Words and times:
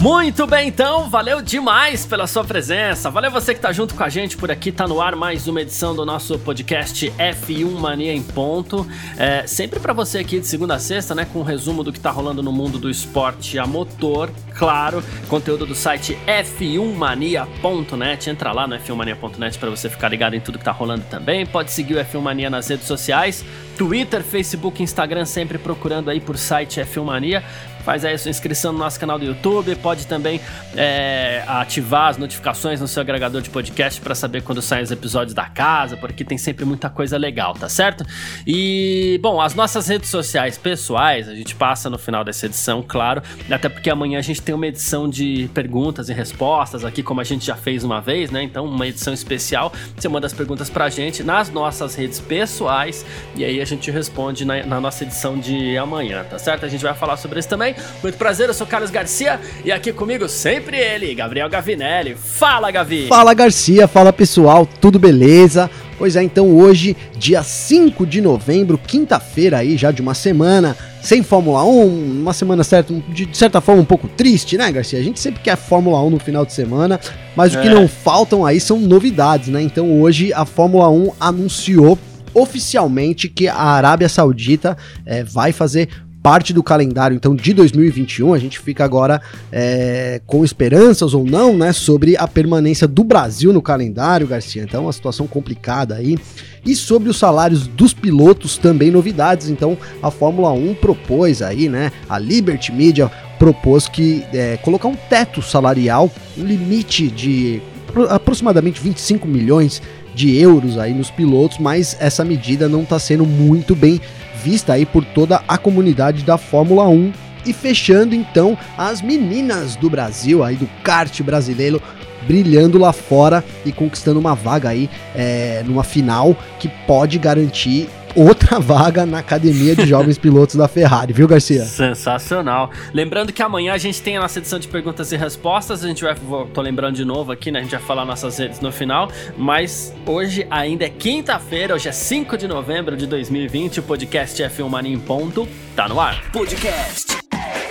Muito 0.00 0.46
bem, 0.46 0.68
então, 0.68 1.10
valeu 1.10 1.42
demais 1.42 2.06
pela 2.06 2.28
sua 2.28 2.44
presença. 2.44 3.10
Valeu 3.10 3.32
você 3.32 3.52
que 3.52 3.58
tá 3.58 3.72
junto 3.72 3.96
com 3.96 4.04
a 4.04 4.08
gente 4.08 4.36
por 4.36 4.48
aqui. 4.48 4.70
Tá 4.70 4.86
no 4.86 5.00
ar 5.00 5.16
mais 5.16 5.48
uma 5.48 5.60
edição 5.60 5.92
do 5.92 6.06
nosso 6.06 6.38
podcast 6.38 7.12
F1 7.18 7.68
Mania 7.72 8.12
em 8.12 8.22
Ponto. 8.22 8.86
É, 9.18 9.44
sempre 9.44 9.80
para 9.80 9.92
você 9.92 10.18
aqui 10.18 10.38
de 10.38 10.46
segunda 10.46 10.76
a 10.76 10.78
sexta, 10.78 11.16
né? 11.16 11.26
Com 11.32 11.40
um 11.40 11.42
resumo 11.42 11.82
do 11.82 11.92
que 11.92 11.98
tá 11.98 12.12
rolando 12.12 12.44
no 12.44 12.52
mundo 12.52 12.78
do 12.78 12.88
esporte 12.88 13.58
a 13.58 13.66
motor. 13.66 14.30
Claro, 14.56 15.02
conteúdo 15.26 15.66
do 15.66 15.74
site 15.74 16.16
f1mania.net. 16.28 18.30
Entra 18.30 18.52
lá 18.52 18.68
no 18.68 18.76
f1mania.net 18.76 19.58
para 19.58 19.68
você 19.68 19.88
ficar 19.88 20.10
ligado 20.10 20.34
em 20.34 20.40
tudo 20.40 20.60
que 20.60 20.64
tá 20.64 20.70
rolando 20.70 21.06
também. 21.10 21.44
Pode 21.44 21.72
seguir 21.72 21.94
o 21.94 21.98
F1 21.98 22.20
Mania 22.20 22.48
nas 22.48 22.68
redes 22.68 22.86
sociais. 22.86 23.44
Twitter, 23.76 24.22
Facebook, 24.22 24.80
Instagram, 24.80 25.24
sempre 25.24 25.58
procurando 25.58 26.08
aí 26.08 26.20
por 26.20 26.38
site 26.38 26.80
F1 26.80 27.02
Mania 27.02 27.42
faz 27.88 28.04
aí 28.04 28.12
a 28.12 28.18
sua 28.18 28.28
inscrição 28.28 28.70
no 28.70 28.78
nosso 28.78 29.00
canal 29.00 29.18
do 29.18 29.24
YouTube, 29.24 29.74
pode 29.76 30.06
também 30.06 30.42
é, 30.76 31.42
ativar 31.46 32.10
as 32.10 32.18
notificações 32.18 32.82
no 32.82 32.86
seu 32.86 33.00
agregador 33.00 33.40
de 33.40 33.48
podcast 33.48 33.98
para 33.98 34.14
saber 34.14 34.42
quando 34.42 34.60
saem 34.60 34.84
os 34.84 34.90
episódios 34.90 35.32
da 35.32 35.46
casa, 35.46 35.96
porque 35.96 36.22
tem 36.22 36.36
sempre 36.36 36.66
muita 36.66 36.90
coisa 36.90 37.16
legal, 37.16 37.54
tá 37.54 37.66
certo? 37.66 38.04
E, 38.46 39.18
bom, 39.22 39.40
as 39.40 39.54
nossas 39.54 39.88
redes 39.88 40.10
sociais 40.10 40.58
pessoais, 40.58 41.30
a 41.30 41.34
gente 41.34 41.54
passa 41.54 41.88
no 41.88 41.96
final 41.96 42.22
dessa 42.22 42.44
edição, 42.44 42.84
claro, 42.86 43.22
até 43.50 43.70
porque 43.70 43.88
amanhã 43.88 44.18
a 44.18 44.22
gente 44.22 44.42
tem 44.42 44.54
uma 44.54 44.66
edição 44.66 45.08
de 45.08 45.48
perguntas 45.54 46.10
e 46.10 46.12
respostas 46.12 46.84
aqui, 46.84 47.02
como 47.02 47.22
a 47.22 47.24
gente 47.24 47.46
já 47.46 47.56
fez 47.56 47.84
uma 47.84 48.02
vez, 48.02 48.30
né? 48.30 48.42
Então, 48.42 48.66
uma 48.66 48.86
edição 48.86 49.14
especial, 49.14 49.72
você 49.96 50.10
manda 50.10 50.26
as 50.26 50.34
perguntas 50.34 50.68
pra 50.68 50.90
gente 50.90 51.22
nas 51.22 51.48
nossas 51.48 51.94
redes 51.94 52.20
pessoais 52.20 53.06
e 53.34 53.46
aí 53.46 53.62
a 53.62 53.64
gente 53.64 53.90
responde 53.90 54.44
na, 54.44 54.62
na 54.66 54.78
nossa 54.78 55.04
edição 55.04 55.38
de 55.38 55.78
amanhã, 55.78 56.22
tá 56.24 56.38
certo? 56.38 56.66
A 56.66 56.68
gente 56.68 56.82
vai 56.82 56.92
falar 56.92 57.16
sobre 57.16 57.38
isso 57.40 57.48
também. 57.48 57.77
Muito 58.02 58.18
prazer, 58.18 58.48
eu 58.48 58.54
sou 58.54 58.66
Carlos 58.66 58.90
Garcia 58.90 59.40
e 59.64 59.72
aqui 59.72 59.92
comigo 59.92 60.28
sempre 60.28 60.76
ele, 60.76 61.14
Gabriel 61.14 61.48
Gavinelli. 61.48 62.14
Fala, 62.14 62.70
Gavi! 62.70 63.06
Fala, 63.06 63.34
Garcia, 63.34 63.88
fala 63.88 64.12
pessoal, 64.12 64.66
tudo 64.80 64.98
beleza? 64.98 65.70
Pois 65.98 66.14
é, 66.14 66.22
então 66.22 66.56
hoje, 66.56 66.96
dia 67.16 67.42
5 67.42 68.06
de 68.06 68.20
novembro, 68.20 68.78
quinta-feira 68.78 69.58
aí, 69.58 69.76
já 69.76 69.90
de 69.90 70.00
uma 70.00 70.14
semana, 70.14 70.76
sem 71.02 71.24
Fórmula 71.24 71.64
1, 71.64 72.20
uma 72.20 72.32
semana 72.32 72.62
certa, 72.62 72.94
de 73.08 73.28
certa 73.36 73.60
forma 73.60 73.82
um 73.82 73.84
pouco 73.84 74.06
triste, 74.06 74.56
né, 74.56 74.70
Garcia? 74.70 75.00
A 75.00 75.02
gente 75.02 75.18
sempre 75.18 75.42
quer 75.42 75.56
Fórmula 75.56 76.00
1 76.04 76.10
no 76.10 76.20
final 76.20 76.46
de 76.46 76.52
semana, 76.52 77.00
mas 77.34 77.52
é. 77.52 77.58
o 77.58 77.62
que 77.62 77.68
é. 77.68 77.74
não 77.74 77.88
faltam 77.88 78.46
aí 78.46 78.60
são 78.60 78.78
novidades, 78.78 79.48
né? 79.48 79.60
Então 79.60 80.00
hoje 80.00 80.32
a 80.32 80.44
Fórmula 80.44 80.88
1 80.88 81.14
anunciou 81.18 81.98
oficialmente 82.32 83.28
que 83.28 83.48
a 83.48 83.56
Arábia 83.56 84.08
Saudita 84.08 84.76
é, 85.04 85.24
vai 85.24 85.50
fazer 85.50 85.88
parte 86.28 86.52
do 86.52 86.62
calendário 86.62 87.14
então 87.14 87.34
de 87.34 87.54
2021. 87.54 88.34
A 88.34 88.38
gente 88.38 88.60
fica 88.60 88.84
agora 88.84 89.18
é, 89.50 90.20
com 90.26 90.44
esperanças 90.44 91.14
ou 91.14 91.24
não, 91.24 91.56
né, 91.56 91.72
sobre 91.72 92.18
a 92.18 92.28
permanência 92.28 92.86
do 92.86 93.02
Brasil 93.02 93.50
no 93.50 93.62
calendário, 93.62 94.26
Garcia. 94.26 94.62
Então, 94.62 94.82
uma 94.82 94.92
situação 94.92 95.26
complicada 95.26 95.94
aí. 95.94 96.18
E 96.66 96.76
sobre 96.76 97.08
os 97.08 97.18
salários 97.18 97.66
dos 97.66 97.94
pilotos, 97.94 98.58
também 98.58 98.90
novidades. 98.90 99.48
Então, 99.48 99.78
a 100.02 100.10
Fórmula 100.10 100.50
1 100.50 100.74
propôs 100.74 101.40
aí, 101.40 101.66
né, 101.66 101.90
a 102.06 102.18
Liberty 102.18 102.72
Media 102.72 103.10
propôs 103.38 103.88
que 103.88 104.22
é, 104.34 104.58
colocar 104.58 104.88
um 104.88 104.96
teto 105.08 105.40
salarial, 105.40 106.10
um 106.36 106.44
limite 106.44 107.08
de 107.08 107.62
aproximadamente 108.10 108.82
25 108.82 109.26
milhões 109.26 109.80
de 110.14 110.36
euros 110.36 110.76
aí 110.76 110.92
nos 110.92 111.10
pilotos, 111.10 111.58
mas 111.58 111.96
essa 112.00 112.24
medida 112.24 112.68
não 112.68 112.82
está 112.82 112.98
sendo 112.98 113.24
muito 113.24 113.74
bem 113.76 114.00
vista 114.42 114.74
aí 114.74 114.86
por 114.86 115.04
toda 115.04 115.42
a 115.46 115.58
comunidade 115.58 116.22
da 116.22 116.38
Fórmula 116.38 116.88
1 116.88 117.12
e 117.46 117.52
fechando 117.52 118.14
então 118.14 118.56
as 118.76 119.00
meninas 119.00 119.76
do 119.76 119.88
Brasil 119.88 120.42
aí 120.44 120.56
do 120.56 120.68
kart 120.82 121.22
brasileiro 121.22 121.80
brilhando 122.26 122.78
lá 122.78 122.92
fora 122.92 123.44
e 123.64 123.72
conquistando 123.72 124.18
uma 124.18 124.34
vaga 124.34 124.68
aí 124.68 124.90
é, 125.14 125.62
numa 125.64 125.84
final 125.84 126.36
que 126.58 126.68
pode 126.86 127.18
garantir 127.18 127.88
outra 128.14 128.58
vaga 128.58 129.04
na 129.06 129.18
academia 129.18 129.74
de 129.74 129.86
jovens 129.86 130.18
pilotos 130.18 130.56
da 130.56 130.68
Ferrari, 130.68 131.12
viu, 131.12 131.26
Garcia? 131.26 131.64
Sensacional. 131.64 132.70
Lembrando 132.92 133.32
que 133.32 133.42
amanhã 133.42 133.72
a 133.72 133.78
gente 133.78 134.00
tem 134.02 134.16
a 134.16 134.20
nossa 134.20 134.38
edição 134.38 134.58
de 134.58 134.68
perguntas 134.68 135.12
e 135.12 135.16
respostas. 135.16 135.84
A 135.84 135.88
gente 135.88 136.02
vai, 136.02 136.14
tô 136.52 136.60
lembrando 136.60 136.96
de 136.96 137.04
novo 137.04 137.32
aqui, 137.32 137.50
né? 137.50 137.60
A 137.60 137.62
gente 137.62 137.72
vai 137.72 137.80
falar 137.80 138.04
nossas 138.04 138.38
redes 138.38 138.60
no 138.60 138.72
final. 138.72 139.10
Mas 139.36 139.94
hoje 140.06 140.46
ainda 140.50 140.84
é 140.84 140.88
quinta-feira, 140.88 141.74
hoje 141.74 141.88
é 141.88 141.92
5 141.92 142.36
de 142.36 142.48
novembro 142.48 142.96
de 142.96 143.06
2020. 143.06 143.80
O 143.80 143.82
podcast 143.82 144.42
F1 144.42 144.68
Mania 144.68 144.94
em 144.94 144.98
ponto 144.98 145.48
tá 145.74 145.88
no 145.88 146.00
ar. 146.00 146.30
Podcast 146.32 147.18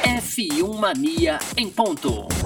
F1 0.03 0.80
Mania 0.80 1.40
em 1.56 1.70
ponto. 1.70 2.37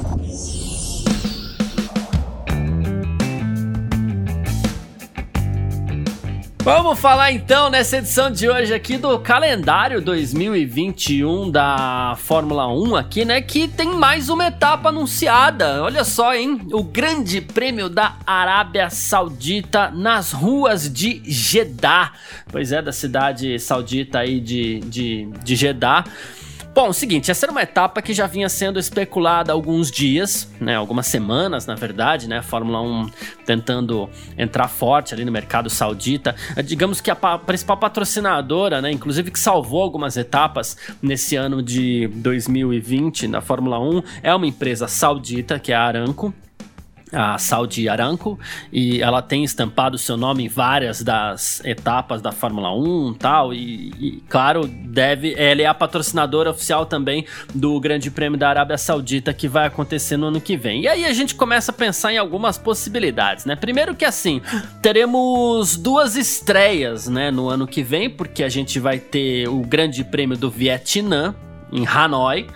Vamos 6.64 7.00
falar 7.00 7.32
então 7.32 7.72
nessa 7.72 7.98
edição 7.98 8.30
de 8.30 8.48
hoje 8.48 8.72
aqui 8.72 8.96
do 8.96 9.18
calendário 9.18 10.00
2021 10.00 11.50
da 11.50 12.16
Fórmula 12.20 12.68
1 12.68 12.96
aqui, 12.96 13.26
né, 13.26 13.42
que 13.42 13.68
tem 13.68 13.96
mais 13.96 14.30
uma 14.30 14.46
etapa 14.46 14.90
anunciada. 14.90 15.82
Olha 15.82 16.04
só, 16.04 16.36
hein? 16.36 16.62
O 16.72 16.84
Grande 16.84 17.42
Prêmio 17.42 17.90
da 17.90 18.16
Arábia 18.28 18.92
Saudita 18.92 19.90
nas 19.90 20.32
ruas 20.34 20.88
de 20.88 21.24
Jeddah. 21.26 22.14
Pois 22.52 22.72
é, 22.72 22.80
da 22.80 22.92
cidade 22.92 23.58
saudita 23.58 24.20
aí 24.20 24.40
de, 24.40 24.82
de, 24.82 25.30
de 25.44 25.56
Jeddah. 25.56 26.04
Bom, 26.74 26.94
seguinte, 26.94 27.30
essa 27.30 27.46
era 27.46 27.52
uma 27.52 27.62
etapa 27.62 28.02
que 28.02 28.14
já 28.14 28.26
vinha 28.26 28.48
sendo 28.48 28.80
especulada 28.80 29.52
há 29.52 29.54
alguns 29.54 29.92
dias, 29.92 30.48
né, 30.58 30.74
algumas 30.74 31.06
semanas, 31.06 31.66
na 31.66 31.76
verdade, 31.76 32.30
né, 32.30 32.38
a 32.38 32.42
Fórmula 32.42 32.82
1 32.82 33.10
tentando 33.46 34.10
entrar 34.38 34.70
forte 34.70 35.14
ali 35.14 35.26
no 35.26 35.32
mercado 35.34 35.70
saudita. 35.70 36.34
Eh, 36.56 36.64
digamos 36.64 37.02
que 37.02 37.12
a 37.12 37.16
principal 37.16 37.76
patrocinadora, 37.76 38.82
né, 38.82 38.90
inclusive 38.90 39.32
que 39.32 39.40
salvou 39.40 39.82
algumas 39.82 40.16
etapas 40.16 40.78
nesse 41.02 41.36
ano 41.36 41.62
de 41.62 42.08
2020 42.08 43.28
na 43.28 43.42
Fórmula 43.42 43.78
1, 43.78 44.02
é 44.24 44.34
uma 44.34 44.48
empresa 44.48 44.88
saudita, 44.88 45.60
que 45.60 45.74
é 45.74 45.76
a 45.76 45.84
Aramco, 45.84 46.34
a 47.12 47.38
Saudi 47.38 47.90
Aramco 47.90 48.40
e 48.72 49.02
ela 49.02 49.22
tem 49.22 49.44
estampado 49.44 49.98
seu 49.98 50.16
nome 50.16 50.46
em 50.46 50.48
várias 50.48 51.02
das 51.04 51.62
etapas 51.66 52.22
da 52.22 52.32
Fórmula 52.32 52.74
1 52.74 53.16
tal 53.16 53.54
e, 53.54 53.92
e 54.00 54.24
claro 54.30 54.68
deve 54.68 55.34
ela 55.38 55.62
é 55.62 55.66
a 55.66 55.74
patrocinadora 55.74 56.52
oficial 56.52 56.86
também 56.86 57.26
do 57.54 57.80
Grande 57.80 58.10
Prêmio 58.10 58.40
da 58.40 58.50
Arábia 58.50 58.78
Saudita 58.78 59.34
que 59.34 59.48
vai 59.48 59.68
acontecer 59.68 60.18
no 60.18 60.28
ano 60.28 60.42
que 60.42 60.56
vem. 60.56 60.82
E 60.82 60.88
aí 60.88 61.06
a 61.06 61.14
gente 61.14 61.36
começa 61.36 61.72
a 61.72 61.74
pensar 61.74 62.14
em 62.14 62.18
algumas 62.18 62.58
possibilidades 62.58 63.46
né? 63.46 63.56
Primeiro 63.56 63.96
que 63.96 64.06
assim 64.06 64.42
teremos 64.82 65.76
duas 65.76 66.16
estreias 66.16 67.08
né 67.08 67.32
no 67.32 67.50
ano 67.50 67.68
que 67.68 67.84
vem 67.84 68.10
porque 68.10 68.44
a 68.44 68.50
gente 68.50 68.80
vai 68.80 69.00
ter 69.00 69.48
o 69.48 69.62
Grande 69.62 70.04
Prêmio 70.04 70.38
do 70.38 70.50
Vietnã 70.50 71.36
em 71.72 71.86
Hanoi. 71.88 72.48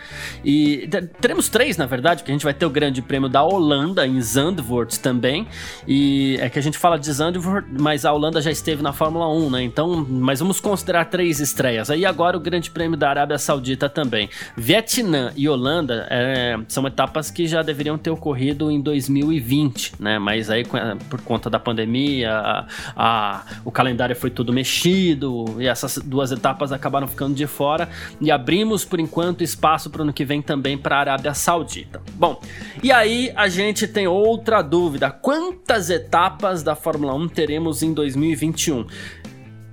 E 0.43 0.87
teremos 1.19 1.49
três, 1.49 1.77
na 1.77 1.85
verdade, 1.85 2.21
porque 2.21 2.31
a 2.31 2.35
gente 2.35 2.43
vai 2.43 2.53
ter 2.53 2.65
o 2.65 2.69
Grande 2.69 3.01
Prêmio 3.01 3.29
da 3.29 3.43
Holanda 3.43 4.05
em 4.05 4.21
Zandvoort 4.21 4.99
também. 4.99 5.47
E 5.87 6.37
é 6.39 6.49
que 6.49 6.59
a 6.59 6.61
gente 6.61 6.77
fala 6.77 6.97
de 6.97 7.11
Zandvoort, 7.11 7.67
mas 7.79 8.05
a 8.05 8.13
Holanda 8.13 8.41
já 8.41 8.51
esteve 8.51 8.81
na 8.81 8.93
Fórmula 8.93 9.27
1, 9.27 9.49
né? 9.49 9.63
Então, 9.63 10.05
mas 10.09 10.39
vamos 10.39 10.59
considerar 10.59 11.05
três 11.05 11.39
estreias. 11.39 11.89
Aí 11.89 12.05
agora 12.05 12.37
o 12.37 12.39
Grande 12.39 12.69
Prêmio 12.69 12.97
da 12.97 13.09
Arábia 13.09 13.37
Saudita 13.37 13.89
também. 13.89 14.29
Vietnã 14.55 15.31
e 15.35 15.47
Holanda 15.47 16.07
é, 16.09 16.57
são 16.67 16.85
etapas 16.87 17.31
que 17.31 17.47
já 17.47 17.61
deveriam 17.61 17.97
ter 17.97 18.09
ocorrido 18.09 18.69
em 18.71 18.81
2020, 18.81 19.93
né? 19.99 20.19
Mas 20.19 20.49
aí 20.49 20.63
por 21.09 21.21
conta 21.21 21.49
da 21.49 21.59
pandemia, 21.59 22.31
a, 22.31 22.65
a, 22.95 23.43
o 23.63 23.71
calendário 23.71 24.15
foi 24.15 24.29
todo 24.29 24.51
mexido 24.53 25.55
e 25.59 25.67
essas 25.67 25.97
duas 25.97 26.31
etapas 26.31 26.71
acabaram 26.71 27.07
ficando 27.07 27.33
de 27.33 27.47
fora 27.47 27.89
e 28.19 28.31
abrimos 28.31 28.83
por 28.83 28.99
enquanto 29.05 29.43
espaço 29.43 29.89
para 29.89 29.99
o 29.99 30.03
ano 30.03 30.13
que 30.13 30.25
vem 30.25 30.41
também 30.41 30.77
para 30.77 30.97
a 30.97 30.99
Arábia 30.99 31.33
Saudita. 31.33 32.01
Bom, 32.15 32.41
e 32.83 32.91
aí 32.91 33.31
a 33.35 33.47
gente 33.47 33.87
tem 33.87 34.07
outra 34.07 34.61
dúvida: 34.61 35.09
quantas 35.09 35.89
etapas 35.89 36.61
da 36.61 36.75
Fórmula 36.75 37.13
1 37.13 37.29
teremos 37.29 37.81
em 37.81 37.93
2021? 37.93 38.85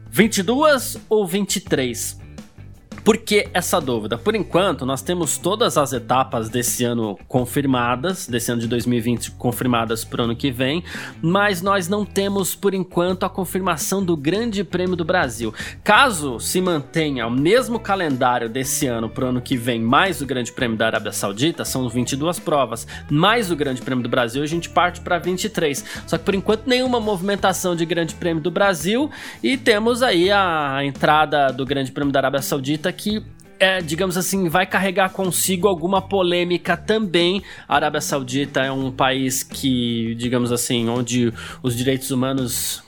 22 0.09 0.99
ou 1.09 1.27
23? 1.27 2.22
Por 3.05 3.19
que 3.19 3.49
essa 3.53 3.81
dúvida? 3.81 4.17
Por 4.17 4.37
enquanto, 4.37 4.87
nós 4.87 5.03
temos 5.03 5.37
todas 5.37 5.77
as 5.77 5.93
etapas 5.93 6.49
desse 6.49 6.85
ano 6.85 7.19
confirmadas, 7.27 8.29
desse 8.29 8.53
ano 8.53 8.61
de 8.61 8.69
2020 8.69 9.33
confirmadas 9.33 10.05
para 10.05 10.23
o 10.23 10.25
ano 10.25 10.37
que 10.37 10.53
vem, 10.53 10.85
mas 11.21 11.61
nós 11.61 11.89
não 11.89 12.05
temos, 12.05 12.55
por 12.55 12.75
enquanto, 12.75 13.25
a 13.25 13.29
confirmação 13.29 14.05
do 14.05 14.17
Grande 14.17 14.63
Prêmio 14.63 14.95
do 14.95 15.05
Brasil. 15.05 15.53
Caso 15.83 16.39
se 16.39 16.61
mantenha 16.61 17.27
o 17.27 17.31
mesmo 17.31 17.81
calendário 17.81 18.49
desse 18.49 18.87
ano 18.87 19.09
para 19.09 19.25
o 19.25 19.29
ano 19.31 19.41
que 19.41 19.57
vem, 19.57 19.81
mais 19.81 20.21
o 20.21 20.27
Grande 20.27 20.53
Prêmio 20.53 20.77
da 20.77 20.87
Arábia 20.87 21.11
Saudita, 21.11 21.65
são 21.65 21.89
22 21.89 22.39
provas, 22.39 22.87
mais 23.11 23.51
o 23.51 23.57
Grande 23.57 23.83
Prêmio 23.83 24.05
do 24.05 24.09
Brasil, 24.09 24.45
a 24.45 24.47
gente 24.47 24.69
parte 24.69 25.01
para 25.01 25.19
23. 25.19 25.85
Só 26.07 26.17
que 26.17 26.25
por 26.25 26.37
enquanto, 26.37 26.69
nenhuma 26.69 27.01
movimentação 27.01 27.75
de 27.75 27.85
Grande 27.85 28.15
Prêmio 28.15 28.41
do 28.41 28.51
Brasil 28.51 29.11
e 29.43 29.57
temos 29.57 30.05
aí 30.05 30.31
a 30.31 30.85
entrada 30.85 31.53
do 31.53 31.67
Grande 31.67 31.91
Prêmio 31.91 32.13
da 32.13 32.21
Arábia 32.21 32.41
Saudita 32.41 32.92
que 32.93 33.23
é, 33.63 33.81
digamos 33.81 34.17
assim, 34.17 34.49
vai 34.49 34.67
carregar 34.67 35.11
consigo 35.11 35.69
alguma 35.69 36.03
polêmica 36.03 36.77
também. 36.77 37.45
A 37.69 37.77
Arábia 37.77 38.01
Saudita 38.01 38.61
é 38.61 38.73
um 38.73 38.91
país 38.91 39.45
que, 39.45 40.17
digamos 40.17 40.51
assim, 40.51 40.89
onde 40.89 41.33
os 41.63 41.77
direitos 41.77 42.11
humanos 42.11 42.83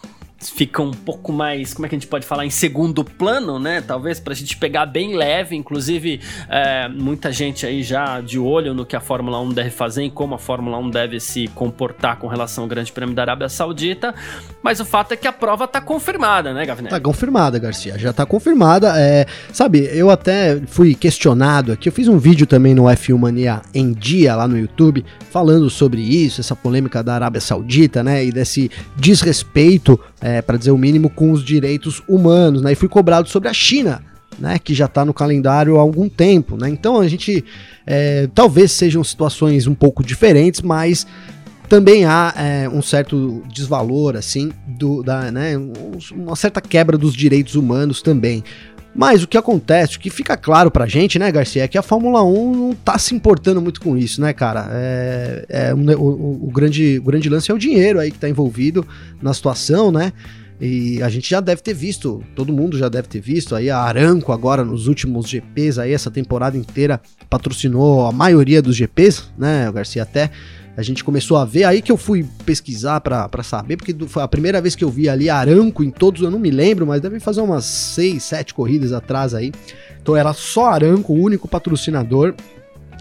ficam 0.50 0.86
um 0.86 0.92
pouco 0.92 1.32
mais, 1.32 1.74
como 1.74 1.86
é 1.86 1.88
que 1.88 1.94
a 1.94 1.98
gente 1.98 2.08
pode 2.08 2.26
falar, 2.26 2.44
em 2.44 2.50
segundo 2.50 3.04
plano, 3.04 3.58
né? 3.58 3.80
Talvez 3.80 4.20
para 4.20 4.32
a 4.32 4.36
gente 4.36 4.56
pegar 4.56 4.86
bem 4.86 5.16
leve, 5.16 5.56
inclusive 5.56 6.20
é, 6.48 6.88
muita 6.88 7.32
gente 7.32 7.66
aí 7.66 7.82
já 7.82 8.20
de 8.20 8.38
olho 8.38 8.74
no 8.74 8.86
que 8.86 8.96
a 8.96 9.00
Fórmula 9.00 9.40
1 9.40 9.50
deve 9.50 9.70
fazer 9.70 10.04
e 10.04 10.10
como 10.10 10.34
a 10.34 10.38
Fórmula 10.38 10.78
1 10.78 10.90
deve 10.90 11.20
se 11.20 11.48
comportar 11.48 12.18
com 12.18 12.26
relação 12.26 12.64
ao 12.64 12.68
Grande 12.68 12.92
Prêmio 12.92 13.14
da 13.14 13.22
Arábia 13.22 13.48
Saudita. 13.48 14.14
Mas 14.62 14.80
o 14.80 14.84
fato 14.84 15.12
é 15.12 15.16
que 15.16 15.28
a 15.28 15.32
prova 15.32 15.66
tá 15.68 15.80
confirmada, 15.80 16.52
né, 16.52 16.64
Gavinelli? 16.64 16.94
Tá 16.94 17.00
confirmada, 17.00 17.58
Garcia, 17.58 17.98
já 17.98 18.12
tá 18.12 18.24
confirmada. 18.24 18.98
É, 18.98 19.26
sabe, 19.52 19.88
eu 19.92 20.10
até 20.10 20.60
fui 20.66 20.94
questionado 20.94 21.72
aqui, 21.72 21.88
eu 21.88 21.92
fiz 21.92 22.08
um 22.08 22.18
vídeo 22.18 22.46
também 22.46 22.74
no 22.74 22.84
F1 22.84 23.18
Mania 23.18 23.62
em 23.74 23.92
dia 23.92 24.34
lá 24.34 24.48
no 24.48 24.58
YouTube, 24.58 25.04
falando 25.30 25.68
sobre 25.68 26.00
isso, 26.00 26.40
essa 26.40 26.56
polêmica 26.56 27.02
da 27.02 27.14
Arábia 27.14 27.40
Saudita, 27.40 28.02
né, 28.02 28.24
e 28.24 28.32
desse 28.32 28.70
desrespeito 28.96 29.98
é, 30.24 30.40
para 30.40 30.56
dizer 30.56 30.70
o 30.70 30.78
mínimo, 30.78 31.10
com 31.10 31.32
os 31.32 31.44
direitos 31.44 32.02
humanos, 32.08 32.62
né? 32.62 32.72
E 32.72 32.74
fui 32.74 32.88
cobrado 32.88 33.28
sobre 33.28 33.46
a 33.46 33.52
China, 33.52 34.02
né? 34.38 34.58
Que 34.58 34.72
já 34.72 34.86
está 34.86 35.04
no 35.04 35.12
calendário 35.12 35.76
há 35.76 35.80
algum 35.82 36.08
tempo, 36.08 36.56
né? 36.56 36.70
Então 36.70 36.98
a 36.98 37.06
gente 37.06 37.44
é, 37.86 38.26
talvez 38.34 38.72
sejam 38.72 39.04
situações 39.04 39.66
um 39.66 39.74
pouco 39.74 40.02
diferentes, 40.02 40.62
mas 40.62 41.06
também 41.68 42.06
há 42.06 42.32
é, 42.38 42.68
um 42.70 42.80
certo 42.80 43.42
desvalor, 43.52 44.16
assim, 44.16 44.50
do, 44.66 45.02
da, 45.02 45.30
né, 45.30 45.52
uma 46.12 46.36
certa 46.36 46.60
quebra 46.60 46.96
dos 46.96 47.14
direitos 47.14 47.54
humanos 47.54 48.00
também. 48.00 48.42
Mas 48.94 49.22
o 49.22 49.28
que 49.28 49.36
acontece, 49.36 49.96
o 49.96 50.00
que 50.00 50.08
fica 50.08 50.36
claro 50.36 50.70
pra 50.70 50.86
gente, 50.86 51.18
né, 51.18 51.30
Garcia, 51.32 51.64
é 51.64 51.68
que 51.68 51.76
a 51.76 51.82
Fórmula 51.82 52.22
1 52.22 52.54
não 52.54 52.74
tá 52.74 52.96
se 52.96 53.14
importando 53.14 53.60
muito 53.60 53.80
com 53.80 53.96
isso, 53.96 54.20
né, 54.20 54.32
cara? 54.32 54.68
É, 54.70 55.46
é 55.48 55.74
um, 55.74 55.84
o, 55.94 56.46
o, 56.46 56.50
grande, 56.52 56.98
o 56.98 57.02
grande 57.02 57.28
lance 57.28 57.50
é 57.50 57.54
o 57.54 57.58
dinheiro 57.58 57.98
aí 57.98 58.12
que 58.12 58.18
tá 58.18 58.28
envolvido 58.28 58.86
na 59.20 59.34
situação, 59.34 59.90
né? 59.90 60.12
E 60.60 61.02
a 61.02 61.08
gente 61.08 61.28
já 61.28 61.40
deve 61.40 61.60
ter 61.60 61.74
visto, 61.74 62.22
todo 62.36 62.52
mundo 62.52 62.78
já 62.78 62.88
deve 62.88 63.08
ter 63.08 63.20
visto 63.20 63.56
aí 63.56 63.68
a 63.68 63.78
Aranco 63.80 64.30
agora 64.32 64.64
nos 64.64 64.86
últimos 64.86 65.28
GPs 65.28 65.80
aí, 65.80 65.92
essa 65.92 66.10
temporada 66.10 66.56
inteira 66.56 67.00
patrocinou 67.28 68.06
a 68.06 68.12
maioria 68.12 68.62
dos 68.62 68.76
GPs, 68.76 69.24
né, 69.36 69.68
o 69.68 69.72
Garcia 69.72 70.02
até 70.04 70.30
a 70.76 70.82
gente 70.82 71.04
começou 71.04 71.36
a 71.36 71.44
ver, 71.44 71.64
aí 71.64 71.80
que 71.80 71.92
eu 71.92 71.96
fui 71.96 72.26
pesquisar 72.44 73.00
para 73.00 73.42
saber, 73.42 73.76
porque 73.76 73.94
foi 74.06 74.22
a 74.22 74.28
primeira 74.28 74.60
vez 74.60 74.74
que 74.74 74.82
eu 74.82 74.90
vi 74.90 75.08
ali 75.08 75.30
Aranco 75.30 75.84
em 75.84 75.90
todos, 75.90 76.22
eu 76.22 76.30
não 76.30 76.38
me 76.38 76.50
lembro, 76.50 76.86
mas 76.86 77.00
deve 77.00 77.20
fazer 77.20 77.40
umas 77.40 77.64
6, 77.64 78.22
7 78.22 78.54
corridas 78.54 78.92
atrás 78.92 79.34
aí. 79.34 79.52
Então 80.02 80.16
era 80.16 80.32
só 80.32 80.66
Aranco, 80.66 81.12
o 81.12 81.16
único 81.16 81.48
patrocinador. 81.48 82.34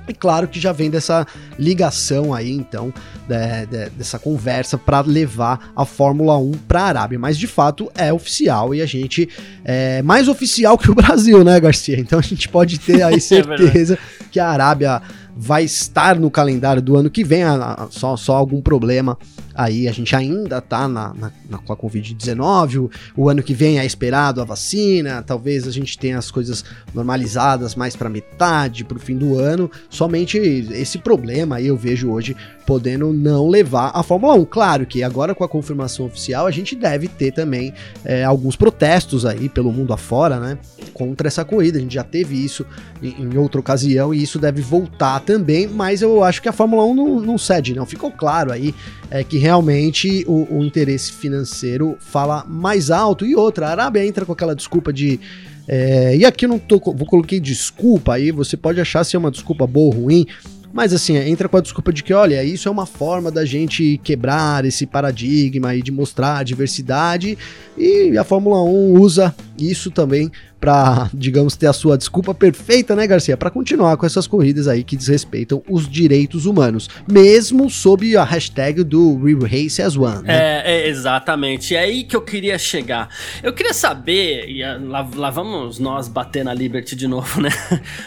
E 0.07 0.13
claro 0.13 0.49
que 0.49 0.59
já 0.59 0.73
vem 0.73 0.89
dessa 0.89 1.25
ligação 1.57 2.33
aí, 2.33 2.51
então, 2.51 2.93
de, 3.27 3.65
de, 3.65 3.89
dessa 3.91 4.19
conversa 4.19 4.77
para 4.77 4.99
levar 4.99 5.71
a 5.75 5.85
Fórmula 5.85 6.37
1 6.37 6.51
para 6.67 6.81
a 6.81 6.85
Arábia. 6.85 7.17
Mas 7.17 7.37
de 7.37 7.47
fato 7.47 7.89
é 7.95 8.11
oficial 8.11 8.75
e 8.75 8.81
a 8.81 8.85
gente 8.85 9.29
é 9.63 10.01
mais 10.01 10.27
oficial 10.27 10.77
que 10.77 10.91
o 10.91 10.95
Brasil, 10.95 11.43
né, 11.43 11.57
Garcia? 11.59 11.97
Então 11.97 12.19
a 12.19 12.21
gente 12.21 12.49
pode 12.49 12.79
ter 12.79 13.01
aí 13.01 13.15
é 13.15 13.19
certeza 13.19 13.93
é 13.93 14.23
que 14.29 14.39
a 14.39 14.49
Arábia 14.49 15.01
vai 15.35 15.63
estar 15.63 16.19
no 16.19 16.29
calendário 16.29 16.81
do 16.81 16.95
ano 16.95 17.09
que 17.09 17.23
vem, 17.23 17.43
só, 17.89 18.15
só 18.15 18.35
algum 18.35 18.61
problema 18.61 19.17
aí, 19.55 19.87
a 19.87 19.91
gente 19.91 20.15
ainda 20.15 20.59
tá 20.61 20.87
na, 20.87 21.13
na, 21.13 21.31
na 21.49 21.57
com 21.59 21.73
a 21.73 21.77
Covid-19, 21.77 22.77
o, 22.77 22.89
o, 23.15 23.29
ano 23.29 23.43
que 23.43 23.53
vem 23.53 23.79
é 23.79 23.85
esperado 23.85 24.41
a 24.41 24.43
vacina, 24.43 25.21
talvez 25.21 25.67
a 25.67 25.71
gente 25.71 25.97
tenha 25.97 26.17
as 26.17 26.31
coisas 26.31 26.63
normalizadas 26.93 27.75
mais 27.75 27.95
para 27.95 28.09
metade, 28.09 28.83
para 28.83 28.97
o 28.97 28.99
fim 28.99 29.17
do 29.17 29.37
ano, 29.37 29.69
somente 29.89 30.37
esse 30.37 30.97
problema 30.97 31.57
aí 31.57 31.67
eu 31.67 31.77
vejo 31.77 32.09
hoje 32.11 32.35
podendo 32.65 33.11
não 33.13 33.47
levar 33.47 33.91
a 33.93 34.03
Fórmula 34.03 34.33
1. 34.35 34.45
Claro 34.45 34.85
que 34.85 35.03
agora 35.03 35.35
com 35.35 35.43
a 35.43 35.49
confirmação 35.49 36.05
oficial 36.05 36.45
a 36.45 36.51
gente 36.51 36.75
deve 36.75 37.07
ter 37.07 37.31
também 37.31 37.73
é, 38.03 38.23
alguns 38.23 38.55
protestos 38.55 39.25
aí 39.25 39.49
pelo 39.49 39.71
mundo 39.71 39.93
afora, 39.93 40.39
né, 40.39 40.57
contra 40.93 41.27
essa 41.27 41.43
corrida, 41.43 41.77
a 41.77 41.81
gente 41.81 41.95
já 41.95 42.03
teve 42.03 42.43
isso 42.43 42.65
em, 43.01 43.23
em 43.23 43.37
outra 43.37 43.59
ocasião 43.59 44.13
e 44.13 44.21
isso 44.21 44.39
deve 44.39 44.61
voltar 44.61 45.19
também, 45.21 45.67
mas 45.67 46.01
eu 46.01 46.23
acho 46.23 46.41
que 46.41 46.49
a 46.49 46.53
Fórmula 46.53 46.85
1 46.85 46.93
não, 46.93 47.19
não 47.19 47.37
cede, 47.37 47.73
não. 47.73 47.85
Ficou 47.85 48.11
claro 48.11 48.51
aí 48.51 48.73
é, 49.09 49.23
que 49.23 49.37
realmente 49.37 50.23
o, 50.27 50.57
o, 50.57 50.63
interesse 50.63 51.11
financeiro 51.11 51.97
fala 51.99 52.43
mais 52.47 52.89
alto. 52.89 53.25
E 53.25 53.35
outra, 53.35 53.67
a 53.67 53.71
Arábia 53.71 54.05
entra 54.05 54.25
com 54.25 54.31
aquela 54.31 54.55
desculpa 54.55 54.91
de. 54.91 55.19
É, 55.67 56.15
e 56.17 56.25
aqui 56.25 56.45
eu 56.45 56.49
não 56.49 56.59
tô. 56.59 56.79
Vou 56.79 57.05
coloquei 57.05 57.39
desculpa 57.39 58.15
aí, 58.15 58.31
você 58.31 58.57
pode 58.57 58.81
achar 58.81 59.03
se 59.03 59.15
é 59.15 59.19
uma 59.19 59.31
desculpa 59.31 59.67
boa 59.67 59.95
ou 59.95 60.01
ruim. 60.01 60.25
Mas 60.73 60.91
assim, 60.91 61.15
entra 61.15 61.47
com 61.47 61.55
a 61.55 61.61
desculpa 61.61 61.93
de 61.93 62.03
que, 62.03 62.11
olha, 62.11 62.43
isso 62.43 62.67
é 62.67 62.71
uma 62.71 62.87
forma 62.87 63.29
da 63.29 63.45
gente 63.45 63.99
quebrar 64.03 64.65
esse 64.65 64.87
paradigma 64.87 65.75
e 65.75 65.83
de 65.83 65.91
mostrar 65.91 66.39
a 66.39 66.43
diversidade. 66.43 67.37
E 67.77 68.17
a 68.17 68.23
Fórmula 68.23 68.63
1 68.63 68.99
usa 68.99 69.35
isso 69.55 69.91
também 69.91 70.31
para, 70.63 71.09
digamos, 71.13 71.57
ter 71.57 71.67
a 71.67 71.73
sua 71.73 71.97
desculpa 71.97 72.33
perfeita, 72.33 72.95
né, 72.95 73.05
Garcia, 73.05 73.35
para 73.35 73.49
continuar 73.49 73.97
com 73.97 74.05
essas 74.05 74.25
corridas 74.25 74.65
aí 74.65 74.81
que 74.81 74.95
desrespeitam 74.95 75.61
os 75.69 75.89
direitos 75.89 76.45
humanos, 76.45 76.89
mesmo 77.05 77.69
sob 77.69 78.15
a 78.15 78.23
hashtag 78.23 78.81
do 78.81 79.13
We 79.17 79.33
Race 79.41 79.81
as 79.81 79.97
One. 79.97 80.23
Né? 80.23 80.33
É, 80.33 80.63
é, 80.65 80.87
exatamente. 80.87 81.75
É 81.75 81.79
aí 81.79 82.05
que 82.05 82.15
eu 82.15 82.21
queria 82.21 82.57
chegar. 82.57 83.09
Eu 83.43 83.51
queria 83.51 83.73
saber, 83.73 84.49
e 84.49 84.63
ah, 84.63 84.79
lá, 84.81 85.05
lá 85.13 85.29
vamos 85.29 85.79
nós 85.79 86.07
bater 86.07 86.45
na 86.45 86.53
Liberty 86.53 86.95
de 86.95 87.09
novo, 87.09 87.41
né? 87.43 87.49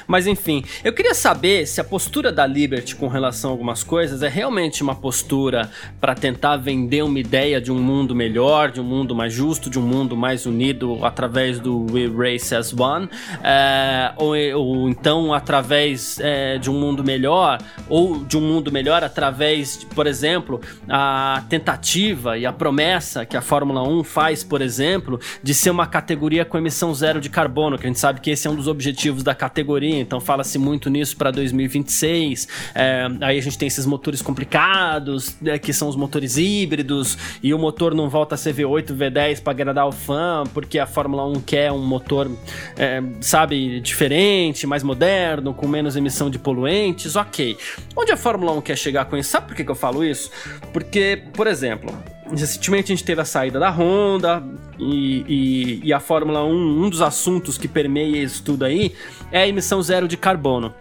Mas 0.06 0.26
enfim, 0.26 0.64
eu 0.82 0.94
queria 0.94 1.14
saber 1.14 1.66
se 1.66 1.78
a 1.78 1.84
postura 1.84 2.32
da 2.32 2.46
Liberty 2.46 2.96
com 2.96 3.06
relação 3.06 3.50
a 3.50 3.52
algumas 3.52 3.84
coisas 3.84 4.22
é 4.22 4.30
realmente 4.30 4.82
uma 4.82 4.94
postura 4.94 5.70
para 6.00 6.14
tentar 6.14 6.56
vender 6.56 7.04
uma 7.04 7.20
ideia 7.20 7.60
de 7.60 7.70
um 7.70 7.78
mundo 7.78 8.14
melhor, 8.14 8.70
de 8.70 8.80
um 8.80 8.84
mundo 8.84 9.14
mais 9.14 9.34
justo, 9.34 9.68
de 9.68 9.78
um 9.78 9.82
mundo 9.82 10.16
mais 10.16 10.46
unido 10.46 11.04
através 11.04 11.60
do 11.60 11.84
We 11.92 12.06
Race 12.06 12.45
as 12.54 12.72
One, 12.72 13.08
é, 13.42 14.12
ou, 14.16 14.34
ou, 14.54 14.88
então 14.88 15.32
através 15.32 16.18
é, 16.20 16.58
de 16.58 16.70
um 16.70 16.78
mundo 16.78 17.02
melhor, 17.02 17.58
ou 17.88 18.24
de 18.24 18.36
um 18.36 18.40
mundo 18.40 18.70
melhor 18.70 19.02
através, 19.02 19.78
de, 19.78 19.86
por 19.86 20.06
exemplo, 20.06 20.60
a 20.88 21.42
tentativa 21.48 22.38
e 22.38 22.46
a 22.46 22.52
promessa 22.52 23.24
que 23.24 23.36
a 23.36 23.42
Fórmula 23.42 23.82
1 23.82 24.04
faz, 24.04 24.44
por 24.44 24.60
exemplo, 24.60 25.18
de 25.42 25.54
ser 25.54 25.70
uma 25.70 25.86
categoria 25.86 26.44
com 26.44 26.58
emissão 26.58 26.94
zero 26.94 27.20
de 27.20 27.30
carbono, 27.30 27.78
que 27.78 27.86
a 27.86 27.88
gente 27.88 27.98
sabe 27.98 28.20
que 28.20 28.30
esse 28.30 28.46
é 28.46 28.50
um 28.50 28.54
dos 28.54 28.68
objetivos 28.68 29.22
da 29.22 29.34
categoria, 29.34 29.98
então 29.98 30.20
fala-se 30.20 30.58
muito 30.58 30.90
nisso 30.90 31.16
para 31.16 31.30
2026. 31.30 32.48
É, 32.74 33.06
aí 33.20 33.38
a 33.38 33.42
gente 33.42 33.58
tem 33.58 33.68
esses 33.68 33.86
motores 33.86 34.22
complicados, 34.22 35.36
né, 35.40 35.58
que 35.58 35.72
são 35.72 35.88
os 35.88 35.96
motores 35.96 36.36
híbridos, 36.36 37.16
e 37.42 37.54
o 37.54 37.58
motor 37.58 37.94
não 37.94 38.08
volta 38.08 38.34
a 38.34 38.38
ser 38.38 38.54
V8, 38.54 38.96
V10 38.96 39.42
para 39.42 39.52
agradar 39.52 39.86
o 39.86 39.92
fã, 39.92 40.44
porque 40.52 40.78
a 40.78 40.86
Fórmula 40.86 41.26
1 41.26 41.40
quer 41.40 41.72
um 41.72 41.84
motor 41.84 42.30
é, 42.76 43.02
sabe, 43.20 43.80
diferente, 43.80 44.66
mais 44.66 44.82
moderno, 44.82 45.54
com 45.54 45.66
menos 45.66 45.96
emissão 45.96 46.30
de 46.30 46.38
poluentes, 46.38 47.16
ok. 47.16 47.56
Onde 47.96 48.12
a 48.12 48.16
Fórmula 48.16 48.52
1 48.52 48.60
quer 48.60 48.76
chegar 48.76 49.04
com 49.06 49.16
isso? 49.16 49.30
Sabe 49.30 49.48
por 49.48 49.56
que, 49.56 49.64
que 49.64 49.70
eu 49.70 49.76
falo 49.76 50.04
isso? 50.04 50.30
Porque, 50.72 51.22
por 51.32 51.46
exemplo, 51.46 51.96
recentemente 52.30 52.92
a 52.92 52.96
gente 52.96 53.04
teve 53.04 53.20
a 53.20 53.24
saída 53.24 53.58
da 53.58 53.70
Honda 53.70 54.42
e, 54.78 55.24
e, 55.28 55.80
e 55.84 55.92
a 55.92 56.00
Fórmula 56.00 56.44
1, 56.44 56.84
um 56.84 56.90
dos 56.90 57.02
assuntos 57.02 57.56
que 57.58 57.68
permeia 57.68 58.22
isso 58.22 58.42
tudo 58.42 58.64
aí 58.64 58.94
é 59.30 59.42
a 59.42 59.48
emissão 59.48 59.80
zero 59.82 60.08
de 60.08 60.16
carbono 60.16 60.74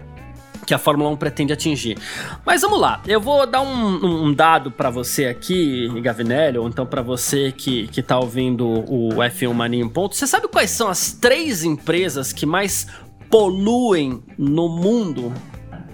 que 0.66 0.74
a 0.74 0.78
Fórmula 0.78 1.10
1 1.12 1.18
pretende 1.18 1.54
atingir. 1.54 1.98
Mas 2.46 2.62
vamos 2.62 2.80
lá, 2.80 3.02
eu 3.08 3.22
vou 3.22 3.46
dar 3.46 3.62
um, 3.62 4.26
um 4.26 4.34
dado 4.34 4.72
para 4.72 4.90
você 4.90 5.26
aqui, 5.26 5.88
Gavinelli, 6.02 6.58
ou 6.58 6.68
então 6.68 6.86
para 6.86 7.02
você 7.02 7.52
que, 7.52 7.88
que 7.88 8.02
tá 8.02 8.20
ouvindo 8.20 8.68
o 8.68 9.10
F1 9.16 9.54
Mania 9.54 9.84
em 9.84 9.90
ponto. 9.90 10.16
Você 10.16 10.28
sabe 10.28 10.48
quais 10.48 10.72
são 10.72 10.88
as 10.88 11.14
três 11.14 11.64
empresas 11.64 12.34
que 12.34 12.46
mais 12.46 12.88
poluem 13.30 14.24
no 14.38 14.68
mundo? 14.70 15.34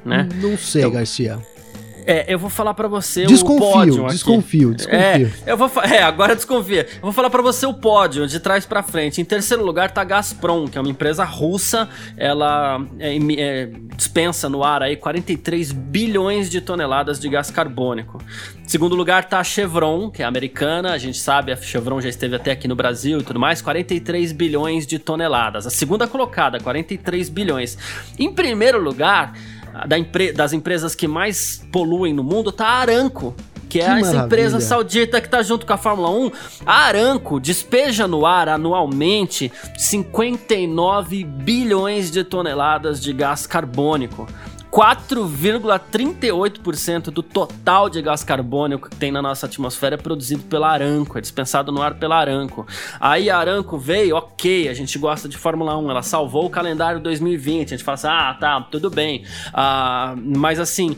Né? 0.04 0.28
Não 0.42 0.58
sei, 0.58 0.82
então, 0.82 0.92
Garcia. 0.94 1.40
É, 2.06 2.26
eu 2.28 2.40
vou 2.40 2.50
falar 2.50 2.74
para 2.74 2.88
você 2.88 3.26
desconfio, 3.26 3.68
o 3.68 3.72
pódio 3.72 4.08
Desconfio, 4.08 4.74
desconfio. 4.74 5.00
É, 5.46 5.52
eu 5.52 5.58
vou 5.58 5.70
é, 5.84 6.02
agora 6.02 6.36
desconfia. 6.36 6.88
Eu 6.96 7.02
vou 7.02 7.12
falar 7.12 7.30
para 7.30 7.42
você 7.42 7.66
o 7.66 7.74
pódio, 7.74 8.28
de 8.28 8.40
trás 8.40 8.66
para 8.66 8.84
frente. 8.84 9.22
Em 9.22 9.26
terceiro 9.26 9.64
lugar 9.64 9.92
tá 9.92 10.02
a 10.02 10.04
Gazprom, 10.04 10.68
que 10.68 10.78
é 10.78 10.82
uma 10.82 10.90
empresa 10.90 11.24
russa. 11.24 11.90
Ela 12.18 12.82
é, 13.00 13.18
é, 13.38 13.70
dispensa 13.96 14.50
no 14.50 14.64
ar 14.64 14.82
aí 14.82 14.96
43 14.96 15.72
bilhões 15.72 16.50
de 16.50 16.62
toneladas 16.62 17.20
de 17.20 17.30
gás 17.30 17.52
carbônico. 17.52 18.22
Em 18.64 18.68
segundo 18.68 18.96
lugar 18.96 19.26
tá 19.26 19.40
a 19.40 19.44
Chevron, 19.44 20.10
que 20.10 20.24
é 20.24 20.26
americana. 20.26 20.94
A 20.94 20.98
gente 20.98 21.18
sabe, 21.18 21.52
a 21.52 21.58
Chevron 21.58 22.02
já 22.02 22.10
esteve 22.10 22.36
até 22.36 22.52
aqui 22.52 22.68
no 22.68 22.76
Brasil 22.76 23.20
e 23.20 23.24
tudo 23.24 23.40
mais. 23.40 23.62
43 23.62 24.32
bilhões 24.32 24.88
de 24.88 24.98
toneladas. 24.98 25.68
A 25.68 25.70
segunda 25.70 26.08
colocada, 26.08 26.60
43 26.60 27.30
bilhões. 27.30 27.78
Em 28.18 28.32
primeiro 28.34 28.82
lugar 28.82 29.34
da 29.88 29.98
empre 29.98 30.32
das 30.32 30.54
empresas 30.54 30.96
que 30.96 31.08
mais 31.08 31.66
poluem 31.72 32.14
no 32.14 32.24
mundo 32.24 32.52
tá 32.52 32.68
a 32.68 32.80
Aramco, 32.80 33.36
que 33.72 33.80
é 33.80 33.86
que 33.86 33.90
essa 33.90 34.00
maravilha. 34.00 34.26
empresa 34.26 34.60
saudita 34.60 35.22
que 35.22 35.28
está 35.28 35.42
junto 35.42 35.66
com 35.66 35.74
a 35.74 35.78
Fórmula 35.78 36.10
1. 36.10 36.32
A 36.66 36.76
Aramco 36.86 37.40
despeja 37.40 38.08
no 38.08 38.26
ar 38.26 38.50
anualmente 38.50 39.52
59 39.78 41.24
bilhões 41.24 42.12
de 42.12 42.24
toneladas 42.24 43.02
de 43.02 43.14
gás 43.14 43.48
carbônico. 43.48 44.28
4,38% 44.72 47.12
do 47.12 47.22
total 47.22 47.90
de 47.90 48.02
gás 48.02 48.24
carbônico 48.24 48.90
que 48.90 48.96
tem 48.96 49.12
na 49.12 49.22
nossa 49.22 49.46
atmosfera 49.46 49.96
é 49.96 49.98
produzido 49.98 50.44
pela 50.44 50.70
Aranco, 50.70 51.18
é 51.18 51.22
dispensado 51.22 51.74
no 51.74 51.82
ar 51.82 51.96
pela 51.96 52.16
Aranco. 52.16 52.66
Aí 52.98 53.30
a 53.30 53.38
Aranco 53.38 53.78
veio, 53.78 54.16
ok, 54.16 54.70
a 54.70 54.74
gente 54.74 54.98
gosta 54.98 55.28
de 55.28 55.38
Fórmula 55.38 55.78
1, 55.78 55.92
ela 55.92 56.02
salvou 56.02 56.46
o 56.46 56.50
calendário 56.50 57.02
2020, 57.02 57.74
a 57.74 57.78
gente 57.78 57.84
fala 57.84 57.96
assim, 57.96 58.08
ah, 58.08 58.38
tá, 58.40 58.62
tudo 58.62 58.90
bem. 58.90 59.26
Ah, 59.54 60.16
mas 60.18 60.58
assim, 60.58 60.96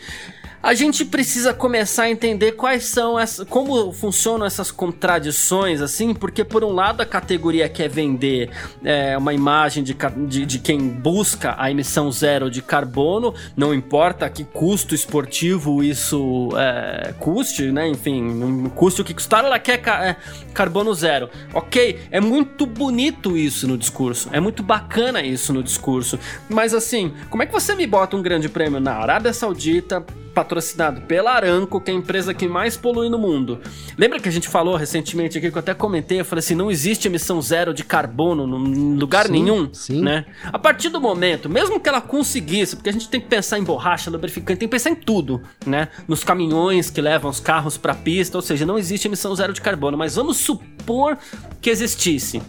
a 0.63 0.73
gente 0.73 1.03
precisa 1.03 1.53
começar 1.53 2.03
a 2.03 2.09
entender 2.09 2.53
quais 2.53 2.85
são 2.85 3.19
essas, 3.19 3.45
como 3.49 3.91
funcionam 3.91 4.45
essas 4.45 4.71
contradições, 4.71 5.81
assim, 5.81 6.13
porque 6.13 6.45
por 6.45 6.63
um 6.63 6.71
lado 6.71 7.01
a 7.01 7.05
categoria 7.05 7.67
quer 7.67 7.89
vender 7.89 8.49
é, 8.81 9.17
uma 9.17 9.33
imagem 9.33 9.83
de, 9.83 9.93
de, 10.25 10.45
de, 10.45 10.59
quem 10.59 10.79
busca 10.87 11.53
a 11.57 11.69
emissão 11.69 12.09
zero 12.09 12.49
de 12.49 12.61
carbono, 12.61 13.35
não 13.57 13.73
importa 13.73 14.29
que 14.29 14.45
custo 14.45 14.95
esportivo 14.95 15.83
isso 15.83 16.51
é, 16.55 17.13
custe, 17.19 17.69
né? 17.69 17.89
Enfim, 17.89 18.71
custe 18.73 19.01
o 19.01 19.03
que 19.03 19.13
custar, 19.13 19.43
ela 19.43 19.59
quer 19.59 19.79
ca 19.79 20.05
é, 20.05 20.15
carbono 20.53 20.93
zero. 20.93 21.29
Ok, 21.53 21.99
é 22.09 22.21
muito 22.21 22.65
bonito 22.65 23.35
isso 23.35 23.67
no 23.67 23.77
discurso, 23.77 24.29
é 24.31 24.39
muito 24.39 24.63
bacana 24.63 25.21
isso 25.21 25.51
no 25.51 25.61
discurso, 25.61 26.17
mas 26.47 26.73
assim, 26.73 27.13
como 27.29 27.43
é 27.43 27.45
que 27.45 27.51
você 27.51 27.75
me 27.75 27.85
bota 27.85 28.15
um 28.15 28.21
grande 28.21 28.47
prêmio 28.47 28.79
na 28.79 28.93
Arábia 28.93 29.33
Saudita? 29.33 30.05
Patrocinado 30.33 31.01
pela 31.01 31.31
Aramco, 31.31 31.79
que 31.79 31.91
é 31.91 31.93
a 31.93 31.97
empresa 31.97 32.33
que 32.33 32.47
mais 32.47 32.75
polui 32.75 33.09
no 33.09 33.17
mundo. 33.17 33.59
Lembra 33.97 34.19
que 34.19 34.27
a 34.27 34.31
gente 34.31 34.47
falou 34.47 34.75
recentemente 34.75 35.37
aqui, 35.37 35.51
que 35.51 35.57
eu 35.57 35.59
até 35.59 35.73
comentei, 35.73 36.19
eu 36.19 36.25
falei 36.25 36.39
assim, 36.39 36.55
não 36.55 36.71
existe 36.71 37.07
emissão 37.07 37.41
zero 37.41 37.73
de 37.73 37.83
carbono 37.83 38.43
em 38.67 38.95
lugar 38.95 39.27
sim, 39.27 39.31
nenhum, 39.31 39.69
sim. 39.73 40.01
né? 40.01 40.25
A 40.45 40.57
partir 40.57 40.89
do 40.89 40.99
momento, 40.99 41.49
mesmo 41.49 41.79
que 41.79 41.87
ela 41.87 42.01
conseguisse, 42.01 42.75
porque 42.75 42.89
a 42.89 42.93
gente 42.93 43.09
tem 43.09 43.21
que 43.21 43.27
pensar 43.27 43.59
em 43.59 43.63
borracha, 43.63 44.09
lubrificante, 44.09 44.59
tem 44.59 44.67
que 44.67 44.71
pensar 44.71 44.89
em 44.89 44.95
tudo, 44.95 45.41
né? 45.65 45.89
Nos 46.07 46.23
caminhões 46.23 46.89
que 46.89 47.01
levam 47.01 47.29
os 47.29 47.39
carros 47.39 47.77
para 47.77 47.93
a 47.93 47.95
pista, 47.95 48.37
ou 48.37 48.41
seja, 48.41 48.65
não 48.65 48.77
existe 48.77 49.07
emissão 49.07 49.35
zero 49.35 49.53
de 49.53 49.61
carbono, 49.61 49.97
mas 49.97 50.15
vamos 50.15 50.37
supor 50.37 51.17
que 51.61 51.69
existisse 51.69 52.41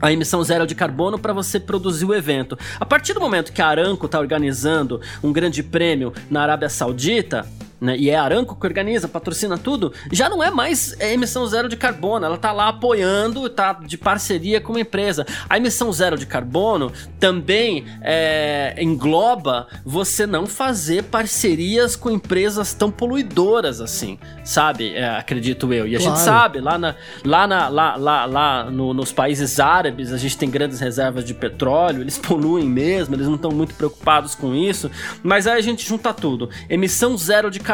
a 0.00 0.12
emissão 0.12 0.42
zero 0.42 0.66
de 0.66 0.74
carbono 0.74 1.18
para 1.18 1.32
você 1.32 1.60
produzir 1.60 2.04
o 2.04 2.14
evento. 2.14 2.58
A 2.78 2.86
partir 2.86 3.12
do 3.12 3.20
momento 3.20 3.52
que 3.52 3.62
a 3.62 3.66
Aramco 3.66 4.06
está 4.06 4.18
organizando 4.18 5.00
um 5.22 5.32
grande 5.32 5.62
prêmio 5.62 6.12
na 6.30 6.42
Arábia 6.42 6.68
Saudita, 6.68 7.46
né, 7.80 7.96
e 7.96 8.10
é 8.10 8.16
a 8.16 8.22
Aramco 8.22 8.54
que 8.54 8.66
organiza, 8.66 9.08
patrocina 9.08 9.56
tudo, 9.56 9.92
já 10.12 10.28
não 10.28 10.42
é 10.42 10.50
mais 10.50 10.94
é, 11.00 11.14
emissão 11.14 11.46
zero 11.46 11.68
de 11.68 11.76
carbono, 11.76 12.26
ela 12.26 12.36
tá 12.36 12.52
lá 12.52 12.68
apoiando, 12.68 13.48
tá 13.48 13.72
de 13.72 13.96
parceria 13.96 14.60
com 14.60 14.72
uma 14.74 14.80
empresa. 14.80 15.26
A 15.48 15.56
emissão 15.56 15.92
zero 15.92 16.18
de 16.18 16.26
carbono 16.26 16.92
também 17.18 17.86
é, 18.02 18.74
engloba 18.78 19.66
você 19.84 20.26
não 20.26 20.46
fazer 20.46 21.04
parcerias 21.04 21.96
com 21.96 22.10
empresas 22.10 22.74
tão 22.74 22.90
poluidoras 22.90 23.80
assim, 23.80 24.18
sabe? 24.44 24.94
É, 24.94 25.08
acredito 25.16 25.72
eu. 25.72 25.86
E 25.86 25.96
a 25.96 25.98
claro. 25.98 26.16
gente 26.16 26.24
sabe, 26.24 26.60
lá, 26.60 26.78
na, 26.78 26.94
lá, 27.24 27.46
na, 27.46 27.68
lá, 27.68 27.96
lá, 27.96 28.24
lá 28.26 28.70
no, 28.70 28.92
nos 28.92 29.12
países 29.12 29.58
árabes, 29.58 30.12
a 30.12 30.18
gente 30.18 30.36
tem 30.36 30.50
grandes 30.50 30.80
reservas 30.80 31.24
de 31.24 31.32
petróleo, 31.32 32.02
eles 32.02 32.18
poluem 32.18 32.68
mesmo, 32.68 33.14
eles 33.14 33.26
não 33.26 33.36
estão 33.36 33.50
muito 33.50 33.74
preocupados 33.74 34.34
com 34.34 34.54
isso, 34.54 34.90
mas 35.22 35.46
aí 35.46 35.58
a 35.58 35.62
gente 35.62 35.86
junta 35.86 36.12
tudo. 36.12 36.50
Emissão 36.68 37.16
zero 37.16 37.50
de 37.50 37.58
carbono 37.58 37.69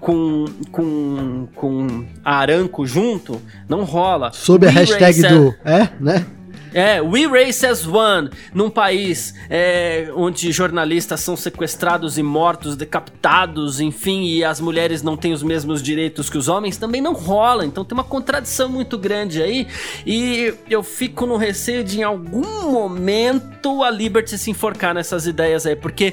com, 0.00 0.44
com, 0.70 1.48
com 1.54 2.04
Aranco 2.24 2.86
junto, 2.86 3.40
não 3.68 3.84
rola. 3.84 4.32
Sob 4.32 4.66
a 4.66 4.70
hashtag 4.70 5.22
do. 5.22 5.54
É, 5.64 5.88
né? 6.00 6.26
É, 6.74 7.00
We 7.00 7.24
Race 7.26 7.64
as 7.64 7.86
One, 7.86 8.28
num 8.52 8.68
país 8.68 9.32
é, 9.48 10.08
onde 10.12 10.50
jornalistas 10.50 11.20
são 11.20 11.36
sequestrados 11.36 12.18
e 12.18 12.22
mortos, 12.22 12.74
decapitados, 12.74 13.78
enfim, 13.78 14.24
e 14.24 14.42
as 14.42 14.60
mulheres 14.60 15.00
não 15.00 15.16
têm 15.16 15.32
os 15.32 15.44
mesmos 15.44 15.80
direitos 15.80 16.28
que 16.28 16.36
os 16.36 16.48
homens, 16.48 16.76
também 16.76 17.00
não 17.00 17.12
rola. 17.12 17.64
Então 17.64 17.84
tem 17.84 17.96
uma 17.96 18.02
contradição 18.02 18.68
muito 18.68 18.98
grande 18.98 19.40
aí. 19.40 19.68
E 20.04 20.52
eu 20.68 20.82
fico 20.82 21.26
no 21.26 21.36
receio 21.36 21.84
de 21.84 22.00
em 22.00 22.02
algum 22.02 22.72
momento 22.72 23.84
a 23.84 23.90
Liberty 23.90 24.36
se 24.36 24.50
enforcar 24.50 24.92
nessas 24.92 25.28
ideias 25.28 25.64
aí, 25.66 25.76
porque 25.76 26.12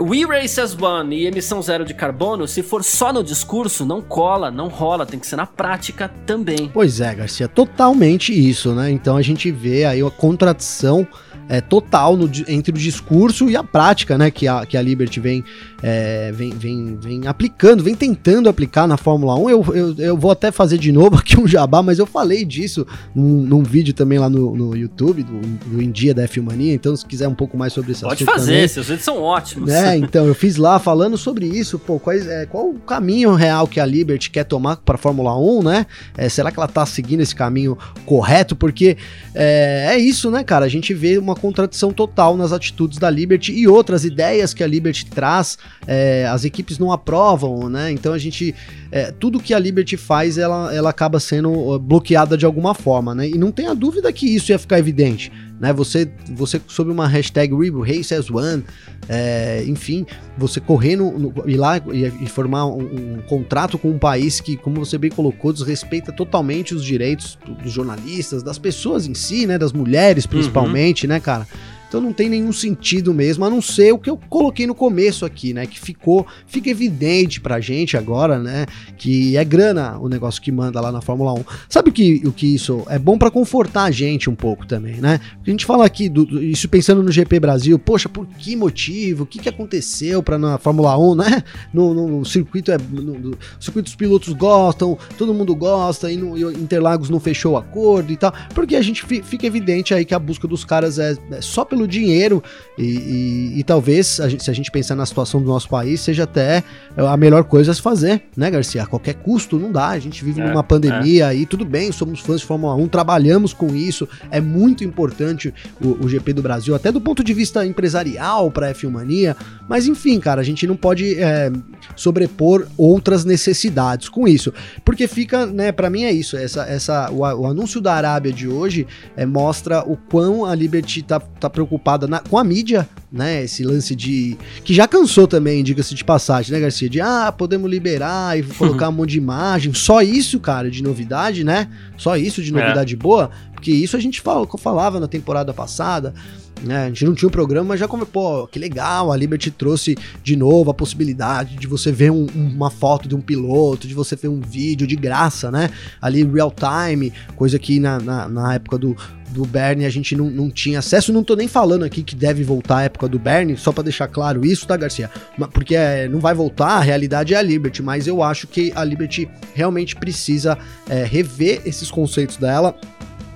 We 0.00 0.24
Race 0.24 0.60
as 0.60 0.74
One 0.80 1.16
e 1.16 1.26
emissão 1.26 1.60
zero 1.60 1.84
de 1.84 1.92
carbono, 1.92 2.48
se 2.48 2.62
for 2.62 2.82
só 2.82 3.12
no 3.12 3.22
discurso, 3.22 3.84
não 3.84 4.00
cola, 4.00 4.50
não 4.50 4.68
rola, 4.68 5.04
tem 5.04 5.20
que 5.20 5.26
ser 5.26 5.36
na 5.36 5.46
prática 5.46 6.10
também. 6.26 6.70
Pois 6.72 7.00
é, 7.00 7.14
Garcia, 7.14 7.46
totalmente 7.46 8.32
isso, 8.32 8.72
né? 8.74 8.90
Então 8.90 9.16
a 9.16 9.22
gente 9.22 9.50
vê 9.50 9.84
aí 9.84 10.00
a 10.00 10.10
contradição 10.10 11.06
é, 11.48 11.60
total 11.60 12.16
no, 12.16 12.30
entre 12.48 12.72
o 12.72 12.78
discurso 12.78 13.50
e 13.50 13.56
a 13.56 13.62
prática, 13.62 14.16
né, 14.16 14.30
que 14.30 14.48
a, 14.48 14.64
que 14.64 14.76
a 14.76 14.82
Liberty 14.82 15.20
vem, 15.20 15.44
é, 15.82 16.30
vem, 16.32 16.50
vem, 16.50 16.96
vem 16.96 17.26
aplicando, 17.26 17.82
vem 17.82 17.94
tentando 17.94 18.48
aplicar 18.48 18.86
na 18.86 18.96
Fórmula 18.96 19.34
1. 19.36 19.50
Eu, 19.50 19.64
eu, 19.74 19.94
eu 19.98 20.16
vou 20.16 20.30
até 20.30 20.52
fazer 20.52 20.78
de 20.78 20.92
novo 20.92 21.16
aqui 21.18 21.38
um 21.38 21.46
jabá, 21.46 21.82
mas 21.82 21.98
eu 21.98 22.06
falei 22.06 22.44
disso 22.44 22.86
num, 23.14 23.42
num 23.42 23.62
vídeo 23.62 23.92
também 23.92 24.18
lá 24.18 24.30
no, 24.30 24.54
no 24.54 24.76
YouTube, 24.76 25.22
do, 25.22 25.40
do 25.40 25.82
Em 25.82 25.90
Dia 25.90 26.14
da 26.14 26.22
F-Mania, 26.22 26.74
então 26.74 26.94
se 26.94 27.04
quiser 27.04 27.26
um 27.26 27.34
pouco 27.34 27.56
mais 27.56 27.72
sobre 27.72 27.92
esse 27.92 28.02
Pode 28.02 28.24
fazer, 28.24 28.52
também, 28.52 28.68
seus 28.68 28.86
vídeos 28.86 29.04
são 29.04 29.20
ótimos. 29.20 29.70
É, 29.70 29.96
então, 29.98 30.26
eu 30.26 30.34
fiz 30.34 30.56
lá 30.56 30.78
falando 30.78 31.18
sobre 31.18 31.46
isso, 31.46 31.78
pô, 31.78 31.98
quais, 31.98 32.26
é, 32.26 32.46
qual 32.46 32.68
o 32.68 32.78
caminho 32.78 33.34
real 33.34 33.66
que 33.66 33.80
a 33.80 33.86
Liberty 33.86 34.30
quer 34.30 34.44
tomar 34.44 34.76
para 34.76 34.94
a 34.94 34.98
Fórmula 34.98 35.36
1, 35.36 35.62
né? 35.62 35.86
É, 36.16 36.28
será 36.28 36.50
que 36.50 36.58
ela 36.58 36.68
tá 36.68 36.86
seguindo 36.86 37.20
esse 37.20 37.34
caminho 37.34 37.76
correto? 38.06 38.54
Porque 38.54 38.96
é, 39.34 39.88
é 39.90 39.98
isso, 39.98 40.30
né, 40.30 40.44
cara? 40.44 40.64
A 40.64 40.68
gente 40.68 40.94
vê 40.94 41.18
uma 41.18 41.34
contradição 41.34 41.92
total 41.92 42.36
nas 42.36 42.52
atitudes 42.52 42.98
da 42.98 43.10
Liberty 43.10 43.52
e 43.52 43.66
outras 43.66 44.04
ideias 44.04 44.54
que 44.54 44.62
a 44.62 44.66
Liberty 44.66 45.06
traz, 45.06 45.58
é, 45.86 46.26
as 46.26 46.44
equipes 46.44 46.78
não 46.78 46.92
aprovam, 46.92 47.68
né? 47.68 47.90
Então 47.90 48.12
a 48.12 48.18
gente. 48.18 48.54
É, 48.90 49.10
tudo 49.10 49.40
que 49.40 49.54
a 49.54 49.58
Liberty 49.58 49.96
faz, 49.96 50.36
ela, 50.36 50.74
ela 50.74 50.90
acaba 50.90 51.18
sendo 51.18 51.78
bloqueada 51.78 52.36
de 52.36 52.44
alguma 52.44 52.74
forma, 52.74 53.14
né? 53.14 53.28
E 53.28 53.38
não 53.38 53.50
tenha 53.50 53.74
dúvida 53.74 54.12
que 54.12 54.26
isso 54.26 54.52
ia 54.52 54.58
ficar 54.58 54.78
evidente 54.78 55.32
né? 55.62 55.72
Você, 55.72 56.10
você 56.28 56.60
sob 56.66 56.90
uma 56.90 57.06
hashtag 57.06 57.54
Race 57.86 58.12
as 58.12 58.28
One, 58.28 58.64
é, 59.08 59.62
enfim, 59.64 60.04
você 60.36 60.58
correr 60.58 60.96
no, 60.96 61.16
no, 61.16 61.48
ir 61.48 61.56
lá 61.56 61.80
e, 61.92 62.24
e 62.24 62.26
formar 62.26 62.66
um, 62.66 62.80
um, 62.80 63.22
contrato 63.28 63.78
com 63.78 63.88
um 63.88 63.98
país 63.98 64.40
que, 64.40 64.56
como 64.56 64.84
você 64.84 64.98
bem 64.98 65.08
colocou, 65.08 65.52
desrespeita 65.52 66.10
totalmente 66.10 66.74
os 66.74 66.84
direitos 66.84 67.38
dos 67.62 67.72
jornalistas, 67.72 68.42
das 68.42 68.58
pessoas 68.58 69.06
em 69.06 69.14
si, 69.14 69.46
né? 69.46 69.56
Das 69.56 69.72
mulheres 69.72 70.26
principalmente, 70.26 71.06
uhum. 71.06 71.12
né, 71.12 71.20
cara? 71.20 71.46
Então 71.92 72.00
não 72.00 72.12
tem 72.14 72.26
nenhum 72.26 72.54
sentido 72.54 73.12
mesmo, 73.12 73.44
a 73.44 73.50
não 73.50 73.60
ser 73.60 73.92
o 73.92 73.98
que 73.98 74.08
eu 74.08 74.16
coloquei 74.16 74.66
no 74.66 74.74
começo 74.74 75.26
aqui, 75.26 75.52
né? 75.52 75.66
Que 75.66 75.78
ficou, 75.78 76.26
fica 76.46 76.70
evidente 76.70 77.38
pra 77.38 77.60
gente 77.60 77.98
agora, 77.98 78.38
né? 78.38 78.64
Que 78.96 79.36
é 79.36 79.44
grana 79.44 79.98
o 79.98 80.08
negócio 80.08 80.40
que 80.40 80.50
manda 80.50 80.80
lá 80.80 80.90
na 80.90 81.02
Fórmula 81.02 81.34
1. 81.34 81.44
Sabe 81.68 81.92
que, 81.92 82.22
o 82.24 82.32
que 82.32 82.54
isso 82.54 82.82
é 82.88 82.98
bom 82.98 83.18
para 83.18 83.30
confortar 83.30 83.82
a 83.82 83.90
gente 83.90 84.30
um 84.30 84.34
pouco 84.34 84.66
também, 84.66 85.02
né? 85.02 85.20
A 85.46 85.50
gente 85.50 85.66
fala 85.66 85.84
aqui, 85.84 86.08
do, 86.08 86.42
isso 86.42 86.66
pensando 86.66 87.02
no 87.02 87.12
GP 87.12 87.38
Brasil, 87.38 87.78
poxa, 87.78 88.08
por 88.08 88.26
que 88.26 88.56
motivo? 88.56 89.24
O 89.24 89.26
que, 89.26 89.38
que 89.38 89.48
aconteceu 89.50 90.22
para 90.22 90.38
na 90.38 90.56
Fórmula 90.56 90.96
1, 90.96 91.14
né? 91.14 91.44
No, 91.74 91.92
no, 91.92 92.08
no 92.08 92.24
circuito 92.24 92.72
é. 92.72 92.78
No, 92.78 93.02
no, 93.02 93.38
circuito 93.60 93.88
os 93.88 93.94
pilotos 93.94 94.32
gostam, 94.32 94.96
todo 95.18 95.34
mundo 95.34 95.54
gosta, 95.54 96.10
e 96.10 96.16
no 96.16 96.38
e 96.38 96.54
Interlagos 96.54 97.10
não 97.10 97.20
fechou 97.20 97.52
o 97.52 97.56
acordo 97.58 98.10
e 98.10 98.16
tal. 98.16 98.32
Porque 98.54 98.76
a 98.76 98.82
gente 98.82 99.04
fica 99.04 99.46
evidente 99.46 99.92
aí 99.92 100.06
que 100.06 100.14
a 100.14 100.18
busca 100.18 100.48
dos 100.48 100.64
caras 100.64 100.98
é, 100.98 101.18
é 101.30 101.40
só 101.42 101.66
pelo 101.66 101.81
dinheiro 101.86 102.42
e, 102.78 102.84
e, 102.84 103.60
e 103.60 103.64
talvez, 103.64 104.20
a 104.20 104.28
gente, 104.28 104.42
se 104.42 104.50
a 104.50 104.54
gente 104.54 104.70
pensar 104.70 104.94
na 104.94 105.04
situação 105.04 105.40
do 105.40 105.46
nosso 105.46 105.68
país, 105.68 106.00
seja 106.00 106.24
até 106.24 106.64
a 106.96 107.16
melhor 107.16 107.44
coisa 107.44 107.70
a 107.70 107.74
se 107.74 107.82
fazer, 107.82 108.22
né, 108.36 108.50
Garcia? 108.50 108.82
A 108.82 108.86
qualquer 108.86 109.14
custo 109.14 109.58
não 109.58 109.70
dá. 109.70 109.88
A 109.88 109.98
gente 109.98 110.24
vive 110.24 110.40
é, 110.40 110.48
numa 110.48 110.62
pandemia 110.62 111.24
é. 111.24 111.28
aí, 111.28 111.46
tudo 111.46 111.64
bem, 111.64 111.92
somos 111.92 112.20
fãs 112.20 112.40
de 112.40 112.46
Fórmula 112.46 112.74
1, 112.74 112.88
trabalhamos 112.88 113.52
com 113.52 113.74
isso, 113.74 114.08
é 114.30 114.40
muito 114.40 114.84
importante 114.84 115.52
o, 115.80 116.04
o 116.04 116.08
GP 116.08 116.32
do 116.32 116.42
Brasil, 116.42 116.74
até 116.74 116.90
do 116.90 117.00
ponto 117.00 117.22
de 117.22 117.34
vista 117.34 117.64
empresarial 117.66 118.50
para 118.50 118.72
F1 118.72 118.90
Mania, 118.90 119.36
mas 119.68 119.86
enfim, 119.86 120.18
cara, 120.18 120.40
a 120.40 120.44
gente 120.44 120.66
não 120.66 120.76
pode 120.76 121.18
é, 121.18 121.50
sobrepor 121.96 122.66
outras 122.76 123.24
necessidades 123.24 124.08
com 124.08 124.26
isso, 124.26 124.52
porque 124.84 125.06
fica, 125.06 125.46
né, 125.46 125.72
para 125.72 125.90
mim 125.90 126.04
é 126.04 126.12
isso, 126.12 126.36
essa, 126.36 126.64
essa, 126.64 127.10
o, 127.10 127.20
o, 127.20 127.46
anúncio 127.46 127.80
da 127.80 127.94
Arábia 127.94 128.32
de 128.32 128.48
hoje 128.48 128.86
é, 129.16 129.26
mostra 129.26 129.80
o 129.80 129.96
quão 129.96 130.44
a 130.44 130.54
Liberty 130.54 131.02
tá, 131.02 131.20
tá 131.20 131.50
preocupada 131.50 131.71
na, 132.08 132.20
com 132.20 132.38
a 132.38 132.44
mídia, 132.44 132.88
né, 133.10 133.44
esse 133.44 133.62
lance 133.64 133.94
de, 133.94 134.36
que 134.64 134.74
já 134.74 134.88
cansou 134.88 135.26
também, 135.26 135.62
diga-se 135.62 135.94
de 135.94 136.04
passagem, 136.04 136.52
né, 136.52 136.60
Garcia, 136.60 136.88
de, 136.88 137.00
ah, 137.00 137.32
podemos 137.36 137.70
liberar 137.70 138.38
e 138.38 138.42
colocar 138.54 138.88
um 138.88 138.92
monte 138.92 139.10
de 139.10 139.18
imagem, 139.18 139.72
só 139.74 140.02
isso, 140.02 140.40
cara, 140.40 140.70
de 140.70 140.82
novidade, 140.82 141.44
né, 141.44 141.68
só 141.96 142.16
isso 142.16 142.42
de 142.42 142.50
é. 142.50 142.52
novidade 142.52 142.94
é. 142.94 142.96
boa, 142.96 143.30
porque 143.52 143.70
isso 143.70 143.96
a 143.96 144.00
gente 144.00 144.20
fala, 144.20 144.46
falava 144.58 144.98
na 144.98 145.06
temporada 145.06 145.54
passada, 145.54 146.14
né? 146.62 146.84
A 146.84 146.88
gente 146.88 147.04
não 147.04 147.14
tinha 147.14 147.26
o 147.26 147.30
um 147.30 147.32
programa, 147.32 147.68
mas 147.68 147.80
já 147.80 147.88
como, 147.88 148.06
pô, 148.06 148.46
que 148.46 148.58
legal, 148.58 149.12
a 149.12 149.16
Liberty 149.16 149.50
trouxe 149.50 149.96
de 150.22 150.36
novo 150.36 150.70
a 150.70 150.74
possibilidade 150.74 151.56
de 151.56 151.66
você 151.66 151.90
ver 151.92 152.10
um, 152.10 152.26
uma 152.34 152.70
foto 152.70 153.08
de 153.08 153.14
um 153.14 153.20
piloto, 153.20 153.86
de 153.86 153.94
você 153.94 154.16
ver 154.16 154.28
um 154.28 154.40
vídeo 154.40 154.86
de 154.86 154.96
graça, 154.96 155.50
né? 155.50 155.70
Ali 156.00 156.24
real 156.24 156.52
time, 156.52 157.12
coisa 157.36 157.58
que 157.58 157.78
na, 157.80 157.98
na, 157.98 158.28
na 158.28 158.54
época 158.54 158.78
do, 158.78 158.96
do 159.32 159.44
Bernie 159.44 159.86
a 159.86 159.90
gente 159.90 160.14
não, 160.14 160.30
não 160.30 160.50
tinha 160.50 160.78
acesso. 160.78 161.12
Não 161.12 161.24
tô 161.24 161.34
nem 161.34 161.48
falando 161.48 161.84
aqui 161.84 162.02
que 162.02 162.14
deve 162.14 162.44
voltar 162.44 162.78
a 162.78 162.82
época 162.84 163.08
do 163.08 163.18
Bernie, 163.18 163.56
só 163.56 163.72
para 163.72 163.84
deixar 163.84 164.08
claro 164.08 164.44
isso, 164.44 164.66
tá, 164.66 164.76
Garcia? 164.76 165.10
Porque 165.52 165.74
é, 165.74 166.08
não 166.08 166.20
vai 166.20 166.34
voltar, 166.34 166.78
a 166.78 166.80
realidade 166.80 167.34
é 167.34 167.36
a 167.36 167.42
Liberty, 167.42 167.82
mas 167.82 168.06
eu 168.06 168.22
acho 168.22 168.46
que 168.46 168.72
a 168.74 168.84
Liberty 168.84 169.28
realmente 169.54 169.96
precisa 169.96 170.58
é, 170.88 171.04
rever 171.04 171.62
esses 171.64 171.90
conceitos 171.90 172.36
dela. 172.36 172.76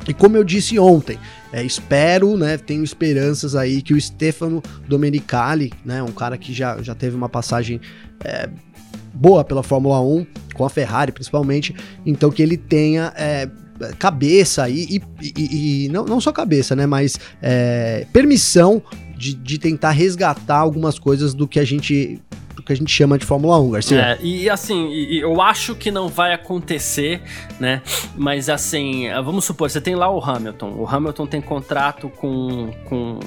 E 0.09 0.15
como 0.15 0.37
eu 0.37 0.45
disse 0.45 0.79
ontem, 0.79 1.19
é, 1.53 1.65
espero, 1.65 2.37
né, 2.37 2.57
tenho 2.57 2.85
esperanças 2.85 3.55
aí 3.55 3.83
que 3.83 3.95
o 3.95 4.01
Stefano 4.01 4.63
Domenicali, 4.87 5.73
né, 5.85 6.03
um 6.03 6.13
cara 6.13 6.37
que 6.37 6.53
já, 6.53 6.81
já 6.83 6.95
teve 6.95 7.17
uma 7.17 7.29
passagem 7.29 7.81
é, 8.25 8.49
boa 9.13 9.45
pela 9.45 9.63
Fórmula 9.63 10.01
1, 10.01 10.27
com 10.55 10.65
a 10.65 10.71
Ferrari 10.71 11.13
principalmente, 11.13 11.75
então 12.05 12.31
que 12.31 12.43
ele 12.43 12.57
tenha 12.57 13.13
é, 13.17 13.49
cabeça 13.99 14.65
aí, 14.65 14.87
e, 14.89 15.03
e, 15.23 15.85
e, 15.85 15.89
não, 15.89 16.05
não 16.05 16.21
só 16.21 16.33
cabeça, 16.33 16.77
né, 16.77 16.87
mas 16.87 17.19
é, 17.43 18.07
permissão 18.13 18.83
de, 19.17 19.35
de 19.35 19.59
tentar 19.59 19.91
resgatar 19.91 20.59
algumas 20.59 20.99
coisas 20.99 21.35
do 21.35 21.49
que 21.49 21.59
a 21.59 21.65
gente 21.65 22.21
que 22.63 22.73
a 22.73 22.77
gente 22.77 22.91
chama 22.91 23.19
de 23.19 23.25
Fórmula 23.25 23.59
1, 23.61 23.71
Garcia. 23.71 24.01
É, 24.01 24.19
e 24.23 24.49
assim, 24.49 24.93
eu 24.93 25.41
acho 25.41 25.75
que 25.75 25.91
não 25.91 26.09
vai 26.09 26.33
acontecer, 26.33 27.23
né? 27.59 27.83
Mas 28.17 28.49
assim, 28.49 29.09
vamos 29.25 29.45
supor, 29.45 29.71
você 29.71 29.81
tem 29.81 29.95
lá 29.95 30.11
o 30.11 30.23
Hamilton. 30.23 30.73
O 30.73 30.87
Hamilton 30.87 31.27
tem 31.27 31.41
contrato 31.41 32.09
com, 32.09 32.73
com, 32.85 33.21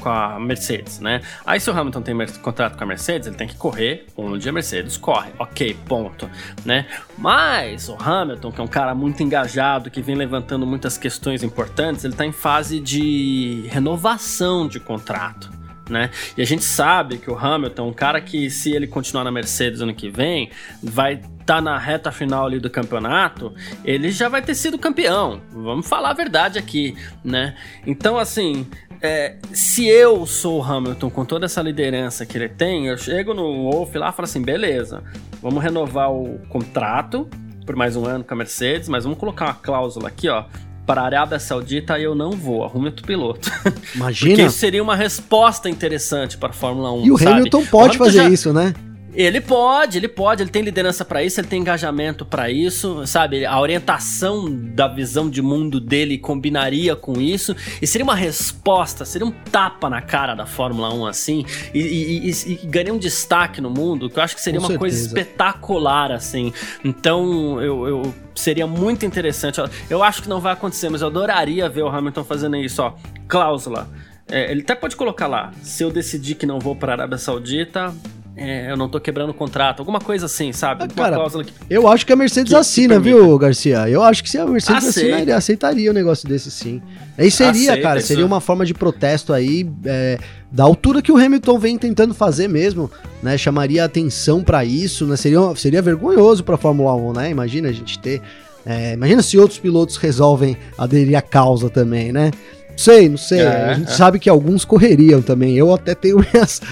com 0.00 0.08
a 0.08 0.38
Mercedes, 0.38 1.00
né? 1.00 1.20
Aí 1.44 1.60
se 1.60 1.70
o 1.70 1.78
Hamilton 1.78 2.02
tem 2.02 2.16
contrato 2.40 2.76
com 2.76 2.84
a 2.84 2.86
Mercedes, 2.86 3.26
ele 3.26 3.36
tem 3.36 3.48
que 3.48 3.56
correr 3.56 4.06
onde 4.16 4.48
a 4.48 4.52
Mercedes 4.52 4.96
corre. 4.96 5.30
Ok, 5.38 5.76
ponto, 5.86 6.30
né? 6.64 6.86
Mas 7.16 7.88
o 7.88 7.96
Hamilton, 7.98 8.52
que 8.52 8.60
é 8.60 8.64
um 8.64 8.68
cara 8.68 8.94
muito 8.94 9.22
engajado, 9.22 9.90
que 9.90 10.00
vem 10.00 10.14
levantando 10.14 10.66
muitas 10.66 10.96
questões 10.96 11.42
importantes, 11.42 12.04
ele 12.04 12.14
tá 12.14 12.24
em 12.24 12.32
fase 12.32 12.80
de 12.80 13.66
renovação 13.68 14.66
de 14.68 14.80
contrato 14.80 15.57
né? 15.88 16.10
E 16.36 16.42
a 16.42 16.44
gente 16.44 16.64
sabe 16.64 17.18
que 17.18 17.30
o 17.30 17.36
Hamilton, 17.36 17.88
um 17.88 17.92
cara 17.92 18.20
que 18.20 18.50
se 18.50 18.72
ele 18.72 18.86
continuar 18.86 19.24
na 19.24 19.30
Mercedes 19.30 19.80
ano 19.80 19.94
que 19.94 20.08
vem, 20.08 20.50
vai 20.82 21.14
estar 21.14 21.56
tá 21.56 21.60
na 21.60 21.78
reta 21.78 22.12
final 22.12 22.46
ali 22.46 22.60
do 22.60 22.70
campeonato, 22.70 23.54
ele 23.84 24.10
já 24.10 24.28
vai 24.28 24.42
ter 24.42 24.54
sido 24.54 24.78
campeão. 24.78 25.40
Vamos 25.50 25.88
falar 25.88 26.10
a 26.10 26.14
verdade 26.14 26.58
aqui, 26.58 26.96
né? 27.24 27.56
Então, 27.86 28.18
assim, 28.18 28.66
é, 29.00 29.36
se 29.52 29.86
eu 29.86 30.26
sou 30.26 30.60
o 30.60 30.62
Hamilton 30.62 31.10
com 31.10 31.24
toda 31.24 31.46
essa 31.46 31.62
liderança 31.62 32.26
que 32.26 32.36
ele 32.36 32.48
tem, 32.48 32.86
eu 32.86 32.98
chego 32.98 33.32
no 33.32 33.70
Wolff 33.70 33.96
lá 33.96 34.10
e 34.10 34.12
falo 34.12 34.24
assim: 34.24 34.42
beleza, 34.42 35.02
vamos 35.40 35.62
renovar 35.62 36.12
o 36.12 36.38
contrato 36.48 37.28
por 37.64 37.76
mais 37.76 37.96
um 37.96 38.06
ano 38.06 38.24
com 38.24 38.32
a 38.32 38.36
Mercedes, 38.36 38.88
mas 38.88 39.04
vamos 39.04 39.18
colocar 39.18 39.44
uma 39.44 39.54
cláusula 39.54 40.08
aqui, 40.08 40.28
ó 40.28 40.46
para 40.88 41.02
a 41.02 41.04
Arábia 41.04 41.38
Saudita 41.38 42.00
eu 42.00 42.14
não 42.14 42.30
vou, 42.30 42.64
arrume 42.64 42.86
outro 42.86 43.06
piloto. 43.06 43.52
Imagina. 43.94 44.30
Porque 44.30 44.46
isso 44.46 44.56
seria 44.56 44.82
uma 44.82 44.96
resposta 44.96 45.68
interessante 45.68 46.38
para 46.38 46.48
a 46.48 46.52
Fórmula 46.54 46.90
1. 46.94 47.04
E 47.04 47.12
o 47.12 47.18
sabe? 47.18 47.30
Hamilton 47.32 47.66
pode 47.66 47.98
fazer 47.98 48.22
já... 48.22 48.30
isso, 48.30 48.54
né? 48.54 48.72
Ele 49.18 49.40
pode, 49.40 49.98
ele 49.98 50.06
pode, 50.06 50.44
ele 50.44 50.50
tem 50.50 50.62
liderança 50.62 51.04
para 51.04 51.24
isso, 51.24 51.40
ele 51.40 51.48
tem 51.48 51.60
engajamento 51.60 52.24
para 52.24 52.48
isso, 52.52 53.04
sabe? 53.04 53.44
A 53.44 53.60
orientação 53.60 54.48
da 54.48 54.86
visão 54.86 55.28
de 55.28 55.42
mundo 55.42 55.80
dele 55.80 56.16
combinaria 56.16 56.94
com 56.94 57.20
isso 57.20 57.56
e 57.82 57.86
seria 57.86 58.04
uma 58.04 58.14
resposta, 58.14 59.04
seria 59.04 59.26
um 59.26 59.32
tapa 59.32 59.90
na 59.90 60.00
cara 60.00 60.36
da 60.36 60.46
Fórmula 60.46 60.94
1 60.94 61.06
assim 61.06 61.44
e, 61.74 61.80
e, 61.80 62.30
e, 62.30 62.52
e 62.52 62.66
ganharia 62.68 62.94
um 62.94 62.98
destaque 62.98 63.60
no 63.60 63.70
mundo 63.70 64.08
que 64.08 64.20
eu 64.20 64.22
acho 64.22 64.36
que 64.36 64.40
seria 64.40 64.60
com 64.60 64.66
uma 64.66 64.78
certeza. 64.78 64.78
coisa 64.78 65.06
espetacular 65.08 66.12
assim. 66.12 66.52
Então 66.84 67.60
eu, 67.60 67.88
eu 67.88 68.14
seria 68.36 68.68
muito 68.68 69.04
interessante. 69.04 69.60
Eu 69.90 70.04
acho 70.04 70.22
que 70.22 70.28
não 70.28 70.40
vai 70.40 70.52
acontecer, 70.52 70.88
mas 70.90 71.02
eu 71.02 71.08
adoraria 71.08 71.68
ver 71.68 71.82
o 71.82 71.88
Hamilton 71.88 72.22
fazendo 72.22 72.56
isso, 72.56 72.80
ó. 72.82 72.94
Cláusula. 73.26 73.88
É, 74.30 74.50
ele 74.50 74.60
até 74.60 74.74
pode 74.74 74.94
colocar 74.94 75.26
lá: 75.26 75.52
se 75.62 75.82
eu 75.82 75.90
decidir 75.90 76.34
que 76.34 76.46
não 76.46 76.58
vou 76.58 76.76
para 76.76 76.92
a 76.92 76.94
Arábia 76.94 77.18
Saudita, 77.18 77.94
é, 78.38 78.70
eu 78.70 78.76
não 78.76 78.88
tô 78.88 79.00
quebrando 79.00 79.30
o 79.30 79.34
contrato, 79.34 79.80
alguma 79.80 79.98
coisa 80.00 80.26
assim, 80.26 80.52
sabe? 80.52 80.84
Ah, 80.84 80.88
cara, 80.88 81.18
que... 81.44 81.52
Eu 81.68 81.88
acho 81.88 82.06
que 82.06 82.12
a 82.12 82.16
Mercedes 82.16 82.52
que, 82.52 82.58
assina, 82.58 83.00
viu, 83.00 83.36
Garcia? 83.36 83.88
Eu 83.88 84.02
acho 84.02 84.22
que 84.22 84.30
se 84.30 84.38
a 84.38 84.46
Mercedes 84.46 84.88
Aceita. 84.88 85.06
assina, 85.06 85.22
ele 85.22 85.32
aceitaria 85.32 85.90
um 85.90 85.94
negócio 85.94 86.28
desse 86.28 86.50
sim. 86.50 86.80
Aí 87.18 87.30
seria, 87.30 87.72
Aceita, 87.72 87.82
cara, 87.82 88.00
seria 88.00 88.24
uma 88.24 88.40
forma 88.40 88.64
de 88.64 88.72
protesto 88.72 89.32
aí, 89.32 89.68
é, 89.84 90.18
da 90.50 90.62
altura 90.62 91.02
que 91.02 91.10
o 91.10 91.16
Hamilton 91.16 91.58
vem 91.58 91.76
tentando 91.76 92.14
fazer 92.14 92.48
mesmo, 92.48 92.90
né? 93.22 93.36
Chamaria 93.36 93.84
atenção 93.84 94.42
para 94.42 94.64
isso, 94.64 95.04
né? 95.04 95.16
Seria, 95.16 95.40
seria 95.56 95.82
vergonhoso 95.82 96.44
pra 96.44 96.56
Fórmula 96.56 96.94
1, 96.94 97.12
né? 97.14 97.30
Imagina 97.30 97.68
a 97.68 97.72
gente 97.72 97.98
ter. 97.98 98.22
É, 98.64 98.92
imagina 98.92 99.22
se 99.22 99.36
outros 99.36 99.58
pilotos 99.58 99.96
resolvem 99.96 100.56
aderir 100.76 101.16
à 101.16 101.22
causa 101.22 101.68
também, 101.68 102.12
né? 102.12 102.30
Sei, 102.78 103.08
não 103.08 103.16
sei. 103.16 103.40
É, 103.40 103.64
a 103.64 103.74
gente 103.74 103.90
é. 103.90 103.94
sabe 103.94 104.20
que 104.20 104.30
alguns 104.30 104.64
correriam 104.64 105.20
também. 105.20 105.56
Eu 105.56 105.74
até 105.74 105.96
tenho 105.96 106.18
minhas, 106.32 106.62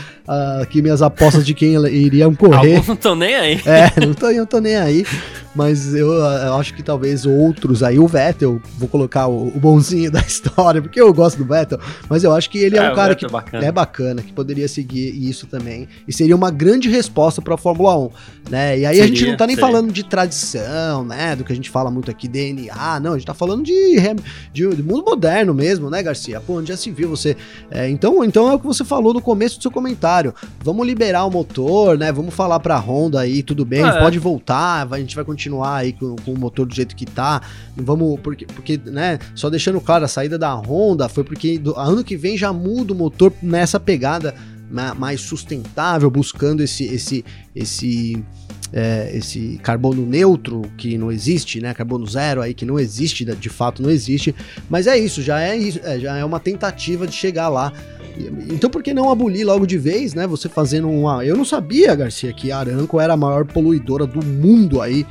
aqui 0.61 0.83
minhas 0.83 1.03
apostas 1.03 1.45
de 1.47 1.55
quem 1.55 1.75
iriam 1.89 2.35
correr. 2.35 2.75
Alguns 2.75 2.87
não 2.89 2.95
estão 2.95 3.15
nem 3.15 3.35
aí. 3.35 3.61
É, 3.65 4.07
não 4.07 4.15
tô, 4.15 4.31
não 4.31 4.47
tô 4.47 4.61
nem 4.61 4.77
aí. 4.77 5.07
Mas 5.57 5.95
eu, 5.95 6.12
eu, 6.12 6.55
acho 6.55 6.75
que 6.75 6.83
talvez 6.83 7.25
outros 7.25 7.83
aí, 7.83 7.99
o 7.99 8.07
Vettel, 8.07 8.61
vou 8.77 8.87
colocar 8.87 9.27
o, 9.27 9.49
o, 9.49 9.59
bonzinho 9.59 10.11
da 10.12 10.21
história, 10.21 10.83
porque 10.83 11.01
eu 11.01 11.12
gosto 11.14 11.38
do 11.38 11.47
Vettel, 11.47 11.81
mas 12.11 12.23
eu 12.23 12.35
acho 12.35 12.51
que 12.51 12.59
ele 12.59 12.77
é, 12.77 12.85
é 12.85 12.92
um 12.92 12.95
cara 12.95 13.14
que 13.14 13.25
é 13.25 13.29
bacana. 13.29 13.64
é 13.64 13.73
bacana, 13.73 14.23
que 14.23 14.35
poderia 14.35 14.69
seguir 14.69 15.09
isso 15.29 15.47
também. 15.47 15.88
E 16.07 16.12
seria 16.12 16.37
uma 16.37 16.51
grande 16.51 16.90
resposta 16.90 17.40
para 17.40 17.55
a 17.55 17.57
Fórmula 17.57 17.99
1, 17.99 18.11
né? 18.51 18.79
E 18.79 18.85
aí 18.85 18.97
seria, 18.97 19.05
a 19.05 19.07
gente 19.07 19.27
não 19.27 19.37
tá 19.37 19.47
nem 19.47 19.57
seria. 19.57 19.71
falando 19.71 19.90
de 19.90 20.05
tradição, 20.05 21.05
né? 21.07 21.35
Do 21.35 21.42
que 21.42 21.53
a 21.53 21.57
gente 21.57 21.71
fala 21.71 21.90
muito 21.90 22.11
aqui, 22.11 22.29
DNA, 22.29 23.01
não, 23.01 23.14
a 23.14 23.16
gente 23.16 23.27
tá 23.27 23.33
falando 23.35 23.64
de, 23.64 23.99
de, 24.53 24.69
de 24.69 24.83
mundo 24.83 25.05
moderno 25.07 25.55
mesmo, 25.55 25.88
né, 25.88 26.03
Garcia? 26.03 26.38
Pô, 26.38 26.59
onde 26.59 26.69
já 26.69 26.77
se 26.77 26.90
viu 26.90 27.09
você. 27.09 27.35
É, 27.71 27.88
então, 27.88 28.23
então 28.23 28.51
é 28.51 28.55
o 28.55 28.59
que 28.59 28.66
você 28.66 28.85
falou 28.85 29.14
no 29.14 29.23
começo 29.23 29.57
do 29.57 29.62
seu 29.62 29.71
comentário. 29.71 30.35
Vamos 30.62 30.87
liberar 30.87 31.25
o 31.25 31.31
motor, 31.31 31.97
né? 31.97 32.12
Vamos 32.12 32.35
falar 32.35 32.61
pra 32.61 32.77
Honda 32.77 33.21
aí, 33.21 33.42
tudo 33.42 33.64
bem, 33.64 33.83
é. 33.83 34.01
pode 34.01 34.19
voltar, 34.19 34.87
a 34.90 34.99
gente 34.99 35.16
vai 35.16 35.25
continuar 35.25 35.46
continuar 35.47 35.77
aí 35.77 35.93
com, 35.93 36.17
com, 36.17 36.33
o 36.33 36.39
motor 36.39 36.67
do 36.67 36.75
jeito 36.75 36.95
que 36.95 37.07
tá. 37.07 37.41
Vamos, 37.77 38.19
porque, 38.21 38.47
porque, 38.47 38.81
né, 38.85 39.19
só 39.35 39.49
deixando 39.49 39.81
claro, 39.81 40.05
a 40.05 40.09
saída 40.09 40.39
da 40.39 40.53
Honda 40.55 41.09
foi 41.09 41.25
porque 41.25 41.59
do, 41.59 41.75
ano 41.77 42.03
que 42.03 42.17
vem 42.17 42.37
já 42.37 42.53
muda 42.53 42.93
o 42.93 42.97
motor 42.97 43.33
nessa 43.41 43.79
pegada 43.79 44.35
mais 44.99 45.21
sustentável, 45.21 46.11
buscando 46.11 46.61
esse, 46.61 46.85
esse, 46.87 47.25
esse, 47.55 48.25
é, 48.73 49.17
esse 49.17 49.61
carbono 49.63 50.05
neutro 50.05 50.63
que 50.77 50.99
não 50.99 51.13
existe, 51.13 51.61
né? 51.61 51.73
Carbono 51.73 52.05
zero 52.05 52.43
aí 52.43 52.53
que 52.53 52.65
não 52.65 52.77
existe, 52.77 53.25
de 53.25 53.49
fato 53.49 53.81
não 53.81 53.91
existe. 53.91 54.35
Mas 54.69 54.89
é 54.89 54.99
isso, 54.99 55.23
já 55.23 55.41
é, 55.41 55.57
é 55.57 56.01
já 56.01 56.17
é 56.17 56.25
uma 56.25 56.41
tentativa 56.41 57.07
de 57.07 57.15
chegar 57.15 57.49
lá 57.49 57.73
então 58.48 58.70
por 58.70 58.83
que 58.83 58.94
não 58.94 59.11
abolir 59.11 59.46
logo 59.46 59.66
de 59.66 59.79
vez, 59.79 60.14
né? 60.14 60.26
Você 60.26 60.48
fazendo 60.48 60.88
uma. 60.88 61.24
Eu 61.24 61.37
não 61.37 61.44
sabia, 61.44 61.94
Garcia, 61.94 62.33
que 62.33 62.50
a 62.50 62.59
Aranco 62.59 63.00
era 63.00 63.14
a 63.14 63.16
maior 63.16 63.44
poluidora 63.44 64.07
do 64.07 64.24
mundo 64.24 64.81
aí, 64.81 65.07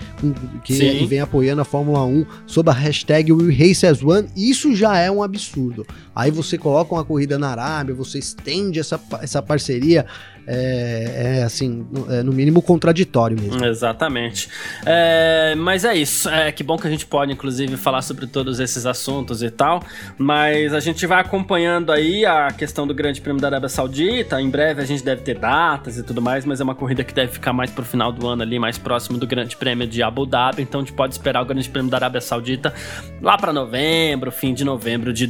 que 0.63 1.05
vem 1.05 1.19
apoiando 1.19 1.61
a 1.61 1.65
Fórmula 1.65 2.03
1 2.05 2.25
sob 2.45 2.69
a 2.69 2.73
hashtag 2.73 3.31
One. 3.31 4.27
Isso 4.35 4.75
já 4.75 4.97
é 4.97 5.09
um 5.11 5.21
absurdo. 5.21 5.85
Aí 6.15 6.31
você 6.31 6.57
coloca 6.57 6.93
uma 6.93 7.03
corrida 7.03 7.37
na 7.37 7.49
Arábia, 7.49 7.93
você 7.93 8.17
estende 8.19 8.79
essa, 8.79 8.99
essa 9.21 9.41
parceria 9.41 10.05
é, 10.47 11.37
é 11.39 11.43
assim, 11.43 11.85
no, 11.91 12.13
é, 12.13 12.23
no 12.23 12.31
mínimo 12.31 12.61
contraditório 12.61 13.39
mesmo. 13.39 13.63
Exatamente. 13.65 14.47
É, 14.85 15.55
mas 15.57 15.83
é 15.83 15.95
isso. 15.95 16.29
É 16.29 16.51
que 16.51 16.63
bom 16.63 16.77
que 16.77 16.87
a 16.87 16.89
gente 16.89 17.05
pode, 17.05 17.31
inclusive, 17.31 17.75
falar 17.77 18.01
sobre 18.01 18.27
todos 18.27 18.59
esses 18.59 18.85
assuntos 18.85 19.41
e 19.41 19.49
tal. 19.49 19.83
Mas 20.17 20.73
a 20.73 20.79
gente 20.79 21.05
vai 21.07 21.19
acompanhando 21.19 21.91
aí 21.91 22.25
a 22.25 22.51
questão 22.51 22.85
do 22.85 22.93
Grande 22.93 23.21
Prêmio 23.21 23.41
da 23.41 23.47
Arábia 23.47 23.69
Saudita. 23.69 24.39
Em 24.39 24.49
breve 24.49 24.81
a 24.81 24.85
gente 24.85 25.03
deve 25.03 25.21
ter 25.21 25.37
datas 25.37 25.97
e 25.97 26.03
tudo 26.03 26.21
mais, 26.21 26.45
mas 26.45 26.61
é 26.61 26.63
uma 26.63 26.75
corrida 26.75 27.03
que 27.03 27.13
deve 27.13 27.31
ficar 27.31 27.53
mais 27.53 27.71
pro 27.71 27.83
final 27.83 28.11
do 28.11 28.27
ano 28.27 28.43
ali, 28.43 28.59
mais 28.59 28.77
próximo 28.77 29.17
do 29.17 29.25
Grande 29.25 29.55
Prêmio 29.57 29.87
de 29.87 30.03
Abu 30.03 30.25
Dhabi. 30.25 30.61
Então 30.61 30.81
a 30.81 30.83
gente 30.83 30.93
pode 30.93 31.13
esperar 31.13 31.41
o 31.41 31.45
Grande 31.45 31.69
Prêmio 31.69 31.89
da 31.89 31.97
Arábia 31.97 32.21
Saudita 32.21 32.73
lá 33.21 33.37
para 33.37 33.51
novembro, 33.51 34.31
fim 34.31 34.53
de 34.53 34.63
novembro 34.63 35.11
de 35.11 35.25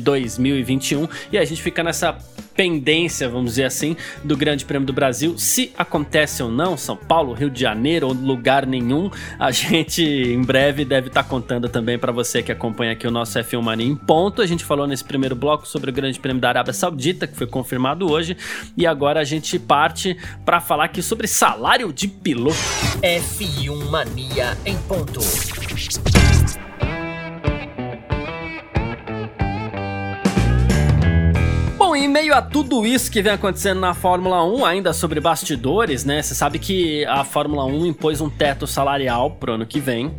2021. 0.75 1.07
E 1.31 1.37
a 1.37 1.45
gente 1.45 1.61
fica 1.61 1.83
nessa 1.83 2.17
pendência, 2.55 3.27
vamos 3.27 3.51
dizer 3.51 3.65
assim, 3.65 3.97
do 4.23 4.37
Grande 4.37 4.63
Prêmio 4.63 4.85
do 4.85 4.93
Brasil. 4.93 5.37
Se 5.37 5.73
acontece 5.77 6.41
ou 6.41 6.49
não, 6.49 6.77
São 6.77 6.95
Paulo, 6.95 7.33
Rio 7.33 7.49
de 7.49 7.59
Janeiro 7.59 8.07
ou 8.07 8.13
lugar 8.13 8.65
nenhum, 8.65 9.11
a 9.37 9.51
gente 9.51 10.03
em 10.03 10.41
breve 10.41 10.85
deve 10.85 11.07
estar 11.07 11.23
tá 11.23 11.29
contando 11.29 11.67
também 11.67 11.99
para 11.99 12.11
você 12.11 12.41
que 12.41 12.51
acompanha 12.51 12.93
aqui 12.93 13.05
o 13.05 13.11
nosso 13.11 13.37
F1 13.37 13.61
Mania 13.61 13.85
em 13.85 13.95
ponto. 13.95 14.41
A 14.41 14.47
gente 14.47 14.63
falou 14.63 14.87
nesse 14.87 15.03
primeiro 15.03 15.35
bloco 15.35 15.67
sobre 15.67 15.89
o 15.89 15.93
Grande 15.93 16.19
Prêmio 16.19 16.41
da 16.41 16.49
Arábia 16.49 16.73
Saudita, 16.73 17.27
que 17.27 17.35
foi 17.35 17.47
confirmado 17.47 18.09
hoje, 18.09 18.37
e 18.77 18.87
agora 18.87 19.19
a 19.19 19.23
gente 19.23 19.59
parte 19.59 20.17
para 20.45 20.61
falar 20.61 20.85
aqui 20.85 21.01
sobre 21.01 21.27
salário 21.27 21.91
de 21.91 22.07
piloto. 22.07 22.55
F1 23.01 23.89
Mania 23.89 24.57
em 24.65 24.77
ponto. 24.77 25.19
Em 31.95 32.07
meio 32.07 32.33
a 32.33 32.41
tudo 32.41 32.85
isso 32.85 33.09
que 33.09 33.21
vem 33.21 33.31
acontecendo 33.31 33.79
na 33.79 33.93
Fórmula 33.93 34.43
1, 34.45 34.65
ainda 34.65 34.93
sobre 34.93 35.19
bastidores, 35.19 36.03
né? 36.03 36.21
Você 36.21 36.35
sabe 36.35 36.59
que 36.59 37.05
a 37.05 37.23
Fórmula 37.23 37.65
1 37.65 37.85
impôs 37.85 38.21
um 38.21 38.29
teto 38.29 38.67
salarial 38.67 39.31
pro 39.31 39.53
ano 39.53 39.65
que 39.65 39.79
vem. 39.79 40.13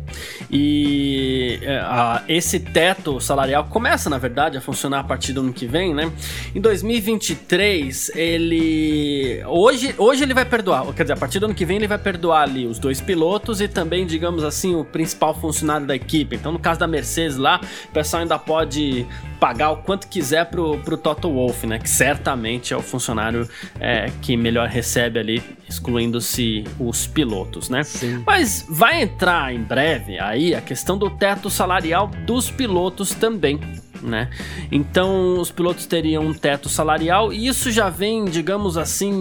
E 0.49 1.59
é, 1.61 1.77
a, 1.77 2.23
esse 2.27 2.59
teto 2.59 3.19
salarial 3.19 3.65
começa, 3.65 4.09
na 4.09 4.17
verdade, 4.17 4.57
a 4.57 4.61
funcionar 4.61 4.99
a 4.99 5.03
partir 5.03 5.33
do 5.33 5.41
ano 5.41 5.53
que 5.53 5.65
vem, 5.65 5.93
né? 5.93 6.11
Em 6.55 6.61
2023, 6.61 8.11
ele. 8.15 9.43
Hoje, 9.47 9.93
hoje 9.97 10.23
ele 10.23 10.33
vai 10.33 10.45
perdoar, 10.45 10.85
quer 10.93 11.03
dizer, 11.03 11.13
a 11.13 11.17
partir 11.17 11.39
do 11.39 11.45
ano 11.45 11.55
que 11.55 11.65
vem 11.65 11.77
ele 11.77 11.87
vai 11.87 11.97
perdoar 11.97 12.43
ali 12.43 12.65
os 12.65 12.79
dois 12.79 12.99
pilotos 12.99 13.61
e 13.61 13.67
também, 13.67 14.05
digamos 14.05 14.43
assim, 14.43 14.75
o 14.75 14.83
principal 14.83 15.33
funcionário 15.33 15.85
da 15.85 15.95
equipe. 15.95 16.35
Então, 16.35 16.51
no 16.51 16.59
caso 16.59 16.79
da 16.79 16.87
Mercedes 16.87 17.37
lá, 17.37 17.61
o 17.85 17.91
pessoal 17.91 18.21
ainda 18.21 18.39
pode 18.39 19.05
pagar 19.39 19.71
o 19.71 19.77
quanto 19.77 20.07
quiser 20.07 20.45
pro, 20.45 20.79
pro 20.79 20.97
Toto 20.97 21.31
Wolff, 21.31 21.65
né? 21.65 21.79
Que 21.79 21.89
certamente 21.89 22.73
é 22.73 22.77
o 22.77 22.81
funcionário 22.81 23.47
é, 23.79 24.11
que 24.21 24.35
melhor 24.35 24.67
recebe 24.67 25.19
ali, 25.19 25.43
excluindo-se 25.67 26.63
os 26.79 27.07
pilotos, 27.07 27.69
né? 27.69 27.83
Sim. 27.83 28.23
Mas 28.25 28.65
vai 28.67 29.01
entrar 29.01 29.53
em 29.53 29.61
breve 29.61 30.19
aí 30.19 30.55
a 30.55 30.61
questão 30.61 30.97
do 30.97 31.09
teto 31.09 31.49
salarial 31.49 32.07
dos 32.25 32.49
pilotos 32.49 33.13
também 33.13 33.59
né? 34.01 34.29
Então 34.71 35.39
os 35.39 35.51
pilotos 35.51 35.85
teriam 35.85 36.25
um 36.25 36.33
teto 36.33 36.69
salarial 36.69 37.31
e 37.31 37.47
isso 37.47 37.71
já 37.71 37.89
vem, 37.89 38.25
digamos 38.25 38.77
assim, 38.77 39.11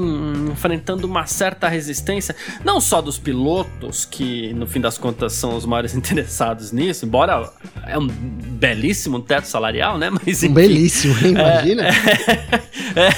enfrentando 0.50 1.06
uma 1.06 1.26
certa 1.26 1.68
resistência, 1.68 2.34
não 2.64 2.80
só 2.80 3.00
dos 3.00 3.18
pilotos, 3.18 4.04
que 4.04 4.52
no 4.54 4.66
fim 4.66 4.80
das 4.80 4.98
contas 4.98 5.32
são 5.32 5.56
os 5.56 5.64
maiores 5.64 5.94
interessados 5.96 6.72
nisso, 6.72 7.04
embora 7.04 7.50
é 7.86 7.98
um 7.98 8.06
belíssimo 8.06 9.20
teto 9.20 9.46
salarial, 9.46 9.98
né? 9.98 10.10
Mas 10.10 10.42
enfim, 10.42 10.52
um 10.52 10.54
belíssimo, 10.54 11.14
imagina. 11.26 11.86
É, 11.86 11.90
é, 13.00 13.08
é, 13.08 13.12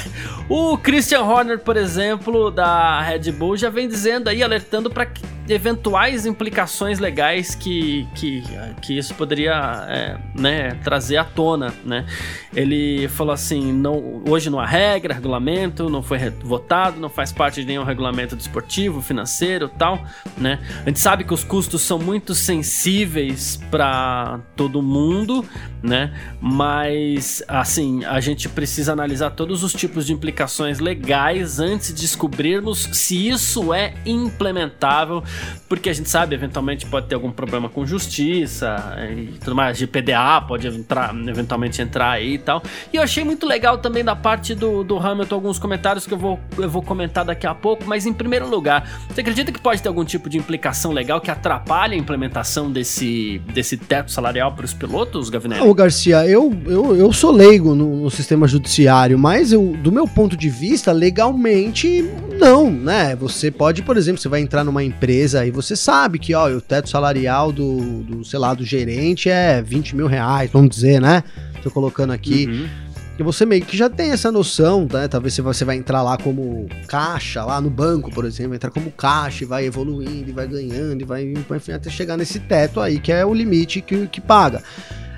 o 0.49 0.79
Christian 0.79 1.23
Horner, 1.23 1.59
por 1.59 1.77
exemplo, 1.77 2.51
da 2.51 3.03
Red 3.03 3.31
Bull, 3.33 3.57
já 3.57 3.69
vem 3.69 3.87
dizendo 3.87 4.29
aí, 4.29 4.43
alertando 4.43 4.91
para 4.91 5.07
eventuais 5.47 6.27
implicações 6.27 6.99
legais 6.99 7.55
que, 7.55 8.07
que, 8.15 8.43
que 8.81 8.97
isso 8.97 9.15
poderia 9.15 9.87
é, 9.89 10.17
né, 10.35 10.75
trazer 10.83 11.19
à 11.19 11.25
tona, 11.25 11.48
né? 11.57 12.05
Ele 12.55 13.09
falou 13.09 13.33
assim, 13.33 13.73
não, 13.73 14.23
hoje 14.29 14.51
não 14.51 14.59
há 14.59 14.67
regra, 14.67 15.15
regulamento, 15.15 15.89
não 15.89 16.03
foi 16.03 16.19
votado, 16.43 17.01
não 17.01 17.09
faz 17.09 17.33
parte 17.33 17.61
de 17.61 17.67
nenhum 17.67 17.85
regulamento 17.85 18.35
desportivo, 18.35 19.01
financeiro, 19.01 19.69
tal, 19.69 20.03
né? 20.37 20.59
A 20.85 20.89
gente 20.89 21.01
sabe 21.01 21.25
que 21.25 21.33
os 21.33 21.45
custos 21.45 21.83
são 21.83 21.99
muito 21.99 22.35
sensíveis 22.35 23.61
para 23.71 24.41
todo 24.57 24.83
mundo, 24.83 25.45
né? 25.83 26.13
Mas 26.41 27.43
assim, 27.47 28.05
a 28.05 28.21
gente 28.21 28.49
precisa 28.49 28.93
analisar 28.93 29.31
todos 29.31 29.63
os 29.63 29.73
tipos 29.73 30.07
de 30.07 30.13
implicações 30.13 30.79
legais 30.79 31.61
antes 31.61 31.95
de 31.95 32.09
descobrirmos 32.09 32.89
se 32.93 33.29
isso 33.29 33.73
é 33.73 33.95
implementável, 34.07 35.23
porque 35.69 35.91
a 35.91 35.93
gente 35.93 36.09
sabe, 36.09 36.35
eventualmente 36.35 36.87
pode 36.87 37.07
ter 37.07 37.15
algum 37.15 37.31
problema 37.31 37.69
com 37.69 37.85
justiça 37.85 38.77
e 39.15 39.39
tudo 39.39 39.55
mais, 39.55 39.79
GPDA 39.79 40.41
pode 40.47 40.67
entrar, 40.67 41.13
eventualmente 41.39 41.81
entrar 41.81 42.11
aí 42.11 42.35
e 42.35 42.39
tal. 42.39 42.63
E 42.93 42.97
eu 42.97 43.03
achei 43.03 43.25
muito 43.25 43.47
legal 43.47 43.79
também 43.79 44.05
da 44.05 44.17
parte 44.17 44.55
do, 44.55 44.83
do 44.83 44.99
Hamilton 44.99 45.35
alguns 45.35 45.59
comentários 45.59 46.07
que 46.07 46.13
eu 46.13 46.19
vou, 46.19 46.39
eu 46.57 46.69
vou 46.69 46.83
comentar 46.83 47.25
daqui 47.25 47.47
a 47.47 47.55
pouco, 47.55 47.85
mas 47.87 48.07
em 48.07 48.13
primeiro 48.13 48.49
lugar, 48.49 48.89
você 49.09 49.21
acredita 49.21 49.53
que 49.53 49.61
pode 49.61 49.81
ter 49.81 49.89
algum 49.89 50.05
tipo 50.05 50.29
de 50.29 50.39
implicação 50.39 50.93
legal 50.93 51.21
que 51.21 51.31
atrapalhe 51.31 51.95
a 51.95 51.99
implementação 51.99 52.71
desse, 52.71 53.41
desse 53.53 53.77
teto 53.77 54.11
salarial 54.11 54.53
para 54.53 54.65
os 54.65 54.75
pilotos, 54.75 55.31
Gavinelli? 55.31 55.67
Ô 55.67 55.75
Garcia, 55.75 56.27
eu, 56.27 56.55
eu, 56.67 56.97
eu 56.97 57.13
sou 57.13 57.31
leigo 57.31 57.75
no, 57.75 58.03
no 58.03 58.11
sistema 58.11 58.49
judiciário, 58.49 59.19
mas 59.19 59.53
eu, 59.53 59.77
do 59.83 59.93
meu 59.93 60.07
ponto 60.07 60.37
de 60.37 60.49
vista, 60.49 60.93
legalmente, 60.93 62.09
não, 62.39 62.71
né? 62.71 63.15
Você 63.17 63.51
pode, 63.51 63.83
por 63.83 63.97
exemplo, 63.97 64.21
você 64.21 64.29
vai 64.29 64.41
entrar 64.41 64.65
numa 64.65 64.83
empresa 64.83 65.47
e 65.47 65.51
você 65.51 65.77
sabe 65.77 66.19
que, 66.19 66.35
ó, 66.35 66.49
o 66.49 66.61
teto 66.61 66.89
salarial 66.89 67.53
do, 67.53 68.03
do 68.03 68.25
sei 68.25 68.39
lá, 68.39 68.55
do 68.55 68.65
gerente 68.65 69.29
é 69.29 69.63
20 69.63 69.97
mil 69.97 70.07
reais, 70.07 70.51
vamos 70.51 70.71
dizer, 70.71 71.01
né? 71.01 71.23
Tô 71.63 71.71
colocando 71.71 72.13
aqui. 72.13 72.47
Uhum. 72.47 72.69
E 73.19 73.23
você 73.23 73.45
meio 73.45 73.65
que 73.65 73.77
já 73.77 73.91
tem 73.91 74.13
essa 74.13 74.31
noção, 74.31 74.87
né? 74.91 75.09
Talvez 75.09 75.37
você 75.37 75.65
vai 75.65 75.77
entrar 75.77 76.03
lá 76.03 76.17
como 76.17 76.69
caixa, 76.87 77.45
lá 77.45 77.61
no 77.61 77.69
banco, 77.69 78.13
por 78.13 78.25
exemplo, 78.25 78.55
entrar 78.55 78.71
como 78.71 78.93
caixa 78.93 79.43
e 79.43 79.47
vai 79.47 79.67
evoluindo, 79.67 80.31
e 80.31 80.33
vai 80.33 80.47
ganhando, 80.47 81.01
e 81.01 81.05
vai, 81.05 81.25
enfim, 81.57 81.73
até 81.73 81.91
chegar 81.91 82.17
nesse 82.17 82.39
teto 82.39 82.81
aí, 82.81 83.01
que 83.01 83.11
é 83.11 83.27
o 83.27 83.35
limite 83.35 83.81
que, 83.81 84.07
que 84.07 84.21
paga. 84.21 84.63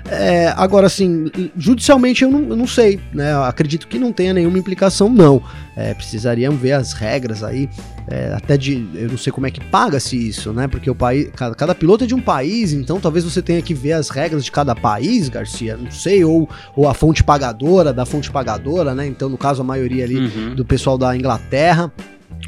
É, 0.09 0.53
agora, 0.57 0.87
assim, 0.87 1.31
judicialmente 1.57 2.23
eu 2.23 2.31
não, 2.31 2.49
eu 2.49 2.55
não, 2.55 2.67
sei, 2.67 2.99
né? 3.13 3.33
Eu 3.33 3.43
acredito 3.43 3.87
que 3.87 3.99
não 3.99 4.11
tenha 4.11 4.33
nenhuma 4.33 4.57
implicação, 4.57 5.09
não. 5.09 5.41
É, 5.75 5.93
precisariam 5.93 6.55
ver 6.55 6.73
as 6.73 6.93
regras 6.93 7.43
aí, 7.43 7.69
é, 8.07 8.33
até 8.33 8.57
de. 8.57 8.87
Eu 8.93 9.09
não 9.09 9.17
sei 9.17 9.31
como 9.31 9.47
é 9.47 9.51
que 9.51 9.63
paga-se 9.63 10.17
isso, 10.17 10.51
né? 10.51 10.67
Porque 10.67 10.89
o 10.89 10.95
país. 10.95 11.29
Cada, 11.35 11.55
cada, 11.55 11.75
piloto 11.75 12.03
é 12.03 12.07
de 12.07 12.15
um 12.15 12.21
país, 12.21 12.73
então 12.73 12.99
talvez 12.99 13.23
você 13.23 13.41
tenha 13.41 13.61
que 13.61 13.73
ver 13.73 13.93
as 13.93 14.09
regras 14.09 14.43
de 14.43 14.51
cada 14.51 14.75
país, 14.75 15.29
Garcia. 15.29 15.77
Não 15.77 15.91
sei, 15.91 16.23
ou, 16.23 16.49
ou 16.75 16.87
a 16.87 16.93
fonte 16.93 17.23
pagadora 17.23 17.93
da 17.93 18.05
fonte 18.05 18.29
pagadora, 18.29 18.93
né? 18.93 19.07
Então, 19.07 19.29
no 19.29 19.37
caso, 19.37 19.61
a 19.61 19.65
maioria 19.65 20.03
ali 20.03 20.17
uhum. 20.17 20.55
do 20.55 20.65
pessoal 20.65 20.97
da 20.97 21.15
Inglaterra. 21.15 21.91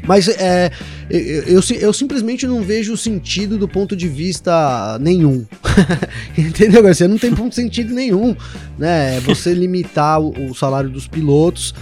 Mas 0.06 0.28
é, 0.28 0.70
eu, 1.10 1.42
eu, 1.58 1.62
eu, 1.80 1.92
simplesmente 1.92 2.46
não 2.46 2.62
vejo 2.62 2.96
sentido 2.96 3.58
do 3.58 3.66
ponto 3.66 3.96
de 3.96 4.08
vista 4.08 4.98
nenhum. 5.00 5.44
Entendeu, 6.36 6.82
Garcia? 6.82 7.08
Não 7.08 7.18
tem 7.18 7.34
ponto 7.34 7.50
de 7.50 7.56
sentido 7.56 7.94
nenhum. 7.94 8.36
Né? 8.78 9.20
Você 9.20 9.52
limitar 9.54 10.20
o, 10.20 10.50
o 10.50 10.54
salário 10.54 10.90
dos 10.90 11.06
pilotos. 11.06 11.74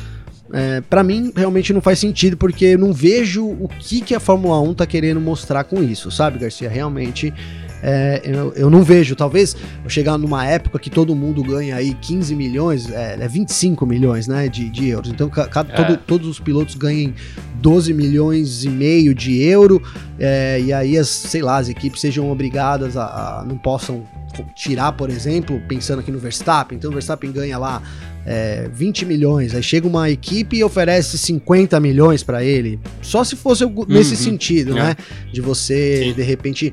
É, 0.52 0.82
para 0.82 1.02
mim, 1.02 1.32
realmente 1.35 1.72
não 1.72 1.80
faz 1.80 1.98
sentido, 1.98 2.37
porque 2.37 2.66
eu 2.66 2.78
não 2.78 2.92
vejo 2.92 3.46
o 3.46 3.68
que, 3.80 4.02
que 4.02 4.14
a 4.14 4.20
Fórmula 4.20 4.61
1 4.61 4.74
tá 4.74 4.87
querendo 4.87 5.18
mostrar 5.18 5.64
com 5.64 5.82
isso, 5.82 6.11
sabe, 6.11 6.38
Garcia? 6.38 6.68
Realmente 6.68 7.32
é, 7.83 8.21
eu, 8.25 8.53
eu 8.55 8.71
não 8.71 8.83
vejo. 8.83 9.16
Talvez 9.16 9.57
eu 9.83 9.90
chegar 9.90 10.16
numa 10.16 10.47
época 10.47 10.79
que 10.79 10.88
todo 10.88 11.14
mundo 11.14 11.42
ganha 11.42 11.77
aí 11.77 11.95
15 11.95 12.35
milhões, 12.35 12.90
é, 12.90 13.16
é 13.21 13.29
25 13.29 13.85
milhões 13.85 14.29
né, 14.29 14.49
de, 14.49 14.71
de 14.71 14.88
euros. 14.88 15.11
Então, 15.11 15.29
cada, 15.29 15.73
é. 15.73 15.77
todo, 15.77 15.97
todos 15.97 16.29
os 16.29 16.38
pilotos 16.38 16.75
ganhem 16.75 17.14
12 17.57 17.92
milhões 17.92 18.64
e 18.64 18.68
meio 18.68 19.14
de 19.14 19.42
euro, 19.42 19.83
é, 20.18 20.61
e 20.61 20.73
aí 20.73 20.97
as, 20.97 21.09
sei 21.09 21.42
lá, 21.42 21.59
as 21.59 21.68
equipes 21.68 22.01
sejam 22.01 22.31
obrigadas 22.31 22.97
a, 22.97 23.40
a 23.40 23.45
não 23.45 23.57
possam 23.57 24.05
tirar, 24.55 24.92
por 24.92 25.11
exemplo, 25.11 25.61
pensando 25.68 26.01
aqui 26.01 26.11
no 26.11 26.18
Verstappen, 26.18 26.79
então 26.79 26.90
o 26.90 26.92
Verstappen 26.92 27.31
ganha 27.31 27.59
lá 27.59 27.83
é, 28.25 28.68
20 28.73 29.05
milhões, 29.05 29.55
aí 29.55 29.62
chega 29.62 29.87
uma 29.87 30.11
equipe 30.11 30.57
e 30.57 30.64
oferece 30.64 31.18
50 31.18 31.79
milhões 31.81 32.23
para 32.23 32.42
ele. 32.42 32.81
Só 33.01 33.25
se 33.25 33.37
fosse 33.37 33.64
nesse 33.88 34.14
uhum. 34.14 34.16
sentido, 34.16 34.79
é. 34.79 34.83
né? 34.83 34.97
De 35.33 35.40
você, 35.40 36.05
Sim. 36.05 36.14
de 36.14 36.23
repente, 36.23 36.73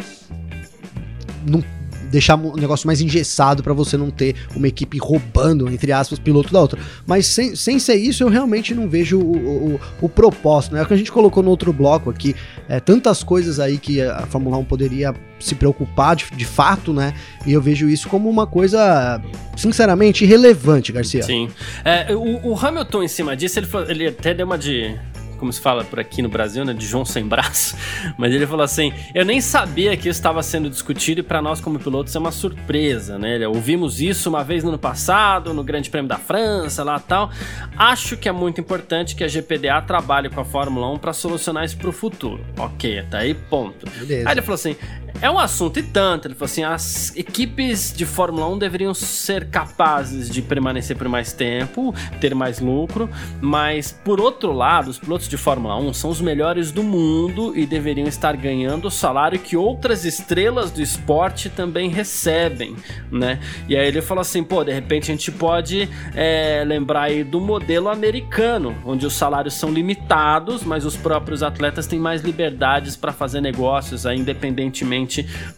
não 1.49 1.63
deixar 2.09 2.35
um 2.35 2.55
negócio 2.55 2.88
mais 2.88 3.01
engessado 3.01 3.63
para 3.63 3.73
você 3.73 3.95
não 3.95 4.09
ter 4.09 4.35
uma 4.55 4.67
equipe 4.67 4.97
roubando, 4.97 5.69
entre 5.69 5.91
aspas, 5.91 6.19
piloto 6.19 6.51
da 6.51 6.59
outra. 6.59 6.79
Mas 7.05 7.27
sem, 7.27 7.55
sem 7.55 7.79
ser 7.79 7.95
isso, 7.95 8.23
eu 8.23 8.29
realmente 8.29 8.73
não 8.73 8.89
vejo 8.89 9.19
o, 9.19 9.75
o, 9.75 9.79
o 10.01 10.09
propósito, 10.09 10.73
né? 10.73 10.81
É 10.81 10.83
o 10.83 10.88
que 10.88 10.93
a 10.93 10.97
gente 10.97 11.12
colocou 11.12 11.43
no 11.43 11.49
outro 11.49 11.71
bloco 11.71 12.09
aqui, 12.09 12.35
é, 12.67 12.79
tantas 12.79 13.23
coisas 13.23 13.59
aí 13.59 13.77
que 13.77 14.01
a 14.01 14.25
Fórmula 14.25 14.57
1 14.57 14.65
poderia 14.65 15.13
se 15.39 15.55
preocupar 15.55 16.15
de, 16.15 16.25
de 16.31 16.45
fato, 16.45 16.91
né? 16.91 17.13
E 17.45 17.53
eu 17.53 17.62
vejo 17.62 17.88
isso 17.88 18.09
como 18.09 18.29
uma 18.29 18.45
coisa, 18.45 19.21
sinceramente, 19.55 20.23
irrelevante, 20.23 20.91
Garcia. 20.91 21.23
Sim. 21.23 21.49
É, 21.85 22.13
o, 22.13 22.49
o, 22.49 22.57
Hamilton, 22.57 23.03
em 23.03 23.07
cima 23.07 23.38
disso, 23.38 23.59
ele, 23.59 23.67
ele 23.88 24.07
até 24.07 24.33
deu 24.33 24.45
uma 24.45 24.57
de 24.57 24.97
como 25.39 25.52
se 25.52 25.62
fala 25.62 25.84
por 25.84 25.99
aqui 25.99 26.21
no 26.21 26.30
Brasil, 26.30 26.63
né, 26.65 26.73
de 26.73 26.86
João 26.86 27.06
sem 27.06 27.25
braço, 27.25 27.75
mas 28.17 28.34
ele 28.34 28.45
falou 28.45 28.63
assim: 28.63 28.93
"Eu 29.13 29.25
nem 29.25 29.41
sabia 29.41 29.95
que 29.95 30.10
isso 30.10 30.19
estava 30.19 30.43
sendo 30.43 30.69
discutido 30.69 31.21
e 31.21 31.23
para 31.23 31.41
nós 31.41 31.60
como 31.62 31.80
pilotos 31.80 32.15
é 32.15 32.19
uma 32.19 32.32
surpresa, 32.32 33.17
né? 33.17 33.47
Ouvimos 33.47 34.02
isso 34.02 34.30
uma 34.30 34.43
vez 34.43 34.63
no 34.63 34.69
ano 34.69 34.78
passado, 34.78 35.54
no 35.54 35.63
Grande 35.63 35.89
Prêmio 35.89 36.10
da 36.10 36.17
França, 36.17 36.84
lá 36.84 36.99
tal. 36.99 37.32
Acho 37.78 38.17
que 38.17 38.28
é 38.28 38.32
muito 38.32 38.60
importante 38.60 39.15
que 39.15 39.23
a 39.23 39.28
GPDA 39.28 39.82
trabalhe 39.82 40.30
com 40.30 40.41
a 40.41 40.45
Fórmula 40.45 40.91
1 40.93 40.97
para 40.97 41.13
solucionar 41.13 41.63
isso 41.63 41.78
pro 41.78 41.91
futuro. 41.91 42.43
OK, 42.58 43.04
tá 43.10 43.19
aí 43.19 43.34
ponto. 43.34 43.89
Beleza. 43.89 44.28
Aí 44.28 44.34
ele 44.34 44.41
falou 44.41 44.56
assim: 44.56 44.75
é 45.21 45.29
um 45.29 45.38
assunto 45.38 45.79
e 45.79 45.84
tanto. 45.84 46.27
Ele 46.27 46.36
falou 46.36 46.45
assim: 46.45 46.63
as 46.63 47.15
equipes 47.15 47.93
de 47.93 48.05
Fórmula 48.05 48.47
1 48.47 48.58
deveriam 48.58 48.93
ser 48.93 49.49
capazes 49.49 50.29
de 50.29 50.41
permanecer 50.41 50.95
por 50.95 51.08
mais 51.10 51.34
tempo, 51.34 51.93
ter 52.21 52.34
mais 52.34 52.60
lucro, 52.60 53.10
mas 53.41 53.91
por 53.91 54.21
outro 54.21 54.51
lado, 54.51 54.89
os 54.89 54.97
pilotos 54.97 55.27
de 55.27 55.38
Fórmula 55.38 55.77
1 55.77 55.93
são 55.93 56.10
os 56.10 56.21
melhores 56.21 56.71
do 56.71 56.84
mundo 56.84 57.58
e 57.58 57.65
deveriam 57.65 58.08
estar 58.08 58.36
ganhando 58.38 58.86
o 58.86 58.91
salário 58.91 59.39
que 59.39 59.58
outras 59.58 60.05
estrelas 60.05 60.71
do 60.71 60.82
esporte 60.82 61.49
também 61.49 61.89
recebem, 61.89 62.75
né? 63.12 63.39
E 63.67 63.75
aí 63.75 63.88
ele 63.88 64.01
falou 64.01 64.21
assim: 64.21 64.43
pô, 64.43 64.63
de 64.63 64.71
repente 64.71 65.12
a 65.12 65.15
gente 65.15 65.32
pode 65.32 65.89
é, 66.15 66.63
lembrar 66.65 67.03
aí 67.03 67.23
do 67.23 67.41
modelo 67.41 67.89
americano, 67.89 68.75
onde 68.86 69.05
os 69.05 69.13
salários 69.13 69.55
são 69.55 69.69
limitados, 69.69 70.63
mas 70.63 70.86
os 70.86 70.95
próprios 70.95 71.43
atletas 71.43 71.88
têm 71.88 71.99
mais 71.99 72.21
liberdades 72.21 72.95
para 72.95 73.12
fazer 73.12 73.41
negócios 73.41 74.05
aí, 74.05 74.17
independentemente 74.17 75.09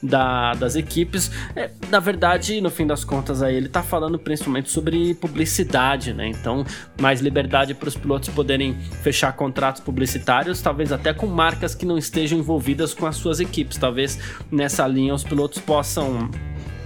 da, 0.01 0.53
das 0.53 0.75
equipes. 0.75 1.31
É, 1.55 1.69
na 1.89 1.99
verdade, 1.99 2.59
no 2.61 2.69
fim 2.69 2.85
das 2.85 3.03
contas, 3.03 3.41
aí 3.41 3.55
ele 3.55 3.69
tá 3.69 3.83
falando 3.83 4.17
principalmente 4.17 4.69
sobre 4.69 5.13
publicidade, 5.15 6.13
né? 6.13 6.27
Então, 6.27 6.65
mais 6.99 7.21
liberdade 7.21 7.73
para 7.73 7.89
os 7.89 7.95
pilotos 7.95 8.29
poderem 8.29 8.77
fechar 9.01 9.33
contratos 9.33 9.81
publicitários, 9.81 10.61
talvez 10.61 10.91
até 10.91 11.13
com 11.13 11.27
marcas 11.27 11.75
que 11.75 11.85
não 11.85 11.97
estejam 11.97 12.39
envolvidas 12.39 12.93
com 12.93 13.05
as 13.05 13.15
suas 13.15 13.39
equipes. 13.39 13.77
Talvez 13.77 14.19
nessa 14.51 14.87
linha 14.87 15.13
os 15.13 15.23
pilotos 15.23 15.59
possam 15.59 16.29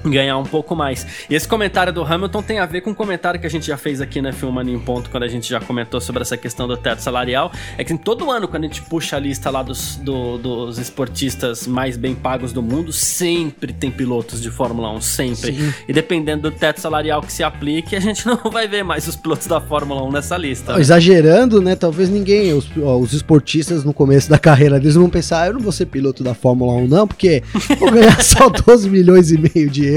ganhar 0.09 0.37
um 0.37 0.43
pouco 0.43 0.75
mais. 0.75 1.05
E 1.29 1.35
esse 1.35 1.47
comentário 1.47 1.91
do 1.91 2.03
Hamilton 2.03 2.41
tem 2.41 2.59
a 2.59 2.65
ver 2.65 2.81
com 2.81 2.91
um 2.91 2.93
comentário 2.93 3.39
que 3.39 3.47
a 3.47 3.49
gente 3.49 3.67
já 3.67 3.77
fez 3.77 4.01
aqui 4.01 4.21
na 4.21 4.31
Filmando 4.31 4.69
em 4.69 4.79
Ponto, 4.79 5.09
quando 5.09 5.23
a 5.23 5.27
gente 5.27 5.49
já 5.49 5.59
comentou 5.59 5.99
sobre 6.01 6.21
essa 6.21 6.37
questão 6.37 6.67
do 6.67 6.77
teto 6.77 6.99
salarial. 7.01 7.51
É 7.77 7.83
que 7.83 7.97
todo 7.97 8.29
ano, 8.29 8.47
quando 8.47 8.65
a 8.65 8.67
gente 8.67 8.81
puxa 8.83 9.15
a 9.15 9.19
lista 9.19 9.49
lá 9.49 9.63
dos, 9.63 9.95
do, 9.97 10.37
dos 10.37 10.77
esportistas 10.77 11.67
mais 11.67 11.97
bem 11.97 12.13
pagos 12.13 12.53
do 12.53 12.61
mundo, 12.61 12.91
sempre 12.91 13.73
tem 13.73 13.89
pilotos 13.89 14.41
de 14.41 14.49
Fórmula 14.49 14.91
1, 14.93 15.01
sempre. 15.01 15.53
Sim. 15.53 15.73
E 15.87 15.93
dependendo 15.93 16.49
do 16.49 16.51
teto 16.51 16.81
salarial 16.81 17.21
que 17.21 17.31
se 17.31 17.43
aplique, 17.43 17.95
a 17.95 17.99
gente 17.99 18.25
não 18.27 18.37
vai 18.51 18.67
ver 18.67 18.83
mais 18.83 19.07
os 19.07 19.15
pilotos 19.15 19.47
da 19.47 19.59
Fórmula 19.61 20.03
1 20.03 20.11
nessa 20.11 20.37
lista. 20.37 20.73
Né? 20.73 20.81
Exagerando, 20.81 21.61
né? 21.61 21.75
Talvez 21.75 22.09
ninguém, 22.09 22.53
os, 22.53 22.69
ó, 22.81 22.97
os 22.97 23.13
esportistas 23.13 23.83
no 23.83 23.93
começo 23.93 24.29
da 24.29 24.37
carreira 24.37 24.79
deles 24.79 24.95
vão 24.95 25.09
pensar, 25.09 25.43
ah, 25.43 25.47
eu 25.47 25.53
não 25.53 25.61
vou 25.61 25.71
ser 25.71 25.85
piloto 25.85 26.23
da 26.23 26.33
Fórmula 26.33 26.73
1 26.73 26.87
não, 26.87 27.07
porque 27.07 27.43
vou 27.79 27.91
ganhar 27.91 28.19
só 28.23 28.49
12 28.49 28.89
milhões 28.89 29.31
e 29.31 29.37
meio 29.37 29.69
de 29.69 29.85
euros. 29.85 29.94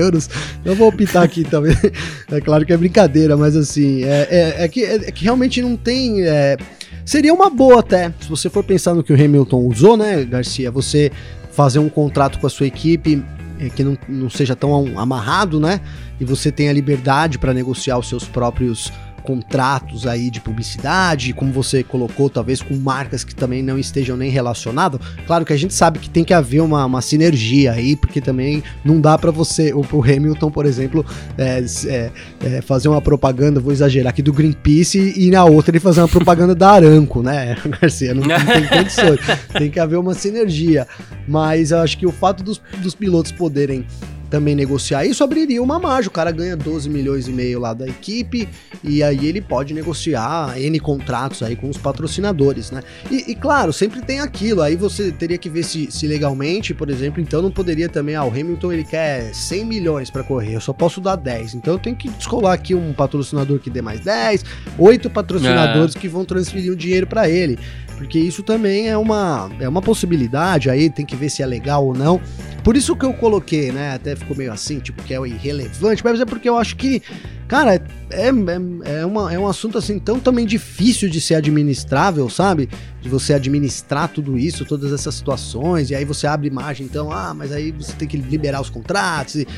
Eu 0.64 0.74
vou 0.74 0.88
optar 0.88 1.22
aqui 1.22 1.44
também. 1.44 1.76
É 2.30 2.42
claro 2.42 2.66
que 2.66 2.72
é 2.74 2.76
brincadeira, 2.76 3.38
mas 3.38 3.56
assim, 3.56 4.04
é, 4.04 4.28
é, 4.30 4.64
é 4.64 4.68
que, 4.68 4.84
é, 4.84 4.98
que 5.10 5.24
realmente 5.24 5.62
não 5.62 5.76
tem. 5.76 6.22
É, 6.22 6.58
seria 7.04 7.32
uma 7.32 7.48
boa 7.48 7.80
até, 7.80 8.12
se 8.20 8.28
você 8.28 8.50
for 8.50 8.62
pensar 8.62 8.94
no 8.94 9.02
que 9.02 9.12
o 9.12 9.16
Hamilton 9.16 9.60
usou, 9.60 9.96
né, 9.96 10.24
Garcia? 10.24 10.70
Você 10.70 11.10
fazer 11.52 11.78
um 11.78 11.88
contrato 11.88 12.38
com 12.38 12.46
a 12.46 12.50
sua 12.50 12.66
equipe 12.66 13.24
é, 13.58 13.68
que 13.68 13.82
não, 13.82 13.98
não 14.08 14.30
seja 14.30 14.54
tão 14.54 14.98
amarrado, 14.98 15.58
né? 15.58 15.80
E 16.20 16.24
você 16.24 16.52
tem 16.52 16.68
a 16.68 16.72
liberdade 16.72 17.38
para 17.38 17.54
negociar 17.54 17.98
os 17.98 18.08
seus 18.08 18.24
próprios 18.24 18.92
contratos 19.28 20.06
aí 20.06 20.30
de 20.30 20.40
publicidade, 20.40 21.34
como 21.34 21.52
você 21.52 21.82
colocou, 21.82 22.30
talvez 22.30 22.62
com 22.62 22.74
marcas 22.74 23.22
que 23.22 23.34
também 23.34 23.62
não 23.62 23.78
estejam 23.78 24.16
nem 24.16 24.30
relacionadas. 24.30 24.98
Claro 25.26 25.44
que 25.44 25.52
a 25.52 25.56
gente 25.56 25.74
sabe 25.74 25.98
que 25.98 26.08
tem 26.08 26.24
que 26.24 26.32
haver 26.32 26.62
uma, 26.62 26.86
uma 26.86 27.02
sinergia 27.02 27.72
aí, 27.72 27.94
porque 27.94 28.22
também 28.22 28.62
não 28.82 28.98
dá 28.98 29.18
para 29.18 29.30
você, 29.30 29.70
o 29.74 29.82
pro 29.82 30.02
Hamilton, 30.02 30.50
por 30.50 30.64
exemplo, 30.64 31.04
é, 31.36 31.62
é, 31.88 32.10
é, 32.42 32.62
fazer 32.62 32.88
uma 32.88 33.02
propaganda, 33.02 33.60
vou 33.60 33.70
exagerar 33.70 34.12
aqui, 34.12 34.22
do 34.22 34.32
Greenpeace 34.32 35.12
e 35.14 35.30
na 35.30 35.44
outra 35.44 35.72
ele 35.72 35.80
fazer 35.80 36.00
uma 36.00 36.08
propaganda 36.08 36.54
da 36.54 36.70
Aranco, 36.70 37.22
né, 37.22 37.54
Garcia? 37.78 38.14
Não, 38.14 38.22
não 38.22 38.46
tem 38.46 38.66
condições. 38.66 39.20
tem 39.58 39.70
que 39.70 39.78
haver 39.78 39.98
uma 39.98 40.14
sinergia. 40.14 40.86
Mas 41.26 41.70
eu 41.70 41.80
acho 41.80 41.98
que 41.98 42.06
o 42.06 42.12
fato 42.12 42.42
dos, 42.42 42.62
dos 42.78 42.94
pilotos 42.94 43.30
poderem 43.30 43.84
também 44.28 44.54
negociar 44.54 45.04
isso, 45.04 45.24
abriria 45.24 45.62
uma 45.62 45.78
margem. 45.78 46.08
O 46.08 46.12
cara 46.12 46.30
ganha 46.30 46.56
12 46.56 46.88
milhões 46.88 47.28
e 47.28 47.32
meio 47.32 47.58
lá 47.60 47.74
da 47.74 47.86
equipe 47.86 48.48
e 48.82 49.02
aí 49.02 49.26
ele 49.26 49.40
pode 49.40 49.74
negociar 49.74 50.58
N 50.58 50.78
contratos 50.80 51.42
aí 51.42 51.56
com 51.56 51.68
os 51.68 51.76
patrocinadores, 51.76 52.70
né? 52.70 52.82
E, 53.10 53.32
e 53.32 53.34
claro, 53.34 53.72
sempre 53.72 54.00
tem 54.02 54.20
aquilo, 54.20 54.62
aí 54.62 54.76
você 54.76 55.10
teria 55.10 55.38
que 55.38 55.48
ver 55.48 55.64
se, 55.64 55.90
se 55.90 56.06
legalmente, 56.06 56.74
por 56.74 56.90
exemplo, 56.90 57.20
então 57.20 57.42
não 57.42 57.50
poderia 57.50 57.88
também, 57.88 58.14
ah, 58.14 58.24
o 58.24 58.28
Hamilton 58.28 58.72
ele 58.72 58.84
quer 58.84 59.34
100 59.34 59.64
milhões 59.64 60.10
para 60.10 60.22
correr, 60.22 60.54
eu 60.54 60.60
só 60.60 60.72
posso 60.72 61.00
dar 61.00 61.16
10, 61.16 61.54
então 61.54 61.74
eu 61.74 61.78
tenho 61.78 61.96
que 61.96 62.08
descolar 62.10 62.52
aqui 62.52 62.74
um 62.74 62.92
patrocinador 62.92 63.58
que 63.58 63.70
dê 63.70 63.82
mais 63.82 64.00
10, 64.00 64.44
oito 64.78 65.10
patrocinadores 65.10 65.96
é. 65.96 65.98
que 65.98 66.08
vão 66.08 66.24
transferir 66.24 66.72
o 66.72 66.76
dinheiro 66.76 67.06
para 67.06 67.28
ele, 67.28 67.58
porque 67.98 68.18
isso 68.18 68.44
também 68.44 68.88
é 68.88 68.96
uma, 68.96 69.50
é 69.58 69.68
uma 69.68 69.82
possibilidade, 69.82 70.70
aí 70.70 70.88
tem 70.88 71.04
que 71.04 71.16
ver 71.16 71.28
se 71.28 71.42
é 71.42 71.46
legal 71.46 71.84
ou 71.84 71.92
não. 71.92 72.20
Por 72.62 72.76
isso 72.76 72.94
que 72.94 73.04
eu 73.04 73.12
coloquei, 73.12 73.72
né? 73.72 73.94
Até 73.94 74.14
ficou 74.14 74.36
meio 74.36 74.52
assim, 74.52 74.78
tipo, 74.78 75.02
que 75.02 75.12
é 75.12 75.18
irrelevante, 75.26 76.04
mas 76.04 76.20
é 76.20 76.24
porque 76.24 76.48
eu 76.48 76.56
acho 76.56 76.76
que, 76.76 77.02
cara, 77.48 77.74
é, 77.74 77.80
é, 78.10 78.28
é, 78.28 79.04
uma, 79.04 79.32
é 79.34 79.38
um 79.38 79.48
assunto 79.48 79.76
assim 79.76 79.98
tão 79.98 80.20
também 80.20 80.46
difícil 80.46 81.08
de 81.08 81.20
ser 81.20 81.34
administrável, 81.34 82.28
sabe? 82.30 82.68
De 83.02 83.08
você 83.08 83.34
administrar 83.34 84.08
tudo 84.08 84.38
isso, 84.38 84.64
todas 84.64 84.92
essas 84.92 85.16
situações, 85.16 85.90
e 85.90 85.94
aí 85.96 86.04
você 86.04 86.28
abre 86.28 86.46
imagem, 86.46 86.86
então, 86.86 87.10
ah, 87.10 87.34
mas 87.34 87.50
aí 87.50 87.72
você 87.72 87.92
tem 87.94 88.06
que 88.06 88.16
liberar 88.16 88.60
os 88.60 88.70
contratos. 88.70 89.34
E, 89.34 89.48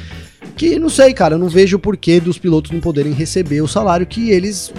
que 0.57 0.79
não 0.79 0.89
sei, 0.89 1.13
cara, 1.13 1.35
eu 1.35 1.39
não 1.39 1.49
vejo 1.49 1.77
o 1.77 1.81
porquê 1.81 2.21
dos 2.21 2.39
pilotos 2.39 2.71
não 2.71 2.81
poderem 2.81 3.13
receber 3.13 3.61
o 3.61 3.69
salário 3.69 4.07
que 4.07 4.31
eles 4.31 4.73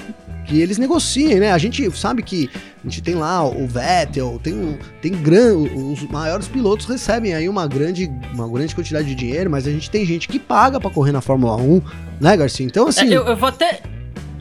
que 0.52 0.60
eles 0.60 0.78
negociem, 0.78 1.40
né? 1.40 1.52
A 1.54 1.58
gente 1.58 1.90
sabe 1.98 2.22
que 2.22 2.50
a 2.54 2.84
gente 2.84 3.02
tem 3.02 3.16
lá 3.16 3.48
o 3.48 3.66
Vettel, 3.66 4.38
tem, 4.44 4.78
tem 5.02 5.14
gran, 5.14 5.56
os 5.56 6.04
maiores 6.04 6.48
pilotos 6.48 6.86
recebem 6.86 7.34
aí 7.34 7.48
uma 7.48 7.66
grande, 7.68 8.12
uma 8.34 8.48
grande 8.50 8.76
quantidade 8.76 9.08
de 9.08 9.16
dinheiro, 9.16 9.50
mas 9.50 9.66
a 9.66 9.72
gente 9.72 9.90
tem 9.90 10.06
gente 10.06 10.28
que 10.28 10.38
paga 10.38 10.78
para 10.78 10.90
correr 10.90 11.14
na 11.14 11.22
Fórmula 11.22 11.56
1, 11.56 11.82
né, 12.20 12.36
Garcia? 12.36 12.66
Então, 12.66 12.88
assim. 12.88 13.10
É, 13.10 13.18
eu, 13.18 13.26
eu, 13.28 13.36
vou 13.36 13.48
até. 13.48 13.82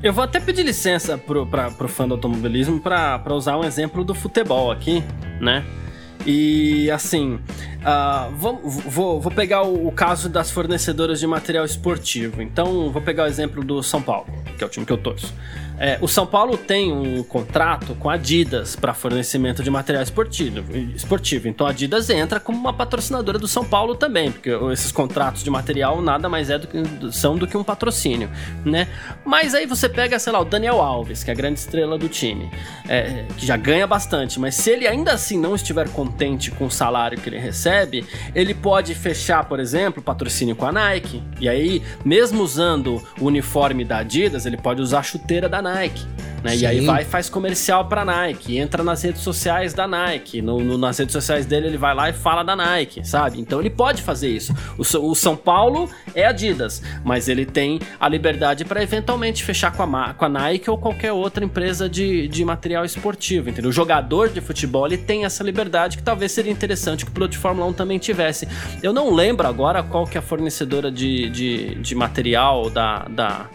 Eu 0.03 0.13
vou 0.13 0.25
até 0.25 0.41
pedir 0.41 0.65
licença 0.65 1.17
pro, 1.17 1.47
pra, 1.47 1.71
pro 1.71 1.87
fã 1.87 2.09
do 2.09 2.15
automobilismo 2.15 2.81
para 2.81 3.23
usar 3.33 3.57
um 3.57 3.63
exemplo 3.63 4.03
do 4.03 4.15
futebol 4.15 4.73
aqui, 4.73 5.05
né? 5.41 5.65
E 6.27 6.91
assim, 6.91 7.35
uh, 7.35 8.35
vou, 8.37 8.61
vou, 8.65 9.21
vou 9.21 9.33
pegar 9.33 9.63
o, 9.63 9.87
o, 9.87 9.93
caso 9.93 10.29
das 10.29 10.51
fornecedoras 10.51 11.21
de 11.21 11.27
material 11.27 11.65
esportivo. 11.65 12.43
Então, 12.43 12.91
vou 12.91 13.01
pegar 13.01 13.25
o 13.25 13.27
exemplo 13.27 13.65
do 13.65 13.83
São 13.83 14.03
Paulo, 14.03 14.27
que 14.59 14.63
é 14.63 14.67
o 14.67 14.71
time 14.71 14.85
que 14.85 14.93
eu 14.93 14.99
torço. 14.99 15.33
É, 15.81 15.97
o 16.03 16.07
São 16.07 16.27
Paulo 16.27 16.59
tem 16.59 16.93
um 16.93 17.23
contrato 17.23 17.95
com 17.95 18.11
a 18.11 18.15
Adidas 18.15 18.77
para 18.77 18.93
fornecimento 18.93 19.63
de 19.63 19.71
material 19.71 20.03
esportivo, 20.03 20.77
esportivo. 20.95 21.49
Então 21.49 21.67
a 21.67 21.71
Adidas 21.71 22.11
entra 22.11 22.39
como 22.39 22.59
uma 22.59 22.73
patrocinadora 22.73 23.39
do 23.39 23.49
São 23.49 23.65
Paulo 23.65 23.95
também, 23.95 24.31
porque 24.31 24.51
esses 24.71 24.93
contratos 24.93 25.43
de 25.43 25.49
material 25.49 26.03
nada 26.03 26.29
mais 26.29 26.51
é 26.51 26.59
do 26.59 26.67
que, 26.67 26.79
são 27.13 27.39
do 27.39 27.47
que 27.47 27.57
um 27.57 27.65
patrocínio, 27.65 28.29
né? 28.63 28.89
Mas 29.25 29.55
aí 29.55 29.65
você 29.65 29.89
pega, 29.89 30.19
sei 30.19 30.35
lá, 30.35 30.41
o 30.41 30.45
Daniel 30.45 30.83
Alves, 30.83 31.25
que 31.25 31.31
é 31.31 31.33
a 31.33 31.37
grande 31.37 31.61
estrela 31.61 31.97
do 31.97 32.11
time, 32.11 32.51
é, 32.87 33.25
que 33.39 33.47
já 33.47 33.57
ganha 33.57 33.87
bastante, 33.87 34.39
mas 34.39 34.57
se 34.57 34.69
ele 34.69 34.87
ainda 34.87 35.13
assim 35.13 35.39
não 35.39 35.55
estiver 35.55 35.89
contente 35.89 36.51
com 36.51 36.67
o 36.67 36.71
salário 36.71 37.19
que 37.19 37.27
ele 37.27 37.39
recebe, 37.39 38.05
ele 38.35 38.53
pode 38.53 38.95
fechar, 38.95 39.45
por 39.45 39.59
exemplo, 39.59 40.03
patrocínio 40.03 40.55
com 40.55 40.67
a 40.67 40.73
Nike. 40.73 41.23
E 41.41 41.49
aí, 41.49 41.83
mesmo 42.05 42.43
usando 42.43 43.03
o 43.19 43.25
uniforme 43.25 43.83
da 43.83 43.99
Adidas, 44.01 44.45
ele 44.45 44.59
pode 44.59 44.83
usar 44.83 44.99
a 44.99 45.03
chuteira 45.03 45.49
da 45.49 45.63
Nike 45.63 45.70
Nike. 45.75 46.07
Né? 46.43 46.57
E 46.57 46.67
aí 46.67 46.81
vai 46.81 47.05
faz 47.05 47.29
comercial 47.29 47.87
pra 47.87 48.05
Nike, 48.05 48.57
entra 48.57 48.83
nas 48.83 49.03
redes 49.03 49.23
sociais 49.23 49.75
da 49.75 49.87
Nike. 49.87 50.41
No, 50.41 50.61
no, 50.61 50.79
nas 50.79 50.99
redes 50.99 51.13
sociais 51.13 51.45
dele 51.45 51.67
ele 51.67 51.77
vai 51.77 51.95
lá 51.95 52.09
e 52.09 52.13
fala 52.13 52.43
da 52.43 52.57
Nike, 52.57 53.07
sabe? 53.07 53.41
Então 53.41 53.61
ele 53.61 53.71
pode 53.71 54.03
fazer 54.03 54.29
isso. 54.29 54.55
O, 54.79 55.11
o 55.11 55.15
São 55.15 55.37
Paulo 55.37 55.91
é 56.15 56.27
Adidas, 56.27 56.83
mas 57.05 57.29
ele 57.29 57.45
tem 57.45 57.81
a 57.99 58.09
liberdade 58.09 58.65
para 58.65 58.83
eventualmente 58.83 59.45
fechar 59.45 59.73
com 59.73 59.83
a, 59.83 60.15
com 60.15 60.25
a 60.25 60.29
Nike 60.29 60.71
ou 60.71 60.79
qualquer 60.79 61.13
outra 61.13 61.45
empresa 61.45 61.89
de, 61.89 62.27
de 62.29 62.45
material 62.45 62.85
esportivo, 62.85 63.51
entendeu? 63.51 63.71
O 63.71 63.73
jogador 63.73 64.29
de 64.31 64.41
futebol 64.41 64.87
ele 64.87 64.99
tem 64.99 65.25
essa 65.25 65.45
liberdade 65.45 65.99
que 65.99 66.03
talvez 66.03 66.33
seria 66.33 66.53
interessante 66.53 67.05
que 67.05 67.11
o 67.11 67.15
piloto 67.15 67.33
de 67.33 67.39
Fórmula 67.39 67.67
1 67.69 67.73
também 67.75 67.99
tivesse. 67.99 68.49
Eu 68.83 68.93
não 68.93 69.13
lembro 69.13 69.47
agora 69.47 69.83
qual 69.83 70.07
que 70.07 70.17
é 70.17 70.21
a 70.21 70.23
fornecedora 70.23 70.91
de, 70.91 71.29
de, 71.29 71.75
de 71.77 71.95
material 71.95 72.71
da, 72.71 73.05
da 73.09 73.47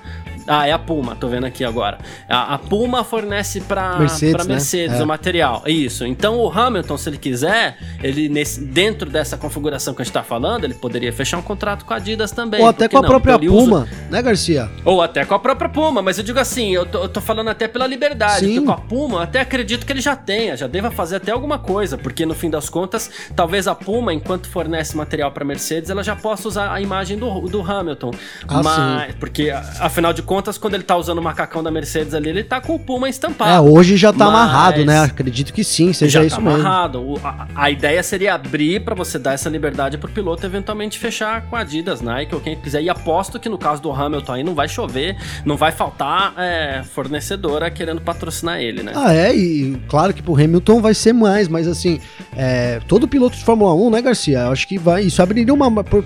Ah, 0.48 0.68
é 0.68 0.72
a 0.72 0.80
Puma, 0.80 1.16
tô 1.16 1.28
vendo 1.28 1.46
aqui 1.46 1.64
agora. 1.64 1.98
A, 2.30 2.54
a 2.56 2.58
Puma 2.60 3.04
fornece 3.04 3.62
pra 3.62 3.98
Mercedes, 3.98 4.36
pra 4.36 4.44
né? 4.44 4.50
Mercedes 4.54 5.00
É. 5.00 5.04
o 5.04 5.08
material. 5.08 5.64
Isso. 5.66 6.06
Então 6.06 6.40
o 6.40 6.50
Hamilton, 6.52 6.98
se 6.98 7.10
ele 7.10 7.18
quiser, 7.18 7.78
ele 8.04 8.30
nesse, 8.30 8.60
dentro 8.64 9.10
dessa 9.10 9.38
configuração 9.38 9.94
que 9.94 10.02
a 10.02 10.06
gente 10.06 10.14
tá 10.14 10.24
falando, 10.24 10.64
ele 10.66 10.74
poderia 10.76 11.12
fechar 11.12 11.38
um 11.38 11.42
contrato 11.42 11.84
com 11.86 11.94
a 11.94 11.98
Adidas 11.98 12.32
também. 12.32 12.62
Ou 12.62 12.68
até 12.68 12.88
com 12.88 12.98
a 13.00 13.02
não? 13.02 13.10
própria 13.10 13.34
Então 13.36 13.56
usa- 13.56 13.64
Puma, 13.66 13.88
né, 14.10 14.22
Garcia? 14.22 14.70
Ou 14.84 15.02
até 15.02 15.26
com 15.26 15.34
a 15.34 15.40
própria 15.40 15.68
Puma, 15.70 16.02
mas 16.02 16.18
eu 16.18 16.24
digo 16.24 16.40
assim, 16.40 16.74
eu 16.76 16.86
tô, 16.86 17.00
eu 17.00 17.10
tô 17.10 17.22
falando 17.22 17.50
até 17.50 17.68
pela 17.68 17.88
liberdade. 17.88 18.40
Sim. 18.46 18.54
porque 18.56 18.66
com 18.68 18.72
a 18.72 18.78
Puma, 18.78 19.18
eu 19.18 19.22
até 19.22 19.40
acredito 19.42 19.86
que 19.86 19.92
ele 19.94 20.02
já 20.02 20.16
tenha, 20.16 20.56
já 20.56 20.68
deva 20.68 20.92
fazer 20.92 21.16
até 21.16 21.32
alguma 21.32 21.58
coisa, 21.58 21.98
porque 21.98 22.26
no 22.26 22.34
fim 22.36 22.50
das 22.50 22.70
contas, 22.70 23.10
talvez 23.36 23.68
a 23.68 23.74
Puma, 23.74 24.14
enquanto 24.14 24.48
fornece 24.48 24.96
material 24.96 25.32
pra 25.32 25.44
Mercedes, 25.44 25.90
ela 25.90 26.04
já 26.04 26.16
possa 26.16 26.48
usar 26.48 26.72
a 26.72 26.80
imagem 26.82 27.18
do, 27.18 27.42
do 27.48 27.62
Hamilton. 27.62 28.12
Ah, 28.48 28.62
mas, 28.62 29.16
porque 29.16 29.50
a- 29.50 29.60
afinal 29.80 30.14
de 30.14 30.22
contas, 30.22 30.35
quando 30.60 30.74
ele 30.76 30.84
tá 30.84 30.96
usando 30.98 31.18
o 31.20 31.22
macacão 31.22 31.62
da 31.64 31.72
Mercedes 31.72 32.14
ali, 32.14 32.30
ele 32.30 32.44
tá 32.44 32.60
com 32.62 32.76
o 32.76 32.80
Puma 32.80 33.08
É, 33.08 33.10
estampado. 33.10 33.72
hoje 33.72 33.96
já 33.98 34.12
tá 34.12 34.26
Mas- 34.26 34.28
amarrado, 34.30 34.86
né? 34.86 35.00
Acredito 35.02 35.54
que 35.54 35.64
sim, 35.64 35.94
seja 35.94 36.20
já 36.22 36.26
isso 36.26 36.36
tá 36.38 36.42
mesmo. 36.42 36.60
amarrado. 36.60 37.02
O- 37.02 37.20
a, 37.24 37.48
a 37.56 37.70
ideia 37.72 38.02
seria 38.04 38.34
abrir 38.36 38.82
pra 38.84 38.94
você 38.96 39.18
dar 39.20 39.34
essa 39.34 39.50
liberdade 39.50 39.98
pro 39.98 40.10
piloto 40.10 40.46
eventualmente 40.46 40.98
fechar 41.00 41.44
com 41.44 41.56
a 41.56 41.60
Adidas, 41.60 42.02
Nike 42.02 42.34
ou 42.36 42.42
quem 42.42 42.56
quiser. 42.56 42.82
E 42.82 42.90
aposto 42.90 43.40
que 43.40 43.50
no 43.50 43.58
caso 43.58 43.82
do 43.82 43.92
Hamilton 43.92 44.34
aí 44.34 44.44
não 44.44 44.54
vai 44.56 44.68
chover, 44.68 45.16
não 45.46 45.58
vai 45.58 45.72
faltar 45.72 46.34
é, 46.38 46.84
fornecedora 46.94 47.70
querendo 47.72 48.02
patrocinar 48.02 48.60
ele, 48.60 48.84
né? 48.84 48.92
Ah, 48.96 49.14
é, 49.14 49.36
e 49.36 49.78
claro 49.88 50.14
que 50.14 50.22
pro 50.22 50.34
Hamilton 50.36 50.82
vai 50.82 50.94
ser 50.94 51.14
mais, 51.14 51.48
mas 51.48 51.68
assim, 51.68 52.00
é, 52.36 52.80
todo 52.88 53.08
piloto 53.08 53.38
de 53.38 53.44
Fórmula 53.44 53.74
1, 53.74 53.90
né, 53.90 54.02
Garcia? 54.02 54.40
Eu 54.40 54.52
acho 54.52 54.68
que 54.68 54.78
vai. 54.78 55.04
Isso 55.04 55.22
abriria 55.22 55.54
uma. 55.54 55.84
Por- 55.84 56.04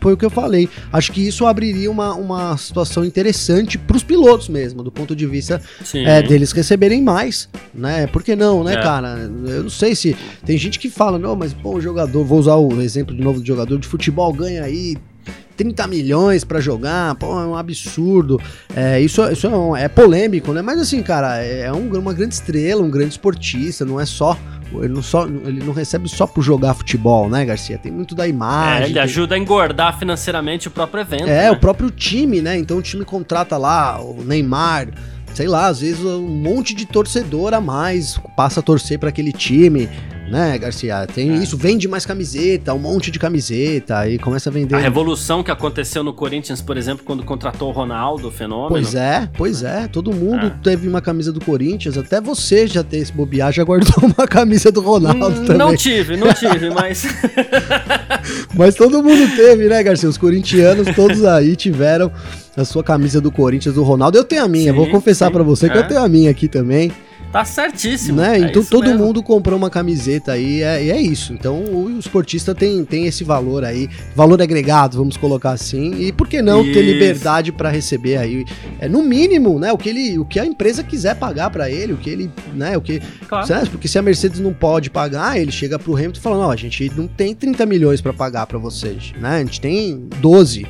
foi 0.00 0.12
o 0.12 0.16
que 0.16 0.24
eu 0.24 0.30
falei. 0.30 0.68
Acho 0.92 1.12
que 1.12 1.26
isso 1.26 1.46
abriria 1.46 1.90
uma, 1.90 2.14
uma 2.14 2.56
situação 2.56 3.04
interessante 3.04 3.53
pros 3.86 4.02
pilotos 4.02 4.48
mesmo, 4.48 4.82
do 4.82 4.90
ponto 4.90 5.14
de 5.14 5.26
vista 5.26 5.60
é, 5.94 6.22
deles 6.22 6.52
receberem 6.52 7.02
mais, 7.02 7.48
né? 7.74 8.06
Por 8.06 8.22
que 8.22 8.34
não, 8.34 8.64
né, 8.64 8.74
É. 8.74 8.82
cara? 8.82 9.18
Eu 9.46 9.64
não 9.64 9.70
sei 9.70 9.94
se. 9.94 10.16
Tem 10.44 10.56
gente 10.58 10.78
que 10.78 10.90
fala, 10.90 11.18
não, 11.18 11.36
mas 11.36 11.52
pô, 11.52 11.76
o 11.76 11.80
jogador, 11.80 12.24
vou 12.24 12.38
usar 12.38 12.56
o 12.56 12.80
exemplo 12.80 13.14
de 13.14 13.22
novo 13.22 13.40
do 13.40 13.46
jogador 13.46 13.78
de 13.78 13.86
futebol, 13.86 14.32
ganha 14.32 14.62
aí 14.64 14.96
30 15.56 15.86
milhões 15.86 16.42
pra 16.44 16.60
jogar, 16.60 17.14
pô, 17.14 17.26
é 17.40 17.46
um 17.46 17.56
absurdo. 17.56 18.40
É, 18.74 19.00
isso 19.00 19.22
isso 19.30 19.46
é, 19.46 19.50
um- 19.50 19.76
é 19.76 19.88
polêmico, 19.88 20.52
né? 20.52 20.62
Mas 20.62 20.78
assim, 20.80 21.02
cara, 21.02 21.36
é 21.38 21.72
um- 21.72 21.92
uma 21.98 22.12
grande 22.12 22.34
estrela, 22.34 22.82
um 22.82 22.90
grande 22.90 23.10
esportista, 23.10 23.84
não 23.84 24.00
é 24.00 24.06
só. 24.06 24.36
Ele 24.72 24.88
não, 24.88 25.02
só, 25.02 25.24
ele 25.26 25.62
não 25.62 25.72
recebe 25.72 26.08
só 26.08 26.26
por 26.26 26.42
jogar 26.42 26.74
futebol, 26.74 27.28
né, 27.28 27.44
Garcia? 27.44 27.78
Tem 27.78 27.92
muito 27.92 28.12
da 28.14 28.26
É, 28.26 28.30
imagem. 28.30 28.84
ele 28.86 28.94
tem- 28.94 29.02
ajuda 29.02 29.36
a 29.36 29.38
engordar 29.38 29.96
financeiramente 29.98 30.66
o 30.66 30.70
próprio 30.70 31.02
evento. 31.02 31.24
é, 31.24 31.44
né? 31.44 31.50
o 31.52 31.56
próprio 31.60 31.90
time, 31.90 32.40
né? 32.40 32.58
Então 32.58 32.78
o 32.78 32.82
time 32.82 33.04
contrata 33.04 33.56
lá 33.56 34.00
o 34.02 34.24
Neymar, 34.24 34.88
sei 35.32 35.46
lá, 35.46 35.66
às 35.68 35.80
vezes 35.80 36.04
um 36.04 36.26
monte 36.26 36.74
de 36.74 36.86
torcedor 36.86 37.54
a 37.54 37.60
mais 37.60 38.18
passa 38.36 38.58
a 38.58 38.62
torcer 38.62 38.98
para 38.98 39.10
aquele 39.10 39.32
time, 39.32 39.88
né, 40.30 40.58
Garcia? 40.58 41.06
Tem 41.06 41.30
É. 41.30 41.34
isso, 41.36 41.56
vende 41.56 41.86
mais 41.86 42.04
camiseta, 42.06 42.72
um 42.74 42.78
monte 42.78 43.10
de 43.10 43.18
camiseta, 43.18 43.98
aí 43.98 44.18
começa 44.18 44.50
a 44.50 44.52
vender. 44.52 44.74
A 44.74 44.78
revolução 44.78 45.42
que 45.42 45.50
aconteceu 45.50 46.02
no 46.02 46.12
Corinthians, 46.12 46.60
por 46.60 46.76
exemplo, 46.76 47.04
quando 47.04 47.22
contratou 47.24 47.68
o 47.68 47.72
Ronaldo, 47.72 48.28
o 48.28 48.30
fenômeno. 48.30 48.68
Pois 48.68 48.94
é, 48.94 49.28
pois 49.36 49.62
é. 49.62 49.86
Todo 49.88 50.12
mundo 50.12 50.46
É. 50.46 50.50
teve 50.62 50.88
uma 50.88 51.00
camisa 51.00 51.32
do 51.32 51.44
Corinthians, 51.44 51.96
até 51.98 52.20
você 52.20 52.66
já 52.66 52.82
tem 52.82 53.00
esse 53.00 53.12
bobear, 53.12 53.52
já 53.52 53.62
guardou 53.64 53.94
uma 54.18 54.26
camisa 54.26 54.70
do 54.72 54.80
Ronaldo 54.80 55.40
Hum, 55.42 55.44
também. 55.44 55.56
Não 55.58 55.76
tive, 55.76 56.16
não 56.16 56.32
tive, 56.32 56.70
mas. 56.70 57.04
Mas 58.56 58.74
todo 58.74 59.02
mundo 59.02 59.36
teve, 59.36 59.68
né, 59.68 59.82
Garcia? 59.82 60.08
Os 60.08 60.16
corintianos 60.16 60.86
todos 60.94 61.24
aí 61.24 61.56
tiveram 61.56 62.10
a 62.56 62.64
sua 62.64 62.82
camisa 62.84 63.20
do 63.20 63.30
Corinthians, 63.30 63.74
do 63.74 63.82
Ronaldo. 63.82 64.16
Eu 64.16 64.24
tenho 64.24 64.44
a 64.44 64.48
minha, 64.48 64.70
Sim, 64.72 64.76
vou 64.78 64.88
confessar 64.88 65.30
pra 65.30 65.42
você 65.42 65.68
que 65.68 65.76
é. 65.76 65.80
eu 65.80 65.88
tenho 65.88 66.00
a 66.00 66.08
minha 66.08 66.30
aqui 66.30 66.48
também. 66.48 66.92
Tá 67.34 67.44
certíssimo. 67.44 68.20
né? 68.20 68.36
é 68.36 68.40
então 68.44 68.62
todo 68.62 68.84
mesmo. 68.84 69.04
mundo 69.04 69.20
comprou 69.20 69.58
uma 69.58 69.68
camiseta 69.68 70.30
aí, 70.30 70.62
é, 70.62 70.84
e 70.84 70.90
é 70.92 71.00
isso. 71.00 71.32
Então 71.32 71.64
o, 71.64 71.98
esportista 71.98 72.54
tem, 72.54 72.84
tem 72.84 73.06
esse 73.06 73.24
valor 73.24 73.64
aí, 73.64 73.90
valor 74.14 74.40
agregado, 74.40 74.96
vamos 74.96 75.16
colocar 75.16 75.50
assim. 75.50 76.00
E 76.00 76.12
por 76.12 76.28
que 76.28 76.40
não 76.40 76.62
ter 76.62 76.70
Isso. 76.70 76.92
liberdade 76.92 77.50
para 77.50 77.70
receber 77.70 78.18
aí, 78.18 78.44
é, 78.78 78.88
no 78.88 79.02
mínimo, 79.02 79.58
né? 79.58 79.72
O 79.72 79.76
que 79.76 79.88
ele, 79.88 80.16
o 80.16 80.24
que 80.24 80.38
a 80.38 80.46
empresa 80.46 80.84
quiser 80.84 81.16
pagar 81.16 81.50
para 81.50 81.68
ele, 81.68 81.92
o 81.92 81.96
que 81.96 82.08
ele, 82.08 82.30
né? 82.54 82.76
O 82.76 82.80
que, 82.80 83.02
Claro. 83.28 83.44
Certo? 83.48 83.70
Porque 83.70 83.88
se 83.88 83.98
a 83.98 84.02
Mercedes 84.02 84.38
não 84.38 84.52
pode 84.52 84.88
pagar, 84.88 85.36
ele 85.36 85.50
chega 85.50 85.76
pro 85.76 85.96
Hamilton 85.96 86.20
falando: 86.20 86.42
Não, 86.42 86.50
a 86.52 86.56
gente 86.56 86.88
não 86.94 87.08
tem 87.08 87.34
30 87.34 87.66
milhões 87.66 88.00
para 88.00 88.12
pagar 88.12 88.46
para 88.46 88.58
vocês, 88.58 89.12
né? 89.20 89.38
A 89.38 89.38
gente 89.40 89.60
tem 89.60 90.08
12 90.20 90.64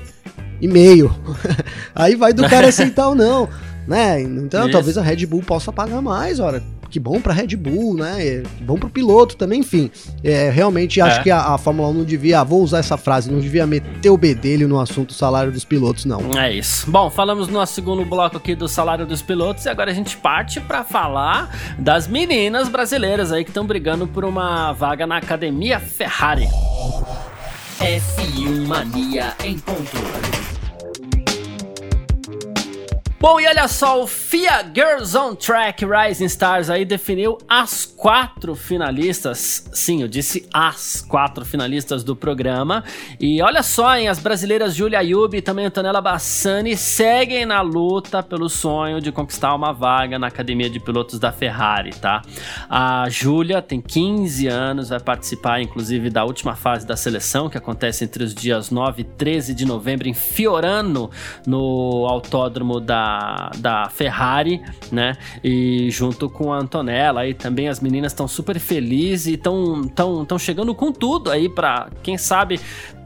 e 0.63 0.67
meio. 0.67 1.15
Aí 1.95 2.15
vai 2.15 2.33
do 2.33 2.49
cara 2.49 2.69
aceitar 2.69 3.09
ou 3.09 3.15
não, 3.15 3.51
né? 3.87 4.21
Então 4.21 4.63
Isso. 4.65 4.73
talvez 4.73 4.99
a 4.99 5.03
Red 5.03 5.27
Bull 5.27 5.43
possa 5.43 5.73
pagar 5.73 6.01
mais, 6.03 6.41
ora. 6.41 6.63
Que 6.91 7.01
bom 7.01 7.21
pra 7.21 7.33
Red 7.33 7.57
Bull, 7.57 7.95
né? 7.97 8.25
É, 8.25 8.43
Que 8.57 8.63
bom 8.63 8.79
pro 8.79 8.89
piloto 8.89 9.37
também, 9.37 9.61
enfim. 9.61 9.91
É, 10.23 10.49
realmente 10.49 11.01
acho 11.01 11.19
É. 11.19 11.23
que 11.25 11.31
a, 11.31 11.41
a 11.55 11.59
Fórmula 11.59 11.89
1 11.89 11.93
não 11.93 12.05
devia, 12.05 12.39
ah, 12.41 12.45
vou 12.45 12.63
usar 12.63 12.79
essa 12.79 12.97
frase, 12.97 13.33
não 13.33 13.41
devia 13.41 13.67
meter 13.67 14.11
o 14.11 14.17
bedelho 14.17 14.69
no 14.69 14.79
assunto 14.79 15.13
salário 15.13 15.51
dos 15.51 15.65
pilotos, 15.65 16.05
não. 16.05 16.21
É 16.39 16.53
isso. 16.53 16.89
Bom, 16.89 17.11
falamos 17.11 17.49
no 17.49 17.55
nosso 17.55 17.75
segundo 17.75 18.05
bloco 18.05 18.37
aqui 18.37 18.55
do 18.55 18.69
salário 18.69 19.05
dos 19.05 19.23
pilotos 19.23 19.65
e 19.65 19.69
agora 19.69 19.91
a 19.91 19.95
gente 19.95 20.17
parte 20.17 20.61
pra 20.61 20.85
falar 20.85 21.51
das 21.81 22.07
meninas 22.07 22.69
brasileiras 22.69 23.33
aí 23.33 23.43
que 23.43 23.51
estão 23.51 23.67
brigando 23.67 24.07
por 24.07 24.25
uma 24.25 24.73
vaga 24.73 25.05
na 25.05 25.17
Academia 25.17 25.81
Ferrari. 25.81 26.47
F1 27.81 28.67
Mania 28.69 29.35
em 29.43 29.59
ponto. 29.59 30.44
Bom, 33.25 33.41
e 33.41 33.47
olha 33.47 33.67
só, 33.69 34.03
o 34.03 34.07
FIA 34.07 34.71
Girls 34.75 35.17
on 35.17 35.35
Track 35.35 35.83
Rising 35.83 36.27
Stars 36.27 36.69
aí 36.69 36.85
definiu 36.85 37.39
as 37.49 37.87
quatro 37.87 38.55
finalistas. 38.55 39.67
Sim, 39.73 40.03
eu 40.03 40.09
disse 40.09 40.47
as 40.53 41.01
quatro 41.01 41.43
finalistas 41.43 42.05
do 42.05 42.15
programa. 42.15 42.85
E 43.19 43.41
olha 43.41 43.63
só, 43.63 43.97
hein, 43.97 44.09
as 44.09 44.19
brasileiras 44.19 44.75
Julia 44.75 44.99
Ayub 44.99 45.35
e 45.35 45.41
também 45.41 45.65
Antonella 45.65 46.03
Bassani 46.03 46.77
seguem 46.77 47.47
na 47.47 47.63
luta 47.63 48.23
pelo 48.23 48.51
sonho 48.51 49.01
de 49.01 49.11
conquistar 49.11 49.55
uma 49.55 49.73
vaga 49.73 50.19
na 50.19 50.27
Academia 50.27 50.69
de 50.69 50.79
Pilotos 50.79 51.19
da 51.19 51.33
Ferrari, 51.33 51.93
tá? 51.93 52.21
A 52.69 53.09
Júlia 53.09 53.63
tem 53.63 53.81
15 53.81 54.49
anos, 54.49 54.91
vai 54.91 55.01
participar 55.01 55.63
inclusive 55.63 56.11
da 56.11 56.27
última 56.27 56.55
fase 56.55 56.87
da 56.87 56.95
seleção, 56.95 57.49
que 57.49 57.57
acontece 57.57 58.05
entre 58.05 58.23
os 58.23 58.35
dias 58.35 58.71
9 58.71 59.01
e 59.01 59.05
13 59.05 59.55
de 59.55 59.65
novembro 59.65 60.07
em 60.07 60.13
Fiorano, 60.13 61.11
no 61.47 62.05
autódromo 62.07 62.81
da, 62.81 63.14
da 63.59 63.89
Ferrari, 63.89 64.63
né? 64.91 65.17
E 65.43 65.91
junto 65.91 66.29
com 66.29 66.53
a 66.53 66.59
Antonella, 66.59 67.23
aí 67.23 67.35
também 67.35 67.69
as 67.69 67.81
meninas 67.81 68.13
estão 68.13 68.29
super 68.29 68.59
felizes 68.59 69.27
e 69.27 69.35
estão 69.35 69.83
tão, 69.89 70.25
tão 70.25 70.39
chegando 70.39 70.75
com 70.75 70.93
tudo 70.93 71.31
aí 71.31 71.49
para 71.49 71.89
quem 72.03 72.17
sabe 72.17 72.61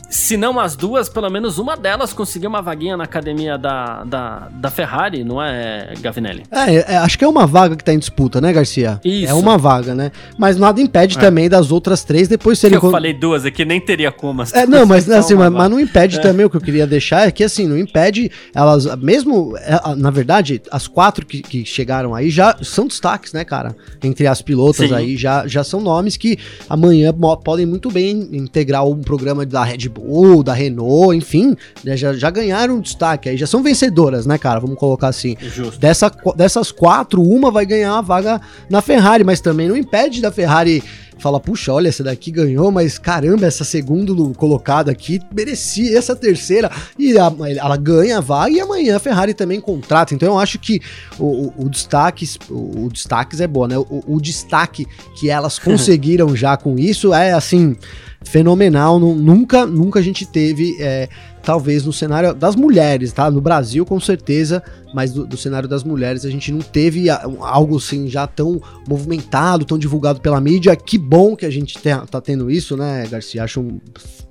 se 0.08 0.36
não 0.36 0.58
as 0.58 0.74
duas, 0.74 1.08
pelo 1.08 1.28
menos 1.28 1.58
uma 1.58 1.76
delas 1.76 2.12
conseguiu 2.12 2.48
uma 2.48 2.62
vaguinha 2.62 2.96
na 2.96 3.04
academia 3.04 3.58
da, 3.58 4.04
da, 4.04 4.48
da 4.50 4.70
Ferrari, 4.70 5.22
não 5.22 5.42
é, 5.42 5.92
Gavinelli? 6.00 6.44
É, 6.50 6.94
é, 6.94 6.96
acho 6.98 7.18
que 7.18 7.24
é 7.24 7.28
uma 7.28 7.46
vaga 7.46 7.76
que 7.76 7.84
tá 7.84 7.92
em 7.92 7.98
disputa, 7.98 8.40
né, 8.40 8.52
Garcia? 8.52 9.00
Isso. 9.04 9.30
É 9.30 9.34
uma 9.34 9.58
vaga, 9.58 9.94
né? 9.94 10.10
Mas 10.38 10.56
nada 10.56 10.80
impede 10.80 11.18
É. 11.18 11.20
também 11.20 11.48
das 11.48 11.70
outras 11.70 12.04
três 12.04 12.26
depois 12.28 12.58
serem. 12.58 12.76
Eu 12.76 12.80
con- 12.80 12.90
falei 12.90 13.12
duas 13.12 13.44
aqui, 13.44 13.64
nem 13.64 13.80
teria 13.80 14.10
como. 14.10 14.40
as 14.42 14.52
É, 14.54 14.66
não, 14.66 14.86
mas 14.86 15.04
são 15.04 15.18
assim, 15.18 15.34
mas, 15.34 15.52
mas 15.52 15.70
não 15.70 15.78
impede 15.78 16.20
também 16.22 16.46
o 16.46 16.50
que 16.50 16.56
eu 16.56 16.60
queria 16.60 16.86
deixar 16.86 17.28
é 17.28 17.30
que 17.30 17.44
assim, 17.44 17.66
não 17.66 17.76
impede 17.76 18.30
elas, 18.54 18.86
mesmo, 18.96 19.56
é, 19.58 19.94
na 19.96 20.10
verdade, 20.10 20.62
as 20.70 20.86
quatro 20.88 21.26
que, 21.26 21.42
que 21.42 21.64
chegaram 21.64 22.14
aí 22.14 22.30
já 22.30 22.56
são 22.62 22.86
destaques, 22.86 23.32
né, 23.32 23.44
cara? 23.44 23.76
Entre 24.02 24.26
as 24.26 24.40
pilotas 24.40 24.88
Sim. 24.88 24.94
aí, 24.94 25.16
já, 25.16 25.46
já 25.46 25.62
são 25.62 25.80
nomes 25.80 26.16
que 26.16 26.38
amanhã 26.68 27.12
podem 27.44 27.66
muito 27.66 27.90
bem 27.90 28.28
integrar 28.32 28.86
um 28.86 29.02
programa 29.02 29.44
da 29.44 29.62
Red 29.64 29.88
Bull, 29.88 29.97
da 30.42 30.52
Renault, 30.52 31.16
enfim, 31.16 31.56
né, 31.84 31.96
já, 31.96 32.12
já 32.12 32.30
ganharam 32.30 32.80
destaque 32.80 33.28
aí, 33.28 33.36
já 33.36 33.46
são 33.46 33.62
vencedoras, 33.62 34.26
né, 34.26 34.38
cara? 34.38 34.60
Vamos 34.60 34.78
colocar 34.78 35.08
assim. 35.08 35.36
Justo. 35.40 35.78
Dessa, 35.78 36.10
dessas 36.36 36.70
quatro, 36.72 37.22
uma 37.22 37.50
vai 37.50 37.66
ganhar 37.66 37.96
a 37.96 38.00
vaga 38.00 38.40
na 38.70 38.80
Ferrari, 38.80 39.24
mas 39.24 39.40
também 39.40 39.68
não 39.68 39.76
impede 39.76 40.20
da 40.20 40.30
Ferrari 40.32 40.82
falar, 41.20 41.40
puxa, 41.40 41.72
olha, 41.72 41.88
essa 41.88 42.04
daqui 42.04 42.30
ganhou, 42.30 42.70
mas 42.70 42.96
caramba, 42.96 43.44
essa 43.44 43.64
segunda 43.64 44.12
colocada 44.34 44.92
aqui 44.92 45.20
merecia 45.34 45.98
essa 45.98 46.14
terceira. 46.14 46.70
E 46.96 47.18
a- 47.18 47.32
ela 47.56 47.76
ganha 47.76 48.18
a 48.18 48.20
vaga 48.20 48.52
e 48.52 48.60
amanhã 48.60 48.94
a 48.94 49.00
Ferrari 49.00 49.34
também 49.34 49.60
contrata. 49.60 50.14
Então 50.14 50.28
eu 50.34 50.38
acho 50.38 50.60
que 50.60 50.80
o, 51.18 51.24
o, 51.24 51.54
o 51.64 51.68
destaques, 51.68 52.38
o, 52.48 52.84
o 52.84 52.88
destaques 52.92 53.40
é 53.40 53.48
bom, 53.48 53.66
né? 53.66 53.76
O, 53.76 54.04
o 54.06 54.20
destaque 54.20 54.86
que 55.18 55.28
elas 55.28 55.58
conseguiram 55.58 56.36
já 56.36 56.56
com 56.56 56.78
isso 56.78 57.12
é 57.12 57.32
assim 57.32 57.76
fenomenal. 58.24 58.98
Nu- 58.98 59.14
Nunca, 59.14 59.66
nunca 59.66 59.98
a 59.98 60.02
gente 60.02 60.26
teve 60.26 60.76
é, 60.80 61.08
talvez 61.42 61.84
no 61.84 61.92
cenário 61.92 62.34
das 62.34 62.54
mulheres, 62.56 63.12
tá? 63.12 63.30
No 63.30 63.40
Brasil, 63.40 63.84
com 63.86 63.98
certeza, 64.00 64.62
mas 64.92 65.12
do, 65.12 65.26
do, 65.26 65.36
cenário 65.36 65.68
das 65.68 65.84
mulheres 65.84 66.24
a 66.24 66.30
gente 66.30 66.50
não 66.50 66.60
teve 66.60 67.08
algo 67.10 67.76
assim 67.76 68.08
já 68.08 68.26
tão 68.26 68.60
movimentado, 68.88 69.64
tão 69.64 69.78
divulgado 69.78 70.20
pela 70.20 70.40
mídia. 70.40 70.74
Que 70.74 70.96
bom 70.96 71.36
que 71.36 71.46
a 71.46 71.50
gente 71.50 71.74
te, 71.74 71.88
tá 72.10 72.20
tendo 72.20 72.50
isso, 72.50 72.76
né, 72.76 73.06
Garcia? 73.10 73.44
Acho 73.44 73.60
um, 73.60 73.80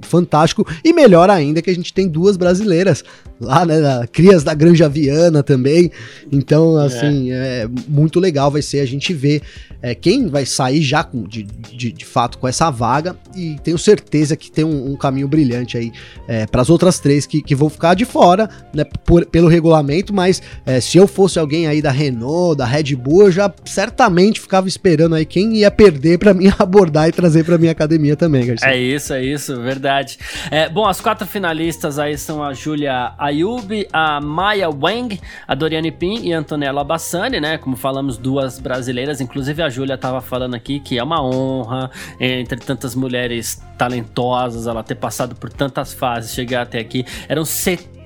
fantástico. 0.01 0.67
E 0.83 0.93
melhor 0.93 1.29
ainda 1.29 1.61
que 1.61 1.69
a 1.69 1.75
gente 1.75 1.93
tem 1.93 2.07
duas 2.07 2.37
brasileiras 2.37 3.03
lá, 3.39 3.65
né? 3.65 3.81
Da, 3.81 4.07
crias 4.07 4.43
da 4.43 4.53
Granja 4.53 4.89
Viana 4.89 5.43
também. 5.43 5.91
Então, 6.31 6.79
é. 6.79 6.85
assim, 6.85 7.31
é. 7.31 7.63
é 7.63 7.69
muito 7.87 8.19
legal 8.19 8.51
vai 8.51 8.61
ser 8.61 8.79
a 8.79 8.85
gente 8.85 9.13
ver 9.13 9.41
é, 9.81 9.93
quem 9.93 10.27
vai 10.27 10.45
sair 10.45 10.81
já 10.81 11.03
com, 11.03 11.23
de, 11.23 11.43
de, 11.43 11.91
de, 11.91 12.05
fato 12.05 12.37
com 12.37 12.47
essa 12.47 12.69
vaga. 12.69 13.15
E 13.35 13.57
tenho 13.63 13.77
certeza 13.77 14.35
que 14.35 14.51
tem 14.51 14.65
um, 14.65 14.91
um 14.91 14.95
caminho 14.95 15.27
brilhante 15.27 15.77
aí 15.77 15.91
é, 16.27 16.45
para 16.45 16.61
as 16.61 16.69
outras 16.69 16.99
três 16.99 17.25
que, 17.25 17.41
que 17.41 17.55
vão 17.55 17.69
ficar 17.69 17.93
de 17.93 18.05
fora, 18.05 18.49
né? 18.73 18.83
Por, 19.05 19.25
pelo 19.25 19.47
regulamento, 19.47 20.13
mas 20.13 20.41
é, 20.65 20.79
se 20.79 20.97
eu 20.97 21.07
fosse 21.07 21.39
alguém 21.39 21.67
aí 21.67 21.81
da 21.81 21.91
Renault, 21.91 22.57
da 22.57 22.65
Red 22.65 22.95
Bull, 22.95 23.23
eu 23.23 23.31
já 23.31 23.53
certamente 23.65 24.39
ficava 24.39 24.67
esperando 24.67 25.15
aí 25.15 25.25
quem 25.25 25.55
ia 25.57 25.71
perder 25.71 26.17
para 26.17 26.33
mim 26.33 26.51
abordar 26.59 27.07
e 27.07 27.11
trazer 27.11 27.43
para 27.43 27.57
minha 27.57 27.71
academia 27.71 28.15
também, 28.15 28.45
Garcia. 28.45 28.69
É 28.69 28.77
isso, 28.77 29.13
é 29.13 29.23
isso, 29.23 29.59
verdade. 29.61 30.17
É, 30.51 30.69
bom, 30.69 30.85
as 30.87 31.01
quatro 31.01 31.27
finalistas 31.27 31.99
aí 31.99 32.17
são 32.17 32.43
a 32.43 32.53
Júlia 32.53 33.13
Ayub, 33.17 33.87
a 33.91 34.19
Maya 34.21 34.69
Wang, 34.69 35.19
a 35.47 35.55
Doriane 35.55 35.91
Pin 35.91 36.21
e 36.23 36.33
a 36.33 36.39
Antonella 36.39 36.83
Bassani, 36.83 37.39
né? 37.39 37.57
Como 37.57 37.75
falamos, 37.75 38.17
duas 38.17 38.59
brasileiras, 38.59 39.21
inclusive 39.21 39.61
a 39.61 39.69
Júlia 39.69 39.97
tava 39.97 40.21
falando 40.21 40.55
aqui 40.55 40.79
que 40.79 40.97
é 40.97 41.03
uma 41.03 41.23
honra 41.23 41.89
entre 42.19 42.59
tantas 42.59 42.95
mulheres 42.95 43.61
talentosas, 43.77 44.67
ela 44.67 44.83
ter 44.83 44.95
passado 44.95 45.35
por 45.35 45.51
tantas 45.51 45.93
fases, 45.93 46.33
chegar 46.33 46.63
até 46.63 46.79
aqui. 46.79 47.05
Eram 47.27 47.45
70 47.45 47.96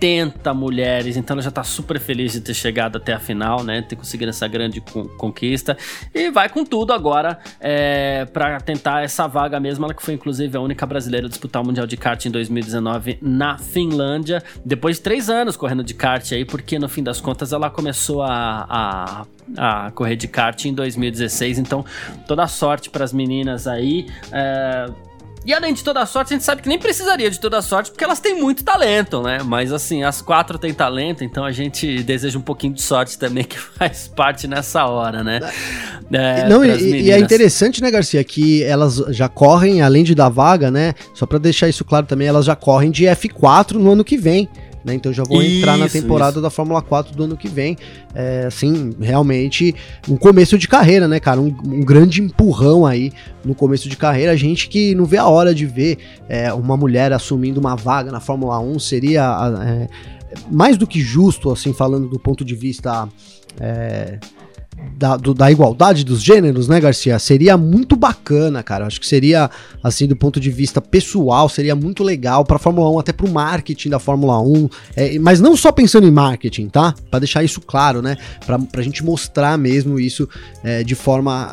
mulheres, 0.53 1.15
então 1.15 1.35
ela 1.35 1.41
já 1.41 1.51
tá 1.51 1.63
super 1.63 1.99
feliz 1.99 2.33
de 2.33 2.41
ter 2.41 2.53
chegado 2.53 2.97
até 2.97 3.13
a 3.13 3.19
final, 3.19 3.63
né? 3.63 3.81
Ter 3.81 3.95
conseguido 3.95 4.29
essa 4.29 4.47
grande 4.47 4.81
conquista. 5.17 5.77
E 6.13 6.31
vai 6.31 6.49
com 6.49 6.65
tudo 6.65 6.91
agora 6.91 7.37
é, 7.59 8.25
para 8.25 8.59
tentar 8.59 9.03
essa 9.03 9.27
vaga 9.27 9.59
mesmo. 9.59 9.85
Ela 9.85 9.93
que 9.93 10.01
foi, 10.01 10.15
inclusive, 10.15 10.57
a 10.57 10.59
única 10.59 10.85
brasileira 10.85 11.27
a 11.27 11.29
disputar 11.29 11.61
o 11.61 11.65
Mundial 11.65 11.85
de 11.85 11.97
Kart 11.97 12.25
em 12.25 12.31
2019 12.31 13.19
na 13.21 13.57
Finlândia. 13.57 14.41
Depois 14.65 14.97
de 14.97 15.03
três 15.03 15.29
anos 15.29 15.55
correndo 15.55 15.83
de 15.83 15.93
kart 15.93 16.31
aí, 16.31 16.45
porque 16.45 16.79
no 16.79 16.89
fim 16.89 17.03
das 17.03 17.21
contas 17.21 17.53
ela 17.53 17.69
começou 17.69 18.23
a, 18.23 19.25
a, 19.57 19.85
a 19.85 19.91
correr 19.91 20.15
de 20.15 20.27
kart 20.27 20.65
em 20.65 20.73
2016. 20.73 21.59
Então, 21.59 21.85
toda 22.27 22.47
sorte 22.47 22.89
para 22.89 23.03
as 23.03 23.13
meninas 23.13 23.67
aí. 23.67 24.07
É, 24.31 24.87
e 25.45 25.53
além 25.53 25.73
de 25.73 25.83
toda 25.83 26.01
a 26.01 26.05
sorte, 26.05 26.33
a 26.33 26.37
gente 26.37 26.43
sabe 26.45 26.61
que 26.61 26.69
nem 26.69 26.77
precisaria 26.77 27.29
de 27.29 27.39
toda 27.39 27.57
a 27.57 27.61
sorte, 27.61 27.89
porque 27.89 28.03
elas 28.03 28.19
têm 28.19 28.39
muito 28.39 28.63
talento, 28.63 29.23
né? 29.23 29.39
Mas 29.43 29.73
assim, 29.73 30.03
as 30.03 30.21
quatro 30.21 30.57
têm 30.59 30.73
talento, 30.73 31.23
então 31.23 31.43
a 31.43 31.51
gente 31.51 32.03
deseja 32.03 32.37
um 32.37 32.41
pouquinho 32.41 32.73
de 32.73 32.81
sorte 32.81 33.17
também, 33.17 33.43
que 33.45 33.57
faz 33.57 34.07
parte 34.07 34.47
nessa 34.47 34.85
hora, 34.85 35.23
né? 35.23 35.39
É, 36.11 36.47
Não, 36.47 36.63
e, 36.63 37.03
e, 37.03 37.11
é 37.11 37.17
interessante, 37.17 37.81
né, 37.81 37.89
Garcia, 37.89 38.23
que 38.23 38.63
elas 38.63 38.97
já 39.09 39.27
correm, 39.27 39.81
além 39.81 40.03
de 40.03 40.13
dar 40.13 40.29
vaga, 40.29 40.69
né? 40.69 40.93
Só 41.13 41.25
para 41.25 41.39
deixar 41.39 41.67
isso 41.67 41.83
claro 41.83 42.05
também, 42.05 42.27
elas 42.27 42.45
já 42.45 42.55
correm 42.55 42.91
de 42.91 43.05
F4 43.05 43.73
no 43.73 43.91
ano 43.91 44.03
que 44.03 44.17
vem. 44.17 44.47
Né? 44.84 44.95
Então 44.95 45.13
já 45.13 45.23
vou 45.23 45.41
isso, 45.41 45.57
entrar 45.57 45.77
na 45.77 45.88
temporada 45.88 46.32
isso. 46.32 46.41
da 46.41 46.49
Fórmula 46.49 46.82
4 46.82 47.15
do 47.15 47.23
ano 47.23 47.38
que 47.38 47.47
vem. 47.47 47.77
É, 48.13 48.45
assim, 48.47 48.91
realmente 48.99 49.75
um 50.09 50.17
começo 50.17 50.57
de 50.57 50.67
carreira, 50.67 51.07
né, 51.07 51.19
cara? 51.19 51.39
Um, 51.39 51.55
um, 51.65 51.84
grande 51.86 52.21
empurrão 52.21 52.86
aí 52.86 53.11
no 53.45 53.53
começo 53.53 53.88
de 53.88 53.95
carreira. 53.95 54.32
A 54.32 54.36
gente 54.36 54.67
que 54.67 54.95
não 54.95 55.05
vê 55.05 55.17
a 55.17 55.27
hora 55.27 55.53
de 55.53 55.65
ver 55.65 55.97
é, 56.27 56.51
uma 56.53 56.75
mulher 56.75 57.13
assumindo 57.13 57.59
uma 57.59 57.75
vaga 57.75 58.11
na 58.11 58.19
Fórmula 58.19 58.59
1 58.59 58.79
seria 58.79 59.53
é, 59.63 59.88
mais 60.49 60.77
do 60.77 60.88
que 60.88 60.99
justo, 60.99 61.51
assim, 61.51 61.73
falando 61.73 62.07
do 62.07 62.19
ponto 62.19 62.43
de 62.43 62.55
vista. 62.55 63.07
É, 63.59 64.19
da, 64.97 65.17
do, 65.17 65.34
da 65.34 65.51
igualdade 65.51 66.03
dos 66.03 66.21
gêneros, 66.21 66.67
né, 66.67 66.79
Garcia? 66.79 67.17
Seria 67.19 67.57
muito 67.57 67.95
bacana, 67.95 68.61
cara. 68.63 68.86
Acho 68.86 68.99
que 68.99 69.07
seria, 69.07 69.49
assim, 69.84 70.07
do 70.07 70.15
ponto 70.15 70.39
de 70.39 70.49
vista 70.49 70.82
pessoal, 70.82 71.49
seria 71.49 71.75
muito 71.75 72.03
legal 72.03 72.45
pra 72.45 72.59
Fórmula 72.59 72.89
1, 72.91 72.99
até 72.99 73.13
pro 73.13 73.29
marketing 73.29 73.89
da 73.89 73.99
Fórmula 73.99 74.39
1. 74.39 74.69
É, 74.95 75.19
mas 75.19 75.39
não 75.39 75.55
só 75.55 75.71
pensando 75.71 76.07
em 76.07 76.11
marketing, 76.11 76.69
tá? 76.69 76.93
Pra 77.09 77.19
deixar 77.19 77.43
isso 77.43 77.61
claro, 77.61 78.01
né? 78.01 78.17
Pra, 78.45 78.59
pra 78.59 78.82
gente 78.82 79.03
mostrar 79.03 79.57
mesmo 79.57 79.99
isso 79.99 80.27
é, 80.63 80.84
de 80.84 80.95
forma. 80.95 81.51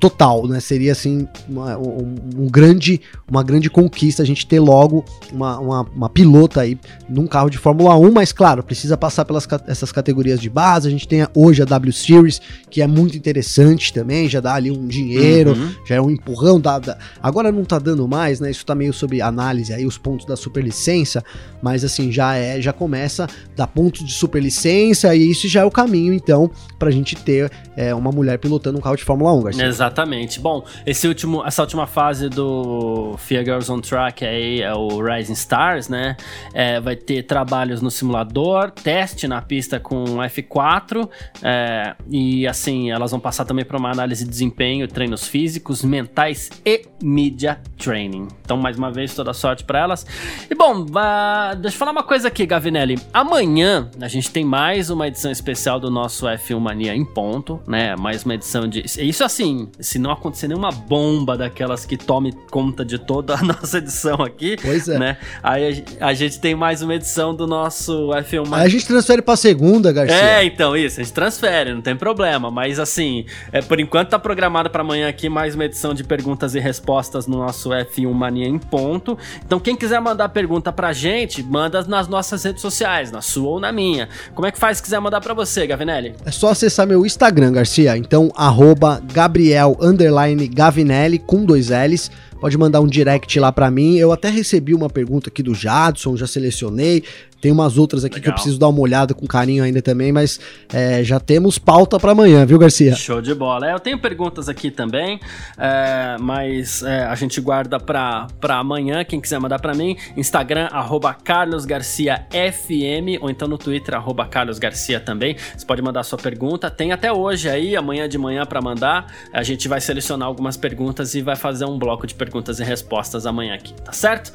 Total, 0.00 0.46
né? 0.46 0.60
Seria 0.60 0.92
assim 0.92 1.26
uma, 1.48 1.76
um, 1.76 2.14
um, 2.36 2.46
grande, 2.46 3.00
uma 3.28 3.42
grande 3.42 3.68
conquista 3.68 4.22
a 4.22 4.26
gente 4.26 4.46
ter 4.46 4.60
logo 4.60 5.04
uma, 5.32 5.58
uma, 5.58 5.80
uma, 5.82 6.08
pilota 6.08 6.60
aí 6.60 6.78
num 7.08 7.26
carro 7.26 7.50
de 7.50 7.58
Fórmula 7.58 7.96
1, 7.96 8.12
mas 8.12 8.32
claro, 8.32 8.62
precisa 8.62 8.96
passar 8.96 9.24
pelas 9.24 9.46
essas 9.66 9.90
categorias 9.90 10.40
de 10.40 10.48
base. 10.48 10.86
A 10.86 10.90
gente 10.90 11.08
tem 11.08 11.26
hoje 11.34 11.62
a 11.62 11.64
W 11.64 11.92
Series, 11.92 12.40
que 12.70 12.80
é 12.80 12.86
muito 12.86 13.16
interessante 13.16 13.92
também, 13.92 14.28
já 14.28 14.40
dá 14.40 14.54
ali 14.54 14.70
um 14.70 14.86
dinheiro, 14.86 15.52
uhum. 15.52 15.70
já 15.84 15.96
é 15.96 16.00
um 16.00 16.10
empurrão. 16.10 16.60
Dá, 16.60 16.78
dá, 16.78 16.96
agora 17.20 17.50
não 17.50 17.64
tá 17.64 17.80
dando 17.80 18.06
mais, 18.06 18.38
né? 18.38 18.50
Isso 18.50 18.64
tá 18.64 18.76
meio 18.76 18.92
sob 18.92 19.20
análise 19.20 19.72
aí, 19.72 19.84
os 19.84 19.98
pontos 19.98 20.26
da 20.26 20.36
superlicença, 20.36 21.24
mas 21.60 21.82
assim, 21.82 22.12
já 22.12 22.36
é, 22.36 22.60
já 22.60 22.72
começa 22.72 23.24
a 23.24 23.28
dar 23.56 23.66
pontos 23.66 24.04
de 24.04 24.12
superlicença 24.12 25.14
e 25.14 25.28
isso 25.30 25.48
já 25.48 25.62
é 25.62 25.64
o 25.64 25.70
caminho, 25.70 26.14
então, 26.14 26.50
pra 26.78 26.90
gente 26.90 27.16
ter 27.16 27.50
é, 27.76 27.94
uma 27.94 28.12
mulher 28.12 28.38
pilotando 28.38 28.78
um 28.78 28.80
carro 28.80 28.96
de 28.96 29.04
Fórmula 29.04 29.32
1, 29.34 29.42
Garcia. 29.42 29.66
Exato. 29.66 29.87
Exatamente. 29.88 30.38
Bom, 30.38 30.64
esse 30.84 31.08
último, 31.08 31.42
essa 31.46 31.62
última 31.62 31.86
fase 31.86 32.28
do 32.28 33.14
Fear 33.16 33.42
Girls 33.44 33.72
on 33.72 33.80
Track 33.80 34.24
aí 34.24 34.60
é 34.60 34.74
o 34.74 35.02
Rising 35.02 35.32
Stars, 35.32 35.88
né? 35.88 36.14
É, 36.52 36.78
vai 36.78 36.94
ter 36.94 37.22
trabalhos 37.22 37.80
no 37.80 37.90
simulador, 37.90 38.70
teste 38.70 39.26
na 39.26 39.40
pista 39.40 39.80
com 39.80 40.04
F4 40.04 41.08
é, 41.42 41.94
e 42.10 42.46
assim 42.46 42.90
elas 42.90 43.10
vão 43.10 43.18
passar 43.18 43.46
também 43.46 43.64
para 43.64 43.78
uma 43.78 43.90
análise 43.90 44.24
de 44.24 44.30
desempenho, 44.30 44.86
treinos 44.86 45.26
físicos, 45.26 45.82
mentais 45.82 46.50
e 46.66 46.82
media 47.02 47.58
training. 47.78 48.28
Então, 48.42 48.56
mais 48.56 48.76
uma 48.76 48.90
vez, 48.92 49.14
toda 49.14 49.32
sorte 49.32 49.64
para 49.64 49.78
elas. 49.78 50.04
E 50.50 50.54
bom, 50.54 50.82
uh, 50.82 51.56
deixa 51.56 51.76
eu 51.76 51.78
falar 51.78 51.92
uma 51.92 52.02
coisa 52.02 52.28
aqui, 52.28 52.44
Gavinelli. 52.44 52.98
Amanhã 53.12 53.90
a 54.00 54.08
gente 54.08 54.30
tem 54.30 54.44
mais 54.44 54.90
uma 54.90 55.08
edição 55.08 55.30
especial 55.30 55.80
do 55.80 55.90
nosso 55.90 56.26
F1 56.26 56.58
Mania 56.60 56.94
em 56.94 57.04
ponto, 57.04 57.60
né? 57.66 57.96
Mais 57.96 58.24
uma 58.24 58.34
edição 58.34 58.68
de. 58.68 58.82
Isso 58.84 59.24
assim, 59.24 59.70
se 59.80 59.98
não 59.98 60.10
acontecer 60.10 60.48
nenhuma 60.48 60.70
bomba 60.70 61.36
daquelas 61.36 61.84
que 61.84 61.96
tome 61.96 62.32
conta 62.50 62.84
de 62.84 62.98
toda 62.98 63.34
a 63.34 63.42
nossa 63.42 63.78
edição 63.78 64.22
aqui. 64.22 64.56
Pois 64.60 64.88
é. 64.88 64.98
Né? 64.98 65.16
Aí 65.42 65.84
a, 66.00 66.08
a 66.08 66.14
gente 66.14 66.40
tem 66.40 66.54
mais 66.54 66.82
uma 66.82 66.94
edição 66.94 67.34
do 67.34 67.46
nosso 67.46 68.08
F1. 68.08 68.52
Aí 68.52 68.66
a 68.66 68.68
gente 68.68 68.86
transfere 68.86 69.22
pra 69.22 69.36
segunda, 69.36 69.92
Garcia. 69.92 70.16
É, 70.16 70.44
então, 70.44 70.76
isso. 70.76 71.00
A 71.00 71.02
gente 71.02 71.12
transfere, 71.12 71.72
não 71.72 71.80
tem 71.80 71.96
problema. 71.96 72.50
Mas 72.50 72.78
assim, 72.78 73.24
é, 73.52 73.60
por 73.60 73.78
enquanto 73.78 74.10
tá 74.10 74.18
programado 74.18 74.70
para 74.70 74.82
amanhã 74.82 75.08
aqui 75.08 75.28
mais 75.28 75.54
uma 75.54 75.64
edição 75.64 75.94
de 75.94 76.02
perguntas 76.02 76.54
e 76.54 76.60
respostas 76.60 77.26
no 77.26 77.38
nosso 77.38 77.70
F1 77.70 78.12
Mania 78.12 78.48
em 78.48 78.58
ponto. 78.58 79.16
Então, 79.44 79.60
quem 79.60 79.76
quiser 79.76 80.00
mandar 80.00 80.28
pergunta 80.30 80.72
pra 80.72 80.92
gente, 80.92 81.42
manda 81.42 81.82
nas 81.82 82.08
nossas 82.08 82.42
redes 82.44 82.62
sociais, 82.62 83.12
na 83.12 83.20
sua 83.20 83.48
ou 83.48 83.60
na 83.60 83.72
minha. 83.72 84.08
Como 84.34 84.46
é 84.46 84.52
que 84.52 84.58
faz 84.58 84.78
se 84.78 84.82
quiser 84.82 85.00
mandar 85.00 85.20
para 85.20 85.34
você, 85.34 85.66
Gavinelli? 85.66 86.14
É 86.24 86.30
só 86.30 86.50
acessar 86.50 86.86
meu 86.86 87.04
Instagram, 87.04 87.52
Garcia. 87.52 87.96
Então, 87.96 88.30
arroba 88.34 89.00
Gabriel 89.12 89.67
Gabriel 89.68 89.76
underline 89.80 90.48
Gavinelli 90.48 91.18
com 91.18 91.44
dois 91.44 91.70
L's. 91.70 92.10
Pode 92.40 92.56
mandar 92.56 92.80
um 92.80 92.86
direct 92.86 93.38
lá 93.40 93.50
para 93.50 93.70
mim. 93.70 93.96
Eu 93.96 94.12
até 94.12 94.30
recebi 94.30 94.74
uma 94.74 94.88
pergunta 94.88 95.28
aqui 95.28 95.42
do 95.42 95.54
Jadson, 95.54 96.16
já 96.16 96.26
selecionei. 96.26 97.02
Tem 97.40 97.52
umas 97.52 97.78
outras 97.78 98.04
aqui 98.04 98.16
Legal. 98.16 98.24
que 98.24 98.30
eu 98.30 98.34
preciso 98.34 98.58
dar 98.58 98.68
uma 98.68 98.80
olhada 98.80 99.14
com 99.14 99.26
carinho 99.26 99.62
ainda 99.62 99.80
também, 99.80 100.10
mas 100.10 100.40
é, 100.72 101.04
já 101.04 101.20
temos 101.20 101.58
pauta 101.58 101.98
para 101.98 102.10
amanhã, 102.10 102.44
viu, 102.44 102.58
Garcia? 102.58 102.96
Show 102.96 103.20
de 103.20 103.32
bola. 103.32 103.70
É, 103.70 103.74
eu 103.74 103.78
tenho 103.78 103.98
perguntas 103.98 104.48
aqui 104.48 104.70
também, 104.70 105.20
é, 105.56 106.16
mas 106.18 106.82
é, 106.82 107.04
a 107.04 107.14
gente 107.14 107.40
guarda 107.40 107.78
para 107.78 108.26
amanhã. 108.48 109.04
Quem 109.04 109.20
quiser 109.20 109.38
mandar 109.38 109.60
para 109.60 109.72
mim, 109.72 109.96
Instagram, 110.16 110.68
arroba 110.72 111.14
carlosgarciafm, 111.14 113.18
ou 113.20 113.30
então 113.30 113.46
no 113.46 113.56
Twitter, 113.56 113.94
arroba 113.94 114.26
carlosgarcia 114.26 114.98
também. 114.98 115.36
Você 115.56 115.64
pode 115.64 115.80
mandar 115.80 116.02
sua 116.02 116.18
pergunta. 116.18 116.68
Tem 116.68 116.90
até 116.90 117.12
hoje 117.12 117.48
aí, 117.48 117.76
amanhã 117.76 118.08
de 118.08 118.18
manhã 118.18 118.44
para 118.44 118.60
mandar. 118.60 119.12
A 119.32 119.44
gente 119.44 119.68
vai 119.68 119.80
selecionar 119.80 120.26
algumas 120.26 120.56
perguntas 120.56 121.14
e 121.14 121.22
vai 121.22 121.36
fazer 121.36 121.66
um 121.66 121.78
bloco 121.78 122.04
de 122.04 122.16
perguntas 122.28 122.60
e 122.60 122.64
respostas 122.64 123.24
amanhã 123.24 123.54
aqui, 123.54 123.72
tá 123.82 123.92
certo? 123.92 124.32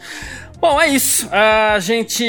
Bom, 0.63 0.79
é 0.79 0.87
isso. 0.87 1.27
A 1.29 1.77
gente 1.79 2.23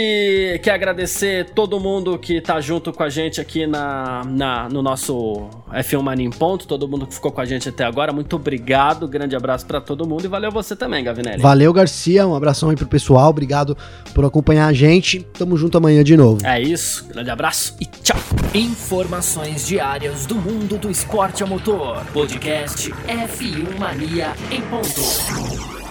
quer 0.61 0.72
agradecer 0.72 1.51
todo 1.51 1.78
mundo 1.78 2.18
que 2.18 2.41
tá 2.41 2.61
junto 2.61 2.93
com 2.93 3.05
a 3.05 3.09
gente 3.09 3.41
aqui 3.41 3.64
na, 3.64 4.24
na 4.26 4.68
no 4.68 4.82
nosso 4.82 5.49
F1 5.70 6.03
Mania 6.03 6.26
em 6.26 6.30
Ponto, 6.30 6.66
todo 6.66 6.89
mundo 6.89 7.07
que 7.07 7.14
ficou 7.14 7.30
com 7.30 7.41
a 7.41 7.45
gente 7.45 7.68
até 7.68 7.85
agora. 7.85 8.12
Muito 8.12 8.35
obrigado, 8.35 9.07
grande 9.07 9.37
abraço 9.37 9.64
para 9.64 9.80
todo 9.80 10.05
mundo 10.05 10.24
e 10.24 10.26
valeu 10.26 10.51
você 10.51 10.74
também, 10.74 11.05
Gavinelli. 11.05 11.41
Valeu, 11.41 11.72
Garcia, 11.72 12.26
um 12.26 12.35
abração 12.35 12.70
aí 12.70 12.76
pro 12.76 12.89
pessoal, 12.89 13.30
obrigado 13.30 13.78
por 14.12 14.24
acompanhar 14.24 14.66
a 14.66 14.72
gente. 14.72 15.20
Tamo 15.39 15.57
junto 15.57 15.78
amanhã 15.78 16.03
de 16.03 16.16
novo. 16.16 16.45
É 16.45 16.61
isso, 16.61 17.07
grande 17.07 17.30
abraço 17.30 17.76
e 17.80 17.87
tchau. 17.87 18.18
Informações 18.53 19.64
diárias 19.64 20.26
do 20.26 20.35
mundo 20.35 20.76
do 20.76 20.91
esporte 20.91 21.45
a 21.45 21.47
motor. 21.47 22.05
Podcast 22.12 22.91
F1 22.91 23.78
Mania 23.78 24.32
em 24.51 24.61
Ponto. 24.62 25.84